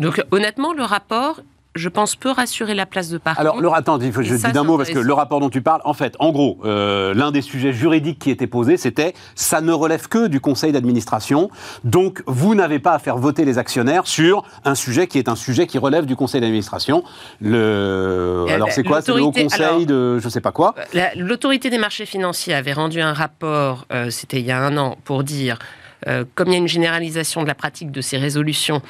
Donc, 0.00 0.22
honnêtement, 0.32 0.72
le 0.72 0.82
rapport, 0.82 1.40
je 1.76 1.88
pense, 1.88 2.16
peut 2.16 2.30
rassurer 2.30 2.74
la 2.74 2.86
place 2.86 3.08
de 3.10 3.18
Paris. 3.18 3.36
Alors, 3.38 3.60
le, 3.60 3.70
attends, 3.72 3.98
il 4.00 4.12
faut- 4.12 4.22
je 4.22 4.34
dis 4.34 4.42
d'un 4.52 4.64
mot 4.64 4.76
parce 4.76 4.90
que 4.90 4.98
le 4.98 5.12
rapport 5.12 5.40
dont 5.40 5.50
tu 5.50 5.60
parles, 5.62 5.80
en 5.84 5.94
fait, 5.94 6.14
en 6.18 6.30
gros, 6.32 6.58
euh, 6.64 7.14
l'un 7.14 7.30
des 7.30 7.42
sujets 7.42 7.72
juridiques 7.72 8.18
qui 8.18 8.30
était 8.30 8.46
posé, 8.46 8.76
c'était 8.76 9.14
ça 9.34 9.60
ne 9.60 9.72
relève 9.72 10.08
que 10.08 10.26
du 10.26 10.40
conseil 10.40 10.72
d'administration, 10.72 11.50
donc 11.84 12.22
vous 12.26 12.54
n'avez 12.54 12.78
pas 12.78 12.92
à 12.92 12.98
faire 12.98 13.16
voter 13.18 13.44
les 13.44 13.58
actionnaires 13.58 14.06
sur 14.06 14.42
un 14.64 14.74
sujet 14.74 15.06
qui 15.06 15.18
est 15.18 15.28
un 15.28 15.36
sujet 15.36 15.66
qui 15.66 15.78
relève 15.78 16.06
du 16.06 16.16
conseil 16.16 16.40
d'administration. 16.40 17.02
Le, 17.40 17.56
Euh, 17.56 18.46
alors 18.54 18.70
c'est 18.72 18.82
quoi 18.82 19.02
C'est 19.02 19.12
le 19.14 19.22
haut 19.22 19.32
conseil 19.32 19.62
alors- 19.62 19.86
de 19.86 20.18
je 20.18 20.28
sais 20.28 20.40
pas 20.40 20.52
quoi. 20.52 20.74
La- 20.94 21.14
L'autorité 21.14 21.70
des 21.70 21.78
marchés 21.78 22.06
financiers 22.06 22.54
avait 22.54 22.72
rendu 22.72 23.00
un 23.00 23.12
rapport, 23.12 23.86
euh, 23.92 24.10
c'était 24.10 24.40
il 24.40 24.46
y 24.46 24.50
a 24.50 24.58
un 24.60 24.76
an, 24.76 24.96
pour 25.04 25.24
dire, 25.24 25.58
euh, 26.06 26.24
comme 26.34 26.48
il 26.48 26.52
y 26.52 26.56
a 26.56 26.58
une 26.58 26.68
généralisation 26.68 27.42
de 27.42 27.46
la 27.48 27.54
pratique 27.54 27.90
de 27.90 28.00
ces 28.00 28.18
résolutions, 28.18 28.82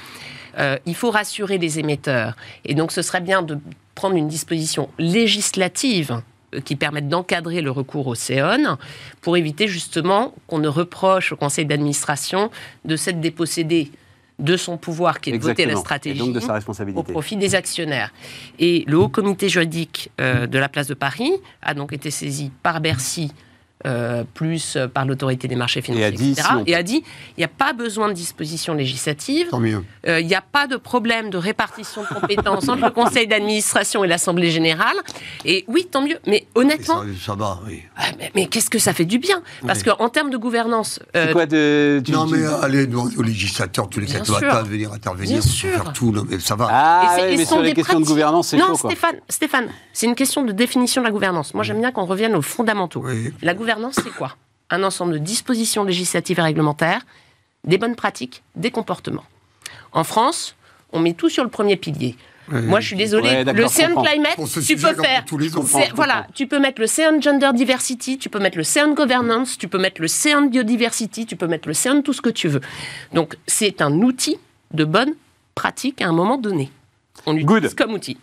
euh, 0.59 0.79
il 0.87 0.95
faut 0.95 1.11
rassurer 1.11 1.59
les 1.59 1.79
émetteurs. 1.79 2.37
Et 2.65 2.75
donc 2.75 2.93
ce 2.93 3.03
serait 3.03 3.21
bien 3.21 3.43
de 3.43 3.59
prendre 3.95 4.17
une 4.17 4.29
disposition 4.29 4.89
législative 4.99 6.23
euh, 6.55 6.61
qui 6.61 6.77
permette 6.77 7.09
d'encadrer 7.09 7.61
le 7.61 7.71
recours 7.71 8.07
au 8.07 8.15
CEON 8.15 8.77
pour 9.21 9.37
éviter 9.37 9.69
justement 9.69 10.35
qu'on 10.47 10.59
ne 10.59 10.69
reproche 10.69 11.33
au 11.33 11.37
conseil 11.37 11.67
d'administration 11.67 12.51
de 12.85 12.97
s'être 12.97 13.21
dépossédé 13.21 13.91
de 14.39 14.57
son 14.57 14.77
pouvoir 14.77 15.21
qui 15.21 15.31
est 15.31 15.39
de 15.39 15.43
voter 15.43 15.65
la 15.65 15.77
stratégie 15.77 16.19
donc 16.19 16.35
de 16.35 16.41
sa 16.41 16.59
au 16.95 17.03
profit 17.03 17.37
des 17.37 17.55
actionnaires. 17.55 18.13
Et 18.59 18.85
le 18.87 18.99
Haut 18.99 19.09
Comité 19.09 19.49
juridique 19.49 20.11
euh, 20.21 20.47
de 20.47 20.59
la 20.59 20.69
place 20.69 20.89
de 20.89 20.95
Paris 20.95 21.33
a 21.63 21.73
donc 21.73 21.93
été 21.93 22.11
saisi 22.11 22.51
par 22.63 22.81
Bercy 22.81 23.33
euh, 23.85 24.25
plus 24.35 24.79
par 24.95 25.05
l'autorité 25.05 25.49
des 25.49 25.55
marchés 25.57 25.83
financiers, 25.83 26.05
Et 26.05 26.07
a 26.07 26.11
dit, 26.11 26.31
etc. 26.33 26.49
si 26.51 26.55
on- 26.57 26.65
Et 26.67 26.75
a 26.75 26.83
dit, 26.83 27.03
il 27.37 27.41
n'y 27.41 27.45
a 27.45 27.49
pas 27.49 27.73
besoin 27.75 28.09
de 28.09 28.15
dispositions 28.15 28.73
législatives, 28.75 29.49
Tant 29.51 29.61
mieux. 29.61 29.85
euh, 30.09 30.19
il 30.21 30.27
n'y 30.27 30.35
a 30.35 30.41
pas 30.41 30.67
de 30.67 30.77
problème 30.77 31.29
de 31.31 31.37
répartition 31.37 32.03
de 32.03 32.07
compétences 32.21 32.69
entre 32.69 32.85
le 32.87 32.91
conseil 32.91 33.27
d'administration 33.27 34.03
et 34.03 34.09
l'Assemblée 34.09 34.51
générale. 34.51 34.97
Et 35.45 35.65
oui, 35.69 35.87
tant 35.91 36.01
mieux. 36.03 36.19
Mais 36.27 36.47
honnêtement, 36.55 37.03
Ça, 37.03 37.27
ça 37.27 37.35
va, 37.35 37.61
oui. 37.67 37.83
ah, 37.97 38.05
mais, 38.19 38.31
mais 38.35 38.47
qu'est-ce 38.47 38.71
que 38.71 38.79
ça 38.79 38.93
fait 38.95 39.05
du 39.05 39.19
bien? 39.19 39.43
Parce 39.67 39.81
Oui. 39.81 39.93
qu'en 39.97 40.09
termes 40.09 40.31
de 40.31 40.37
gouvernance, 40.39 40.99
C'est 41.15 41.29
euh, 41.29 41.33
quoi 41.33 41.47
de. 41.47 42.03
non, 42.09 42.27
mais 42.27 42.39
euh, 42.43 42.61
allez 42.63 42.87
demander 42.87 43.17
aux 43.17 43.23
législateurs 43.23 43.89
tous 43.91 44.01
les 44.01 44.07
quatre 44.07 44.31
matins 44.31 44.63
de 44.63 44.69
venir 44.69 44.93
intervenir 44.93 45.33
Bien 45.33 45.41
sûr. 45.43 45.71
faire 45.71 45.93
tout. 45.93 46.13
Non, 46.13 46.25
mais 46.29 46.41
ça 46.41 46.57
va. 46.57 46.69
Ah, 46.71 47.17
Et 47.29 47.35
et 47.35 47.37
mais 47.37 47.45
sur 47.45 47.61
les 47.61 47.75
questions 47.75 48.01
de 48.01 48.07
gouvernance, 48.07 48.49
c'est 48.49 48.57
non, 48.57 48.69
chaud, 48.69 48.77
quoi. 48.79 48.91
Stéphane, 48.91 49.17
Stéphane, 49.29 49.69
c'est 49.93 50.07
une 50.07 50.15
question 50.15 50.43
de 50.43 50.53
définition 50.53 51.03
de 51.03 51.07
la 51.07 51.13
gouvernance. 51.13 51.53
Moi, 51.55 51.63
j'aime 51.63 51.81
bien 51.81 51.93
qu'on 51.93 52.05
revienne 52.07 52.35
aux 52.35 52.43
fondamentaux. 52.43 53.03
Oui. 53.05 53.33
La 53.43 53.55
gouvernance, 53.67 53.97
c'est 54.03 54.15
quoi? 54.15 54.37
Un 54.71 54.83
ensemble 54.85 55.15
de 55.15 55.19
dispositions 55.19 55.83
législatives 55.83 56.39
et 56.39 56.43
réglementaires, 56.43 57.03
des 57.65 57.79
bonnes 57.79 57.97
pratiques, 57.97 58.43
des 58.55 58.71
comportements. 58.71 59.25
En 59.93 60.05
France, 60.05 60.55
on 60.93 61.01
met 61.01 61.15
tout 61.15 61.29
sur 61.29 61.43
le 61.43 61.51
premier 61.51 61.77
pilier. 61.77 62.17
Oui. 62.53 62.63
Moi, 62.63 62.79
je 62.79 62.87
suis 62.87 62.97
désolée. 62.97 63.29
Ouais, 63.29 63.45
le 63.45 63.65
comprends. 63.65 64.05
Climate, 64.05 64.37
tu 64.65 64.77
peux 64.77 64.95
faire. 64.95 65.25
Voilà, 65.97 66.29
tu 66.33 66.47
peux 66.47 66.61
mettre 66.61 66.81
le 66.81 66.87
CN 66.87 67.21
Gender 67.21 67.51
Diversity, 67.55 68.19
tu 68.19 68.29
peux 68.29 68.39
mettre 68.39 68.57
le 68.57 68.63
CN 68.63 68.95
Governance, 68.95 69.59
tu 69.59 69.67
peux 69.67 69.79
mettre 69.79 70.01
le 70.01 70.07
CN 70.07 70.49
Biodiversity, 70.49 71.27
tu 71.27 71.35
peux 71.35 71.49
mettre 71.49 71.67
le 71.67 71.75
CN 71.75 72.03
tout 72.03 72.13
ce 72.13 72.23
que 72.23 72.31
tu 72.31 72.47
veux. 72.47 72.61
Donc, 73.13 73.37
c'est 73.49 73.83
un 73.83 73.93
outil 74.01 74.39
de 74.73 74.85
bonne 74.85 75.15
pratique 75.57 76.01
à 76.03 76.07
un 76.07 76.13
moment 76.13 76.39
donné. 76.39 76.71
On 77.27 77.33
l'utilise 77.33 77.63
Good. 77.63 77.75
comme 77.75 77.95
outil. 77.95 78.17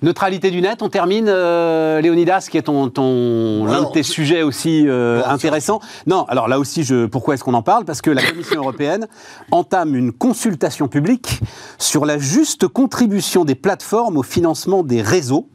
Neutralité 0.00 0.52
du 0.52 0.60
net, 0.60 0.82
on 0.82 0.88
termine, 0.88 1.26
euh, 1.28 2.00
Léonidas, 2.00 2.46
qui 2.50 2.56
est 2.56 2.62
ton, 2.62 2.88
ton, 2.88 3.64
l'un 3.64 3.82
de 3.82 3.92
tes 3.92 4.04
sujets 4.04 4.42
aussi 4.42 4.84
euh, 4.86 5.22
intéressants. 5.26 5.80
Non, 6.06 6.24
alors 6.28 6.46
là 6.46 6.60
aussi, 6.60 6.84
je, 6.84 7.06
pourquoi 7.06 7.34
est-ce 7.34 7.42
qu'on 7.42 7.54
en 7.54 7.62
parle? 7.62 7.84
Parce 7.84 8.00
que 8.00 8.10
la 8.10 8.22
Commission 8.22 8.56
européenne 8.60 9.08
entame 9.50 9.96
une 9.96 10.12
consultation 10.12 10.86
publique 10.86 11.40
sur 11.78 12.06
la 12.06 12.18
juste 12.18 12.68
contribution 12.68 13.44
des 13.44 13.56
plateformes 13.56 14.16
au 14.16 14.22
financement 14.22 14.84
des 14.84 15.02
réseaux. 15.02 15.48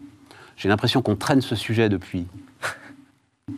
J'ai 0.57 0.67
l'impression 0.67 1.01
qu'on 1.01 1.15
traîne 1.15 1.41
ce 1.41 1.55
sujet 1.55 1.87
depuis 1.87 2.27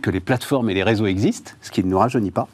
que 0.04 0.12
les 0.12 0.20
plateformes 0.20 0.70
et 0.70 0.74
les 0.76 0.84
réseaux 0.84 1.08
existent, 1.08 1.52
ce 1.62 1.72
qui 1.72 1.84
ne 1.84 1.90
nous 1.90 1.98
rajeunit 1.98 2.32
pas. 2.32 2.48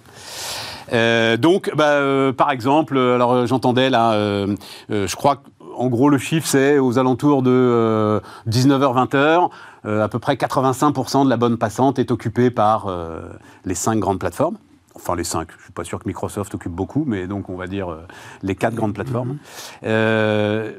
Euh, 0.93 1.37
donc, 1.37 1.71
bah, 1.75 1.93
euh, 1.93 2.33
par 2.33 2.51
exemple, 2.51 2.97
alors 2.97 3.45
j'entendais 3.47 3.89
là, 3.89 4.13
euh, 4.13 4.55
je 4.89 5.15
crois 5.15 5.43
qu'en 5.81 5.87
gros 5.87 6.09
le 6.09 6.19
chiffre 6.19 6.47
c'est 6.47 6.77
aux 6.77 6.99
alentours 6.99 7.41
de 7.41 7.49
euh, 7.49 8.19
19h-20h, 8.47 9.49
euh, 9.85 10.03
à 10.03 10.07
peu 10.09 10.19
près 10.19 10.35
85% 10.35 11.25
de 11.25 11.29
la 11.29 11.37
bonne 11.37 11.57
passante 11.57 11.97
est 11.97 12.11
occupée 12.11 12.51
par 12.51 12.85
euh, 12.87 13.21
les 13.65 13.73
cinq 13.73 13.97
grandes 13.97 14.19
plateformes. 14.19 14.57
Enfin, 14.93 15.15
les 15.15 15.23
cinq. 15.23 15.47
Pas 15.81 15.85
sûr 15.85 15.97
que 15.97 16.07
Microsoft 16.07 16.53
occupe 16.53 16.71
beaucoup, 16.71 17.05
mais 17.07 17.25
donc 17.25 17.49
on 17.49 17.55
va 17.55 17.65
dire 17.65 17.89
euh, 17.91 18.05
les 18.43 18.53
quatre 18.53 18.75
grandes 18.75 18.93
plateformes. 18.93 19.37
Euh, 19.83 20.73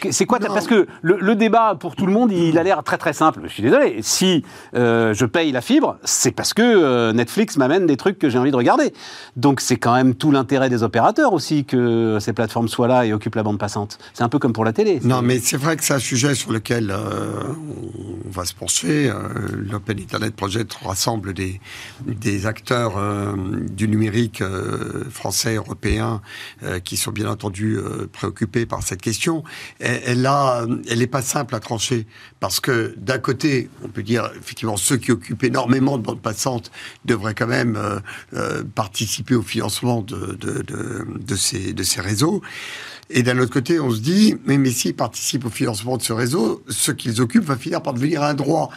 que- 0.00 0.12
c'est 0.12 0.24
quoi. 0.24 0.38
Parce 0.38 0.66
que 0.66 0.86
le, 1.02 1.18
le 1.20 1.34
débat 1.36 1.74
pour 1.78 1.94
tout 1.94 2.06
le 2.06 2.12
monde, 2.12 2.32
il 2.32 2.56
a 2.56 2.62
l'air 2.62 2.82
très 2.82 2.96
très 2.96 3.12
simple. 3.12 3.42
Je 3.44 3.48
suis 3.52 3.62
désolé. 3.62 3.98
Si 4.00 4.42
euh, 4.74 5.12
je 5.12 5.26
paye 5.26 5.52
la 5.52 5.60
fibre, 5.60 5.98
c'est 6.04 6.30
parce 6.30 6.54
que 6.54 6.62
euh, 6.62 7.12
Netflix 7.12 7.58
m'amène 7.58 7.84
des 7.86 7.98
trucs 7.98 8.18
que 8.18 8.30
j'ai 8.30 8.38
envie 8.38 8.50
de 8.50 8.56
regarder. 8.56 8.94
Donc 9.36 9.60
c'est 9.60 9.76
quand 9.76 9.92
même 9.94 10.14
tout 10.14 10.30
l'intérêt 10.30 10.70
des 10.70 10.82
opérateurs 10.82 11.34
aussi 11.34 11.66
que 11.66 12.16
ces 12.18 12.32
plateformes 12.32 12.68
soient 12.68 12.88
là 12.88 13.04
et 13.04 13.12
occupent 13.12 13.34
la 13.34 13.42
bande 13.42 13.58
passante. 13.58 13.98
C'est 14.14 14.22
un 14.22 14.30
peu 14.30 14.38
comme 14.38 14.54
pour 14.54 14.64
la 14.64 14.72
télé. 14.72 15.00
Non, 15.04 15.20
mais 15.20 15.38
c'est 15.38 15.58
vrai 15.58 15.76
que 15.76 15.84
c'est 15.84 15.92
un 15.92 15.98
sujet 15.98 16.34
sur 16.34 16.50
lequel 16.50 16.90
euh, 16.90 17.42
on 18.26 18.30
va 18.30 18.46
se 18.46 18.54
pencher. 18.54 19.10
Euh, 19.10 19.14
L'Open 19.70 19.98
Internet 20.00 20.34
Project 20.34 20.72
rassemble 20.82 21.34
des, 21.34 21.60
des 22.06 22.46
acteurs 22.46 22.94
euh, 22.96 23.34
du 23.70 23.86
numérique 23.86 24.29
euh, 24.40 25.04
français, 25.10 25.54
européen, 25.56 26.22
euh, 26.62 26.78
qui 26.78 26.96
sont 26.96 27.10
bien 27.10 27.28
entendu 27.28 27.76
euh, 27.76 28.08
préoccupés 28.10 28.66
par 28.66 28.82
cette 28.82 29.02
question. 29.02 29.44
Elle, 29.80 30.28
elle 30.88 30.98
n'est 30.98 31.06
pas 31.06 31.22
simple 31.22 31.54
à 31.54 31.60
trancher 31.60 32.06
parce 32.38 32.60
que 32.60 32.94
d'un 32.96 33.18
côté, 33.18 33.68
on 33.84 33.88
peut 33.88 34.02
dire 34.02 34.30
effectivement 34.38 34.76
ceux 34.76 34.96
qui 34.96 35.12
occupent 35.12 35.44
énormément 35.44 35.98
de 35.98 36.02
bandes 36.02 36.22
passantes 36.22 36.70
devraient 37.04 37.34
quand 37.34 37.46
même 37.46 37.78
participer 38.74 39.34
au 39.34 39.42
financement 39.42 40.02
de, 40.02 41.34
ces, 41.36 42.00
réseaux. 42.00 42.42
Et 43.10 43.22
d'un 43.22 43.38
autre 43.38 43.52
côté, 43.52 43.80
on 43.80 43.90
se 43.90 44.00
dit, 44.00 44.36
mais, 44.46 44.58
mais 44.58 44.70
s'ils 44.70 44.94
participent 44.94 45.46
au 45.46 45.50
financement 45.50 45.96
de 45.96 46.02
ce 46.02 46.12
réseau, 46.12 46.62
ce 46.68 46.92
qu'ils 46.92 47.20
occupent 47.20 47.44
va 47.44 47.56
finir 47.56 47.82
par 47.82 47.94
devenir 47.94 48.22
un 48.22 48.34
droit. 48.34 48.70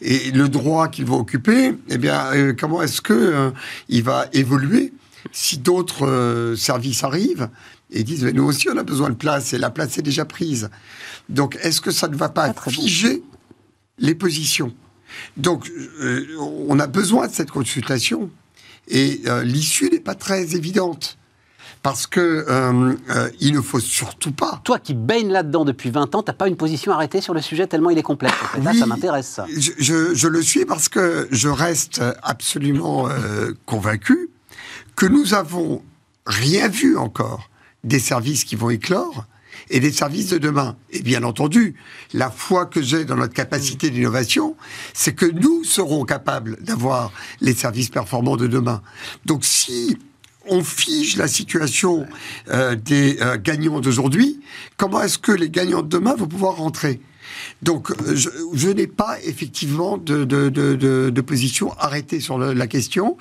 Et 0.00 0.30
le 0.30 0.48
droit 0.48 0.88
qu'ils 0.88 1.04
vont 1.04 1.18
occuper, 1.18 1.74
eh 1.88 1.98
bien, 1.98 2.54
comment 2.58 2.82
est-ce 2.82 3.00
que 3.00 3.52
il 3.88 4.02
va 4.02 4.26
évoluer 4.32 4.92
si 5.32 5.58
d'autres 5.58 6.06
euh, 6.06 6.56
services 6.56 7.04
arrivent 7.04 7.48
et 7.90 8.04
disent, 8.04 8.24
mais 8.24 8.32
nous 8.32 8.44
aussi, 8.44 8.68
on 8.68 8.76
a 8.76 8.82
besoin 8.84 9.10
de 9.10 9.14
place, 9.16 9.52
et 9.52 9.58
la 9.58 9.70
place 9.70 9.98
est 9.98 10.02
déjà 10.02 10.24
prise. 10.24 10.70
Donc, 11.28 11.58
est-ce 11.62 11.80
que 11.80 11.90
ça 11.90 12.08
ne 12.08 12.16
va 12.16 12.28
pas 12.28 12.44
Ah, 12.44 12.52
bon. 12.52 12.70
figer 12.70 13.22
les 13.98 14.14
positions? 14.14 14.72
Donc, 15.36 15.68
euh, 16.00 16.24
on 16.38 16.78
a 16.78 16.86
besoin 16.86 17.26
de 17.26 17.32
cette 17.32 17.50
consultation, 17.50 18.30
et 18.88 19.20
euh, 19.26 19.42
l'issue 19.42 19.90
n'est 19.90 19.98
pas 20.00 20.14
très 20.14 20.54
évidente. 20.54 21.16
Parce 21.82 22.06
que 22.06 22.44
il 23.40 23.54
ne 23.54 23.60
faut 23.62 23.80
surtout 23.80 24.32
pas. 24.32 24.60
Toi 24.64 24.78
qui 24.78 24.92
baignes 24.92 25.30
là-dedans 25.32 25.64
depuis 25.64 25.88
20 25.90 26.14
ans, 26.14 26.22
t'as 26.22 26.34
pas 26.34 26.46
une 26.46 26.56
position 26.56 26.92
arrêtée 26.92 27.22
sur 27.22 27.32
le 27.32 27.40
sujet 27.40 27.66
tellement 27.66 27.88
il 27.88 27.96
est 27.96 28.02
complexe. 28.02 28.34
en 28.42 28.48
fait. 28.48 28.60
Là, 28.62 28.74
ça 28.74 28.84
m'intéresse. 28.84 29.40
Je, 29.56 29.70
je- 29.78 30.14
je 30.14 30.28
le 30.28 30.42
suis 30.42 30.66
parce 30.66 30.90
que 30.90 31.26
je 31.30 31.48
reste 31.48 32.02
absolument 32.22 33.08
convaincu 33.64 34.28
que 34.96 35.06
nous 35.06 35.34
avons 35.34 35.82
rien 36.26 36.68
vu 36.68 36.96
encore 36.96 37.50
des 37.84 37.98
services 37.98 38.44
qui 38.44 38.56
vont 38.56 38.70
éclore 38.70 39.24
et 39.70 39.80
des 39.80 39.92
services 39.92 40.28
de 40.28 40.38
demain. 40.38 40.76
Et 40.90 41.02
bien 41.02 41.22
entendu, 41.22 41.74
la 42.12 42.30
foi 42.30 42.66
que 42.66 42.82
j'ai 42.82 43.04
dans 43.04 43.16
notre 43.16 43.34
capacité 43.34 43.90
d'innovation, 43.90 44.56
c'est 44.94 45.14
que 45.14 45.26
nous 45.26 45.64
serons 45.64 46.04
capables 46.04 46.56
d'avoir 46.62 47.12
les 47.40 47.54
services 47.54 47.88
performants 47.88 48.36
de 48.36 48.46
demain. 48.46 48.82
Donc 49.26 49.44
si 49.44 49.96
on 50.48 50.64
fige 50.64 51.16
la 51.16 51.28
situation 51.28 52.06
euh, 52.48 52.74
des 52.74 53.18
euh, 53.20 53.36
gagnants 53.38 53.80
d'aujourd'hui, 53.80 54.40
comment 54.76 55.02
est-ce 55.02 55.18
que 55.18 55.32
les 55.32 55.50
gagnants 55.50 55.82
de 55.82 55.88
demain 55.88 56.14
vont 56.14 56.26
pouvoir 56.26 56.56
rentrer? 56.56 57.00
Donc, 57.62 57.90
euh, 57.90 58.16
je, 58.16 58.28
je 58.54 58.68
n'ai 58.68 58.86
pas 58.86 59.20
effectivement 59.22 59.96
de, 59.98 60.24
de, 60.24 60.48
de, 60.48 60.74
de- 60.74 61.10
de 61.14 61.20
position 61.20 61.72
arrêtée 61.78 62.20
sur 62.20 62.38
le- 62.38 62.54
la 62.54 62.66
question. 62.66 63.16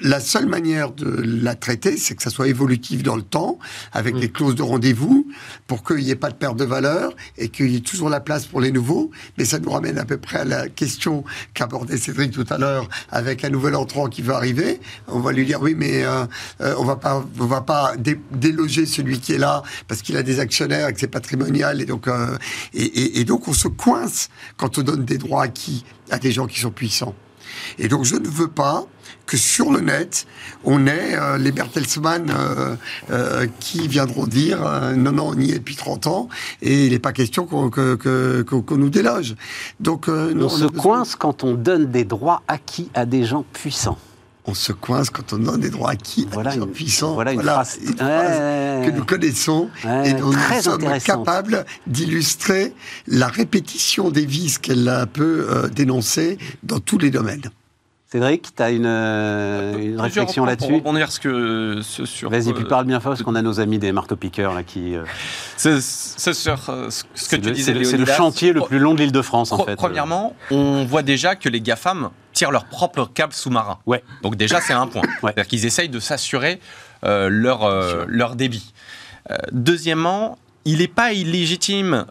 La 0.00 0.18
seule 0.18 0.46
manière 0.46 0.90
de 0.90 1.08
la 1.24 1.54
traiter, 1.54 1.96
c'est 1.96 2.16
que 2.16 2.22
ça 2.22 2.30
soit 2.30 2.48
évolutif 2.48 3.04
dans 3.04 3.14
le 3.14 3.22
temps, 3.22 3.60
avec 3.92 4.16
des 4.18 4.28
clauses 4.28 4.56
de 4.56 4.62
rendez-vous, 4.62 5.28
pour 5.68 5.84
qu'il 5.84 5.98
n'y 5.98 6.10
ait 6.10 6.16
pas 6.16 6.30
de 6.30 6.34
perte 6.34 6.56
de 6.56 6.64
valeur 6.64 7.14
et 7.38 7.48
qu'il 7.48 7.70
y 7.70 7.76
ait 7.76 7.80
toujours 7.80 8.08
la 8.10 8.18
place 8.18 8.44
pour 8.46 8.60
les 8.60 8.72
nouveaux. 8.72 9.12
Mais 9.38 9.44
ça 9.44 9.60
nous 9.60 9.70
ramène 9.70 9.96
à 9.98 10.04
peu 10.04 10.16
près 10.16 10.38
à 10.38 10.44
la 10.44 10.68
question 10.68 11.22
qu'abordait 11.54 11.96
Cédric 11.96 12.32
tout 12.32 12.44
à 12.50 12.58
l'heure, 12.58 12.88
avec 13.12 13.44
un 13.44 13.50
nouvel 13.50 13.76
entrant 13.76 14.08
qui 14.08 14.20
va 14.22 14.34
arriver. 14.36 14.80
On 15.06 15.20
va 15.20 15.30
lui 15.30 15.46
dire 15.46 15.62
oui, 15.62 15.76
mais 15.76 16.02
euh, 16.04 16.24
euh, 16.60 16.74
on 16.76 16.84
va 16.84 16.96
pas, 16.96 17.24
on 17.38 17.46
va 17.46 17.60
pas 17.60 17.94
dé- 17.96 18.18
déloger 18.32 18.86
celui 18.86 19.20
qui 19.20 19.32
est 19.34 19.38
là 19.38 19.62
parce 19.86 20.02
qu'il 20.02 20.16
a 20.16 20.24
des 20.24 20.40
actionnaires 20.40 20.88
et 20.88 20.92
que 20.92 20.98
c'est 20.98 21.06
patrimonial 21.06 21.80
et 21.80 21.86
donc 21.86 22.08
euh, 22.08 22.36
et, 22.74 22.82
et- 22.84 23.20
et 23.20 23.24
donc 23.24 23.46
on 23.46 23.52
se 23.52 23.68
coince 23.68 24.28
quand 24.56 24.76
on 24.76 24.82
donne 24.82 25.04
des 25.04 25.18
droits 25.18 25.44
acquis 25.44 25.84
à 26.10 26.18
des 26.18 26.32
gens 26.32 26.46
qui 26.48 26.58
sont 26.58 26.70
puissants. 26.72 27.14
Et 27.78 27.88
donc 27.88 28.04
je 28.04 28.16
ne 28.16 28.28
veux 28.28 28.48
pas 28.48 28.86
que 29.26 29.36
sur 29.38 29.72
le 29.72 29.80
net, 29.80 30.26
on 30.64 30.86
ait 30.86 31.14
euh, 31.16 31.38
les 31.38 31.50
Bertelsmann 31.50 32.30
euh, 32.30 32.76
euh, 33.10 33.46
qui 33.58 33.88
viendront 33.88 34.26
dire 34.26 34.58
non, 34.96 35.12
non, 35.12 35.28
on 35.34 35.40
y 35.40 35.50
est 35.50 35.54
depuis 35.58 35.76
30 35.76 36.06
ans 36.06 36.28
et 36.62 36.86
il 36.86 36.92
n'est 36.92 36.98
pas 36.98 37.12
question 37.12 37.46
qu'on 37.46 37.70
que- 37.70 37.94
que- 37.94 38.74
nous 38.74 38.90
déloge. 38.90 39.34
Donc 39.80 40.06
On 40.08 40.48
se 40.48 40.64
besoin- 40.66 40.82
coince 40.82 41.16
quand 41.16 41.42
on 41.44 41.54
donne 41.54 41.90
des 41.90 42.04
droits 42.04 42.42
acquis 42.48 42.90
à 42.94 43.06
des 43.06 43.24
gens 43.24 43.44
puissants. 43.52 43.98
On 44.46 44.52
se 44.52 44.72
coince 44.72 45.08
quand 45.08 45.32
on 45.32 45.38
donne 45.38 45.60
des 45.60 45.70
droits 45.70 45.90
acquis 45.90 46.28
Voilà 46.30 46.50
à 46.50 46.54
une- 46.56 46.66
puissants. 46.66 47.14
voilà 47.14 47.32
une 47.32 47.40
phrase- 47.42 47.78
une 47.82 47.96
phrase 47.96 48.38
ouais, 48.38 48.82
que 48.86 48.90
nous 48.94 49.04
connaissons 49.04 49.70
Ouais, 49.84 50.10
et 50.10 50.12
dont 50.12 50.30
nous 50.32 50.60
sommes 50.62 50.98
capables 51.00 51.64
d'illustrer 51.86 52.74
la 53.06 53.28
répétition 53.28 54.10
des 54.10 54.26
vices 54.26 54.58
qu'elle 54.58 54.86
a 54.88 55.06
peut 55.06 55.46
euh, 55.48 55.68
dénoncer 55.68 56.36
dans 56.62 56.78
tous 56.78 56.98
les 56.98 57.10
domaines. 57.10 57.50
Cédric, 58.14 58.54
tu 58.54 58.62
as 58.62 58.70
une, 58.70 58.86
euh, 58.86 59.76
une 59.76 60.00
réflexion 60.00 60.44
là-dessus 60.44 60.72
rebondir 60.74 61.10
ce 61.10 61.18
que, 61.18 61.80
ce 61.82 62.04
sur, 62.06 62.30
Vas-y, 62.30 62.50
euh, 62.50 62.52
puis 62.52 62.62
parle 62.64 62.84
bien 62.84 63.00
fort 63.00 63.10
parce 63.10 63.24
qu'on 63.24 63.34
a 63.34 63.42
nos 63.42 63.58
amis 63.58 63.80
des 63.80 63.90
marteaux-piqueurs 63.90 64.54
là 64.54 64.62
qui. 64.62 64.94
euh, 64.94 65.02
c'est- 65.56 65.80
c'est 65.80 66.32
sur 66.32 66.70
euh, 66.70 66.90
ce 66.90 67.00
ce 67.00 67.02
que 67.02 67.08
c'est 67.30 67.40
tu 67.40 67.48
le- 67.48 67.50
disais, 67.50 67.84
c'est 67.84 68.06
chantier 68.06 68.52
le 68.52 68.60
plus 68.60 68.78
long 68.78 68.94
de 68.94 69.00
l'Île-de-France 69.00 69.50
en 69.50 69.64
fait. 69.64 69.74
Premièrement, 69.74 70.36
on 70.52 70.84
voit 70.84 71.02
déjà 71.02 71.34
que 71.34 71.48
les 71.48 71.60
GAFAM 71.60 72.10
tirent 72.32 72.52
leur 72.52 72.66
propre 72.66 73.10
câble 73.12 73.32
sous-marin. 73.32 73.78
Ouais. 73.84 74.04
Donc 74.22 74.36
déjà, 74.36 74.60
c'est 74.60 74.72
un 74.74 74.86
point. 74.86 75.02
Ouais. 75.24 75.32
C'est-à-dire 75.34 75.48
qu'ils 75.48 75.66
essayent 75.66 75.88
de 75.88 75.98
s'assurer 75.98 76.60
euh, 77.04 77.28
leur, 77.28 77.64
euh, 77.64 78.04
leur 78.06 78.36
débit. 78.36 78.72
Euh, 79.32 79.36
deuxièmement, 79.50 80.38
il 80.64 80.78
n'est 80.78 80.86
pas 80.86 81.12
illégitime 81.14 82.06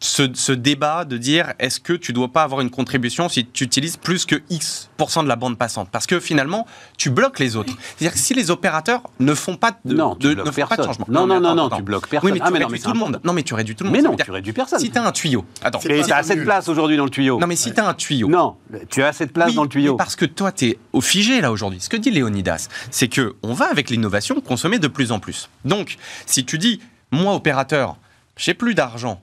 ce, 0.00 0.52
débat 0.52 1.04
de 1.04 1.18
dire 1.18 1.52
est-ce 1.58 1.78
que 1.78 1.92
tu 1.92 2.12
dois 2.12 2.28
pas 2.28 2.42
avoir 2.42 2.62
une 2.62 2.70
contribution 2.70 3.28
si 3.28 3.46
tu 3.46 3.64
utilises 3.64 3.96
plus 3.96 4.24
que 4.24 4.36
X 4.48 4.88
de 4.98 5.28
la 5.28 5.36
bande 5.36 5.58
passante? 5.58 5.88
Parce 5.90 6.06
que 6.06 6.20
finalement, 6.20 6.66
tu 6.96 7.10
bloques 7.10 7.38
les 7.38 7.56
autres. 7.56 7.72
C'est-à-dire 7.96 8.12
que 8.14 8.18
si 8.18 8.34
les 8.34 8.50
opérateurs 8.50 9.02
ne 9.18 9.34
font 9.34 9.56
pas 9.56 9.72
de, 9.84 9.94
non, 9.94 10.14
de, 10.18 10.34
ne 10.34 10.50
font 10.50 10.66
pas 10.66 10.76
de 10.76 10.82
changement. 10.82 11.06
Non, 11.08 11.26
non, 11.26 11.40
non, 11.40 11.54
non, 11.54 11.68
tu 11.68 11.82
bloques 11.82 12.08
personne. 12.08 12.30
Oui, 12.30 12.32
mais 12.32 12.40
tu 12.40 12.46
ah, 12.46 12.50
mais 12.50 12.64
réduis 12.64 12.80
tout 12.80 12.92
le 12.92 12.98
monde. 12.98 13.20
Non, 13.24 13.32
mais 13.32 13.42
tu 13.42 13.54
réduis 13.54 13.74
tout 13.74 13.84
le 13.84 13.90
monde. 13.90 13.96
Mais 13.98 14.02
non, 14.02 14.16
tu 14.16 14.30
réduis 14.30 14.52
personne. 14.52 14.78
Si 14.78 14.90
tu 14.90 14.98
as 14.98 15.06
un 15.06 15.12
tuyau. 15.12 15.44
Attends. 15.62 15.80
Mais 15.86 16.02
tu 16.02 16.12
as 16.12 16.16
assez 16.16 16.36
de 16.36 16.44
place 16.44 16.68
aujourd'hui 16.68 16.96
dans 16.96 17.04
le 17.04 17.10
tuyau. 17.10 17.38
Non, 17.38 17.46
mais 17.46 17.56
si 17.56 17.72
tu 17.72 17.80
as 17.80 17.88
un 17.88 17.94
tuyau. 17.94 18.28
Non, 18.28 18.56
tu 18.88 19.02
as 19.02 19.08
assez 19.08 19.26
de 19.26 19.32
place 19.32 19.54
dans 19.54 19.64
le 19.64 19.68
tuyau. 19.68 19.96
Parce 19.96 20.16
que 20.16 20.24
toi, 20.24 20.52
tu 20.52 20.66
es 20.66 20.78
au 20.92 21.00
figé 21.00 21.40
là 21.40 21.52
aujourd'hui. 21.52 21.80
Ce 21.80 21.88
que 21.88 21.96
dit 21.96 22.10
Léonidas, 22.10 22.68
c'est 22.90 23.08
que 23.08 23.34
on 23.42 23.52
va 23.52 23.66
avec 23.66 23.90
l'innovation 23.90 24.40
consommer 24.40 24.78
de 24.78 24.88
plus 24.88 25.12
en 25.12 25.18
plus. 25.18 25.48
Donc, 25.64 25.96
si 26.26 26.44
tu 26.44 26.58
dis, 26.58 26.80
moi, 27.10 27.34
opérateur, 27.34 27.96
j'ai 28.36 28.54
plus 28.54 28.74
d'argent, 28.74 29.20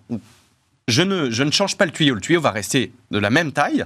je 0.88 1.02
ne, 1.02 1.30
je 1.30 1.44
ne 1.44 1.52
change 1.52 1.78
pas 1.78 1.86
le 1.86 1.92
tuyau. 1.92 2.16
Le 2.16 2.22
tuyau 2.22 2.42
va 2.42 2.52
rester 2.52 2.92
de 3.12 3.20
la 3.20 3.30
même 3.30 3.52
taille 3.52 3.86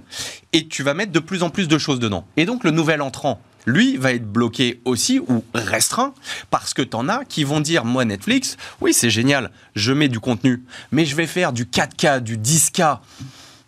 et 0.54 0.68
tu 0.68 0.84
vas 0.84 0.94
mettre 0.94 1.12
de 1.12 1.20
plus 1.20 1.44
en 1.44 1.50
plus 1.50 1.68
de 1.68 1.78
choses 1.78 2.00
dedans. 2.00 2.26
Et 2.38 2.46
donc, 2.46 2.64
le 2.64 2.72
nouvel 2.72 3.02
entrant, 3.02 3.42
lui, 3.66 3.98
va 3.98 4.14
être 4.14 4.26
bloqué 4.26 4.82
aussi 4.86 5.20
ou 5.20 5.44
restreint 5.54 6.14
parce 6.50 6.74
que 6.74 6.82
t'en 6.82 7.08
as 7.10 7.26
qui 7.26 7.44
vont 7.44 7.60
dire, 7.60 7.86
moi, 7.86 8.06
Netflix, 8.06 8.58
oui, 8.82 8.94
c'est 8.94 9.10
génial, 9.10 9.52
je 9.76 9.94
mets 9.94 10.10
du 10.10 10.20
contenu, 10.20 10.64
mais 10.92 11.06
je 11.06 11.16
vais 11.16 11.28
faire 11.28 11.54
du 11.54 11.66
4K, 11.66 12.22
du 12.22 12.38
10K 12.38 13.00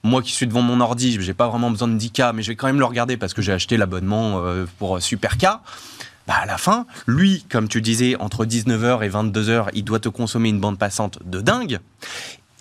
moi 0.05 0.21
qui 0.21 0.33
suis 0.33 0.47
devant 0.47 0.61
mon 0.61 0.81
ordi, 0.81 1.17
j'ai 1.21 1.33
pas 1.33 1.47
vraiment 1.47 1.71
besoin 1.71 1.87
de 1.87 1.97
10K, 1.97 2.33
mais 2.35 2.43
je 2.43 2.49
vais 2.49 2.57
quand 2.57 2.67
même 2.67 2.79
le 2.79 2.83
regarder 2.83 3.15
parce 3.15 3.33
que 3.33 3.41
j'ai 3.41 3.53
acheté 3.53 3.77
l'abonnement 3.77 4.43
euh, 4.43 4.65
pour 4.77 5.01
Super 5.01 5.37
K. 5.37 5.45
Bah 6.27 6.35
à 6.41 6.45
la 6.45 6.57
fin, 6.57 6.85
lui, 7.07 7.45
comme 7.49 7.69
tu 7.69 7.81
disais, 7.81 8.17
entre 8.19 8.45
19h 8.45 9.03
et 9.03 9.09
22h, 9.09 9.69
il 9.73 9.83
doit 9.83 9.99
te 9.99 10.09
consommer 10.09 10.49
une 10.49 10.59
bande 10.59 10.77
passante 10.77 11.19
de 11.25 11.39
dingue 11.39 11.79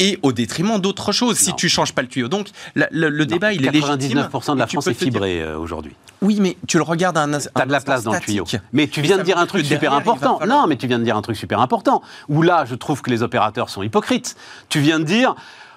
et 0.03 0.19
au 0.23 0.33
détriment 0.33 0.81
d'autres 0.81 1.13
choses 1.13 1.39
si 1.39 1.55
tu 1.55 1.69
changes 1.69 1.93
pas 1.93 2.03
le 2.03 2.09
tuyau. 2.09 2.29
Donc 2.29 2.49
le, 2.75 3.25
débat, 3.25 3.53
il 3.53 3.65
est 3.65 3.71
légitime. 3.71 4.19
99% 4.19 4.55
de 4.55 4.59
la 4.59 4.67
France 4.67 4.87
est 4.89 4.95
fibrée 4.95 5.41
euh, 5.41 5.57
aujourd'hui. 5.57 5.95
Oui, 6.21 6.39
mais 6.41 6.57
tu 6.67 6.77
le 6.77 6.83
regardes 6.83 7.19
à 7.19 7.23
un, 7.23 7.31
T'as 7.31 7.67
de 7.67 7.73
la 7.73 7.81
place 7.81 8.03
dans 8.03 8.13
le 8.13 8.21
tuyau. 8.21 8.45
Mais 8.73 8.89
tu 8.89 9.01
viens 9.01 9.19
de 9.19 9.23
dire 9.23 9.39
un 9.39 9.47
truc 9.47 9.65
super 9.65 9.93
important. 9.93 10.41
Non, 10.47 10.67
mais 10.67 10.77
tu 10.77 10.87
viens 10.87 10.99
de 10.99 11.05
dire 11.05 11.17
un 11.17 11.23
truc 11.23 11.37
super 11.37 11.61
important. 11.61 12.03
Où 12.29 12.43
là, 12.43 12.65
je 12.69 12.75
trouve 12.75 13.01
que 13.03 13.11
les 13.11 13.23
opérateurs 13.23 13.71
sont 13.71 13.83
hypocrites. 13.83 14.37
Tu 14.69 14.81
viens 14.81 14.99
de 14.99 15.05
dire, 15.05 15.35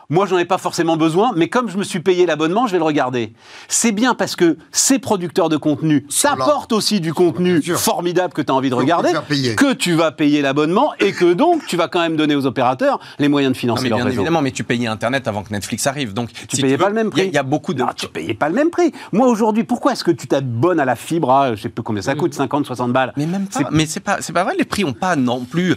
moi, 0.10 0.26
j'en 0.26 0.38
ai 0.38 0.46
pas 0.46 0.58
forcément 0.58 0.98
besoin, 0.98 1.32
mais 1.36 1.48
comme 1.48 1.70
je 1.70 1.78
me 1.78 1.84
suis 1.84 2.00
payé 2.00 2.26
l'abonnement, 2.26 2.68
je 2.68 2.74
vais 2.74 2.78
le 2.78 2.84
regarder. 2.84 3.34
C'est 3.68 3.92
bien 3.92 4.14
parce 4.14 4.36
que 4.36 4.58
ces 4.72 5.00
producteurs 5.00 5.50
de 5.50 5.58
contenu 5.58 6.06
t'apportent 6.22 6.74
aussi 6.74 7.00
du 7.00 7.14
contenu 7.14 7.62
formidable 7.62 8.34
que 8.34 8.42
tu 8.42 8.52
as 8.52 8.56
envie 8.56 8.70
de 8.70 8.76
regarder, 8.76 9.14
que 9.58 9.74
tu 9.74 9.94
vas 9.94 10.12
payer 10.12 10.42
l'abonnement 10.42 10.94
et 11.00 11.12
que 11.12 11.34
donc 11.34 11.66
tu 11.68 11.78
vas 11.78 11.88
quand 11.88 12.02
même 12.02 12.16
donner 12.16 12.36
aux 12.36 12.46
opérateurs 12.46 13.00
les 13.20 13.28
moyens 13.28 13.54
de 13.54 13.58
financer 13.58 13.90
non, 13.90 13.98
mais 13.98 14.04
bien 14.04 14.12
évidemment, 14.12 14.42
mais 14.42 14.52
tu 14.52 14.64
payais 14.64 14.88
Internet 14.88 15.28
avant 15.28 15.44
que 15.44 15.52
Netflix 15.52 15.88
arrive. 15.88 16.14
Donc, 16.14 16.30
tu 16.48 16.62
payais 16.62 16.78
pas 16.78 16.90
le 16.90 16.96
même 16.96 17.10
prix. 17.10 17.28
Il 17.28 17.34
y, 17.34 17.38
a 17.38 17.44
beaucoup 17.44 17.74
de. 17.74 17.82
Non, 17.82 17.90
tu 17.96 18.08
payais 18.08 18.34
pas 18.34 18.50
le 18.50 18.56
même 18.56 18.70
prix. 18.70 18.92
Moi, 19.12 19.28
aujourd'hui, 19.28 19.64
pourquoi 19.64 19.94
est-ce 19.94 20.04
que 20.04 20.12
tu 20.12 20.28
t'abonnes 20.28 20.80
à 20.80 20.86
la 20.86 20.96
fibre 20.96 21.32
à, 21.32 21.56
je 21.56 21.62
sais 21.62 21.70
plus 21.70 21.84
combien 21.84 22.02
ça 22.02 22.16
coûte, 22.16 22.34
50, 22.34 22.66
60 22.66 22.94
balles 22.94 23.14
Mais 23.18 23.26
même 23.26 23.48
pas. 23.48 23.70
Mais 23.72 23.86
c'est 23.86 24.00
pas, 24.00 24.18
c'est 24.22 24.34
pas 24.34 24.44
vrai. 24.44 24.56
Les 24.58 24.66
prix 24.66 24.84
ont 24.84 24.94
pas 24.94 25.16
non 25.16 25.46
plus 25.46 25.76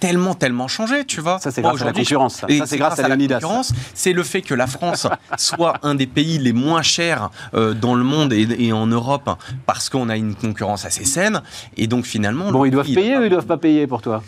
tellement, 0.00 0.34
tellement 0.34 0.68
changé, 0.68 1.04
tu 1.04 1.20
vois. 1.20 1.38
Ça, 1.38 1.50
c'est 1.50 1.62
grâce 1.62 1.80
à 1.80 1.84
la 1.84 1.92
concurrence. 1.92 2.36
Ça, 2.36 2.46
c'est 2.66 2.78
grâce, 2.78 2.98
à, 2.98 3.08
la 3.08 3.16
concurrence. 3.16 3.67
C'est 3.94 4.12
le 4.12 4.22
fait 4.22 4.42
que 4.42 4.54
la 4.54 4.66
France 4.66 5.06
soit 5.38 5.78
un 5.82 5.94
des 5.94 6.06
pays 6.06 6.38
les 6.38 6.52
moins 6.52 6.82
chers 6.82 7.30
euh, 7.54 7.74
dans 7.74 7.94
le 7.94 8.04
monde 8.04 8.32
et, 8.32 8.72
en 8.72 8.86
Europe 8.86 9.30
parce 9.66 9.88
qu'on 9.88 10.08
a 10.08 10.16
une 10.16 10.34
concurrence 10.34 10.84
assez 10.84 11.04
saine. 11.04 11.42
Et 11.76 11.86
donc, 11.86 12.04
finalement. 12.04 12.50
Bon, 12.50 12.64
ils 12.64 12.70
doivent 12.70 12.86
payer 12.86 13.16
ou 13.16 13.22
ils 13.22 13.30
doivent 13.30 13.46
pas 13.46 13.56
payer 13.56 13.86
pour 13.86 14.02
toi 14.02 14.22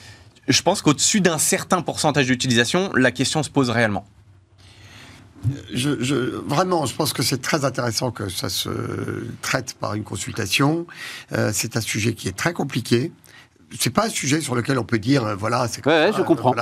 Je 0.49 0.63
pense 0.63 0.83
qu'au-dessus 0.83 1.21
d'un 1.21 1.39
certain 1.39 1.83
pourcentage 1.83 2.27
d'utilisation, 2.27 2.91
la 2.95 3.11
question 3.11 3.43
se 3.43 3.51
pose 3.51 3.71
réellement. 3.71 4.05
Je, 5.73 5.91
vraiment, 6.47 6.85
je 6.85 6.95
pense 6.95 7.13
que 7.13 7.23
c'est 7.23 7.41
très 7.41 7.65
intéressant 7.65 8.11
que 8.11 8.29
ça 8.29 8.51
se 8.51 8.69
traite 9.41 9.75
par 9.81 9.95
une 9.95 10.05
consultation. 10.05 10.87
Euh, 11.33 11.51
c'est 11.55 11.77
un 11.77 11.81
sujet 11.81 12.15
qui 12.15 12.29
est 12.29 12.37
très 12.37 12.53
compliqué 12.53 13.11
c'est 13.79 13.91
pas 13.91 14.07
un 14.07 14.11
sujet 14.11 14.41
sur 14.41 14.55
lequel 14.55 14.79
on 14.79 14.85
peut 14.85 14.99
dire 14.99 15.25
euh, 15.25 15.35
voilà 15.35 15.69
c'est 15.69 15.85
ouais, 15.87 16.11
je 16.17 16.23
comprends. 16.23 16.55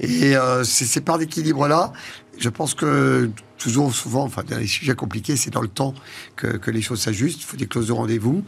et 0.00 0.36
euh, 0.36 0.64
c'est 0.64 1.00
par 1.00 1.18
d'équilibre 1.18 1.68
là 1.68 1.92
je 2.38 2.48
pense 2.48 2.74
que 2.74 3.30
toujours, 3.58 3.92
souvent, 3.92 4.24
enfin, 4.24 4.42
dans 4.48 4.58
les 4.58 4.66
sujets 4.66 4.94
compliqués, 4.94 5.36
c'est 5.36 5.50
dans 5.50 5.60
le 5.60 5.68
temps 5.68 5.94
que, 6.36 6.46
que 6.46 6.70
les 6.70 6.80
choses 6.80 7.00
s'ajustent. 7.00 7.40
Il 7.40 7.44
faut 7.44 7.56
des 7.56 7.66
clauses 7.66 7.88
de 7.88 7.92
rendez-vous 7.92 8.44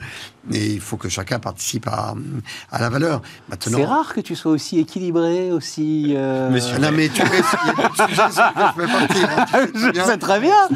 et 0.52 0.72
il 0.72 0.80
faut 0.80 0.96
que 0.96 1.08
chacun 1.08 1.38
participe 1.38 1.86
à, 1.86 2.14
à 2.70 2.80
la 2.80 2.88
valeur. 2.88 3.20
C'est 3.60 3.84
rare 3.84 4.14
que 4.14 4.20
tu 4.20 4.34
sois 4.34 4.52
aussi 4.52 4.78
équilibré, 4.78 5.52
aussi. 5.52 6.14
Euh... 6.16 6.50
Monsieur, 6.50 6.78
non, 6.78 6.90
mais 6.92 7.08
tu 7.08 7.20
sais, 7.20 7.28
il 7.30 7.66
y 7.66 7.70
a 7.70 7.74
d'autres 7.74 8.08
sujets 8.08 8.30
sur 8.30 8.44
lesquels 8.46 8.68
je 8.68 8.80
peux 8.80 8.86
partir. 8.86 9.28
Hein. 9.30 9.66
je 9.94 10.02
sais 10.02 10.18
très 10.18 10.40
bien. 10.40 10.68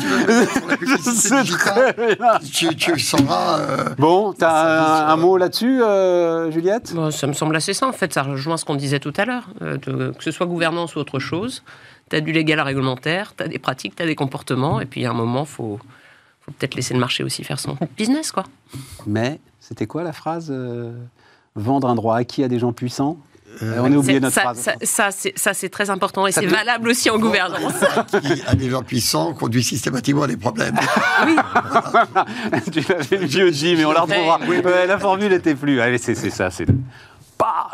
je 0.81 1.13
sais 1.13 1.45
très 1.59 1.93
bien. 1.93 2.39
Tu, 2.53 2.77
tu 2.77 2.99
sauras. 2.99 3.61
Euh, 3.61 3.95
bon, 3.99 4.33
tu 4.33 4.45
as 4.45 5.09
un, 5.09 5.17
mot 5.17 5.37
là-dessus, 5.37 5.83
euh, 5.83 6.51
Juliette? 6.51 6.93
Bon, 6.95 7.11
Ça 7.11 7.27
me 7.27 7.33
semble 7.33 7.57
assez 7.57 7.73
ça, 7.73 7.87
en 7.89 7.93
fait. 7.93 8.13
Ça 8.13 8.23
rejoint 8.23 8.57
ce 8.57 8.65
qu'on 8.65 8.77
disait 8.77 9.01
tout 9.01 9.15
à 9.17 9.25
l'heure. 9.25 9.49
Euh, 9.63 9.79
que 9.79 10.23
ce 10.25 10.31
soit 10.31 10.47
gouvernance 10.47 10.97
ou 10.97 10.99
autre 10.99 11.19
chose 11.19 11.63
tu 12.11 12.17
as 12.17 12.21
du 12.21 12.33
légal 12.33 12.61
réglementaire, 12.61 13.35
tu 13.37 13.45
as 13.45 13.49
des 13.49 13.59
pratiques, 13.59 13.97
tu 13.97 14.03
as 14.03 14.07
des 14.07 14.15
comportements, 14.15 14.81
et 14.81 14.87
puis 14.87 15.07
à 15.07 15.11
un 15.11 15.15
moment, 15.15 15.43
il 15.43 15.49
faut, 15.49 15.79
faut 16.41 16.53
peut-être 16.53 16.75
laisser 16.75 16.95
le 16.95 17.01
marché 17.01 17.25
aussi 17.25 17.45
faire 17.45 17.59
son 17.59 17.77
business. 17.97 18.33
quoi. 18.33 18.45
Mais 19.07 19.41
c'était 19.61 19.87
quoi 19.87 20.03
la 20.03 20.13
phrase 20.13 20.49
euh, 20.51 20.93
Vendre 21.57 21.89
un 21.89 21.95
droit 21.95 22.17
acquis 22.17 22.43
à 22.45 22.49
des 22.49 22.59
gens 22.59 22.73
puissants? 22.73 23.19
Euh, 23.63 23.79
on 23.81 23.93
a 23.93 23.97
oublié 23.97 24.21
notre 24.21 24.35
ça, 24.35 24.41
phrase. 24.43 24.71
Ça, 24.83 25.11
ça 25.11 25.55
c'est 25.55 25.69
très 25.69 25.91
important 25.91 26.27
et 26.27 26.33
c'est 26.33 26.47
valable 26.47 26.89
aussi 26.89 27.09
en 27.11 27.19
gouvernance. 27.19 27.75
Qui, 28.11 28.43
à 28.47 28.55
des 28.55 28.71
gens 28.71 28.83
puissants, 28.83 29.33
conduit 29.35 29.63
systématiquement 29.63 30.25
à 30.25 30.27
des 30.27 30.37
problèmes. 30.37 30.77
Oui. 31.27 31.37
tu 32.73 32.81
l'avais 32.81 33.27
vieux 33.27 33.51
dit, 33.51 33.77
mais 33.77 33.85
on 33.85 33.93
la 33.93 34.03
retrouvera. 34.03 34.41
la 34.87 34.99
formule 34.99 35.31
n'était 35.31 35.55
plus. 35.55 35.81
Allez, 35.81 35.99
c'est 35.99 36.15
ça. 36.15 36.51
C'est 36.51 36.67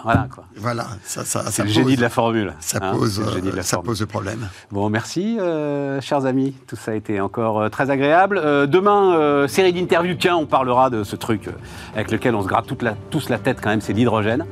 voilà 0.03 0.29
quoi. 0.35 0.45
Voilà, 0.57 0.87
ça, 1.05 1.25
ça, 1.25 1.45
c'est 1.51 1.63
le 1.63 1.69
génie 1.69 1.97
de 1.97 2.01
la 2.01 2.09
formule. 2.09 2.55
Ça 2.61 2.79
hein, 2.81 2.93
pose, 2.97 3.21
le 3.21 3.51
la 3.51 3.63
ça 3.63 3.79
pose 3.79 4.01
le 4.01 4.07
problème. 4.07 4.49
Bon, 4.71 4.89
merci, 4.91 5.39
euh, 5.39 6.01
chers 6.01 6.27
amis. 6.27 6.55
Tout 6.67 6.77
ça 6.77 6.93
a 6.93 6.95
été 6.95 7.21
encore 7.21 7.61
euh, 7.61 7.69
très 7.69 7.91
agréable. 7.91 8.41
Euh, 8.43 8.67
demain, 8.67 9.47
série 9.49 9.73
d'interviews. 9.73 10.17
Tiens, 10.19 10.37
on 10.37 10.47
parlera 10.47 10.91
de 10.91 11.05
ce 11.05 11.17
truc 11.17 11.49
avec 11.95 12.11
lequel 12.11 12.35
on 12.35 12.43
se 12.43 12.49
gratte 12.49 12.67
toute 12.67 12.83
la, 12.83 12.95
tous 13.11 13.29
la 13.29 13.39
tête 13.39 13.59
quand 13.63 13.71
même, 13.71 13.81
c'est 13.81 13.93
l'hydrogène. 13.93 14.45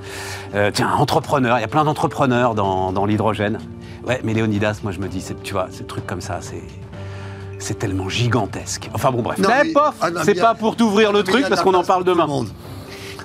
tiens, 0.73 0.91
entrepreneur. 0.93 1.59
Il 1.59 1.63
y 1.63 1.65
a 1.65 1.69
plein 1.69 1.85
d'entrepreneurs 1.85 2.55
dans, 2.55 2.93
dans 2.93 3.07
l'hydrogène. 3.07 3.59
Ouais, 4.07 4.21
mais 4.25 4.35
Léonidas, 4.35 4.81
moi 4.83 4.93
je 4.93 5.01
me 5.01 5.09
dis, 5.09 5.25
tu 5.43 5.53
vois, 5.53 5.69
ces 5.71 5.85
trucs 5.85 6.07
comme 6.07 6.21
ça, 6.21 6.39
c'est 6.41 6.63
c'est 7.61 7.77
tellement 7.77 8.09
gigantesque. 8.09 8.89
Enfin 8.95 9.11
bon, 9.11 9.21
bref. 9.21 9.37
c'est 9.37 9.73
pas, 9.73 9.93
ah, 10.01 10.11
pas 10.41 10.55
pour 10.55 10.77
t'ouvrir 10.77 11.13
le 11.13 11.25
truc 11.25 11.49
parce 11.49 11.61
qu'on 11.61 11.75
en 11.75 11.83
parle 11.83 12.05
demain. 12.05 12.29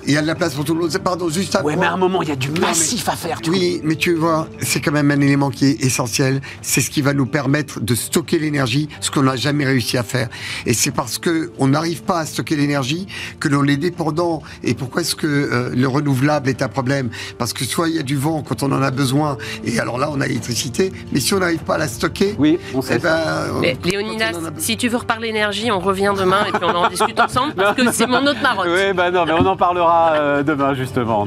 Il 0.06 0.12
y 0.12 0.16
a 0.16 0.22
de 0.22 0.26
la 0.26 0.34
place 0.34 0.54
pour 0.54 0.64
tout 0.64 0.74
le 0.74 0.80
monde. 0.80 0.98
Pardon, 0.98 1.28
juste 1.28 1.54
à. 1.54 1.62
Ouais, 1.62 1.76
mais 1.76 1.86
à 1.86 1.92
un 1.92 1.96
moment, 1.96 2.22
il 2.22 2.28
y 2.28 2.32
a 2.32 2.36
du 2.36 2.50
massif 2.50 3.08
à 3.08 3.16
faire. 3.16 3.40
Tu 3.40 3.50
oui, 3.50 3.80
mais 3.82 3.96
tu 3.96 4.14
vois, 4.14 4.48
c'est 4.60 4.80
quand 4.80 4.92
même 4.92 5.10
un 5.10 5.20
élément 5.20 5.50
qui 5.50 5.66
est 5.66 5.82
essentiel. 5.82 6.40
C'est 6.62 6.80
ce 6.80 6.90
qui 6.90 7.00
va 7.00 7.14
nous 7.14 7.26
permettre 7.26 7.80
de 7.80 7.94
stocker 7.94 8.38
l'énergie, 8.38 8.88
ce 9.00 9.10
qu'on 9.10 9.22
n'a 9.22 9.36
jamais 9.36 9.64
réussi 9.64 9.96
à 9.96 10.02
faire. 10.02 10.28
Et 10.66 10.74
c'est 10.74 10.90
parce 10.90 11.18
que 11.18 11.52
on 11.58 11.68
n'arrive 11.68 12.02
pas 12.02 12.18
à 12.18 12.26
stocker 12.26 12.56
l'énergie 12.56 13.06
que 13.40 13.48
l'on 13.48 13.64
est 13.64 13.76
dépendant. 13.76 14.42
Et 14.62 14.74
pourquoi 14.74 15.00
est-ce 15.00 15.14
que 15.14 15.26
euh, 15.26 15.70
le 15.74 15.88
renouvelable 15.88 16.48
est 16.50 16.62
un 16.62 16.68
problème? 16.68 17.10
Parce 17.38 17.52
que 17.52 17.64
soit 17.64 17.88
il 17.88 17.96
y 17.96 17.98
a 17.98 18.02
du 18.02 18.16
vent 18.16 18.42
quand 18.42 18.62
on 18.62 18.72
en 18.72 18.82
a 18.82 18.90
besoin, 18.90 19.38
et 19.64 19.78
alors 19.80 19.98
là, 19.98 20.10
on 20.12 20.20
a 20.20 20.26
l'électricité. 20.26 20.92
Mais 21.12 21.20
si 21.20 21.32
on 21.34 21.38
n'arrive 21.38 21.64
pas 21.64 21.76
à 21.76 21.78
la 21.78 21.88
stocker, 21.88 22.34
oui, 22.38 22.58
on 22.74 22.82
sait. 22.82 22.96
Eh 22.96 22.98
ben, 22.98 23.20
mais, 23.60 23.76
Léonidas, 23.84 24.32
si 24.58 24.76
tu 24.76 24.88
veux 24.88 24.98
reparler 24.98 25.28
énergie, 25.28 25.70
on 25.70 25.80
revient 25.80 26.12
demain 26.16 26.44
et 26.46 26.52
puis 26.52 26.64
on 26.64 26.74
en 26.74 26.88
discute 26.88 27.18
ensemble 27.18 27.54
parce 27.54 27.76
que 27.76 27.90
c'est 27.92 28.06
mon 28.06 28.26
autre 28.26 28.42
marotte. 28.42 28.68
Oui, 28.68 28.92
ben 28.94 29.10
non, 29.10 29.24
mais 29.24 29.32
on 29.32 29.46
en 29.46 29.56
parlera. 29.56 29.93
Euh, 30.14 30.42
demain 30.42 30.74
justement 30.74 31.26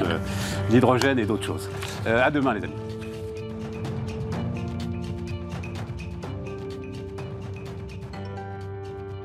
l'hydrogène 0.70 1.20
et 1.20 1.26
d'autres 1.26 1.46
choses. 1.46 1.70
Euh, 2.06 2.26
à 2.26 2.32
demain 2.32 2.54
les 2.54 2.64
amis. 2.64 2.87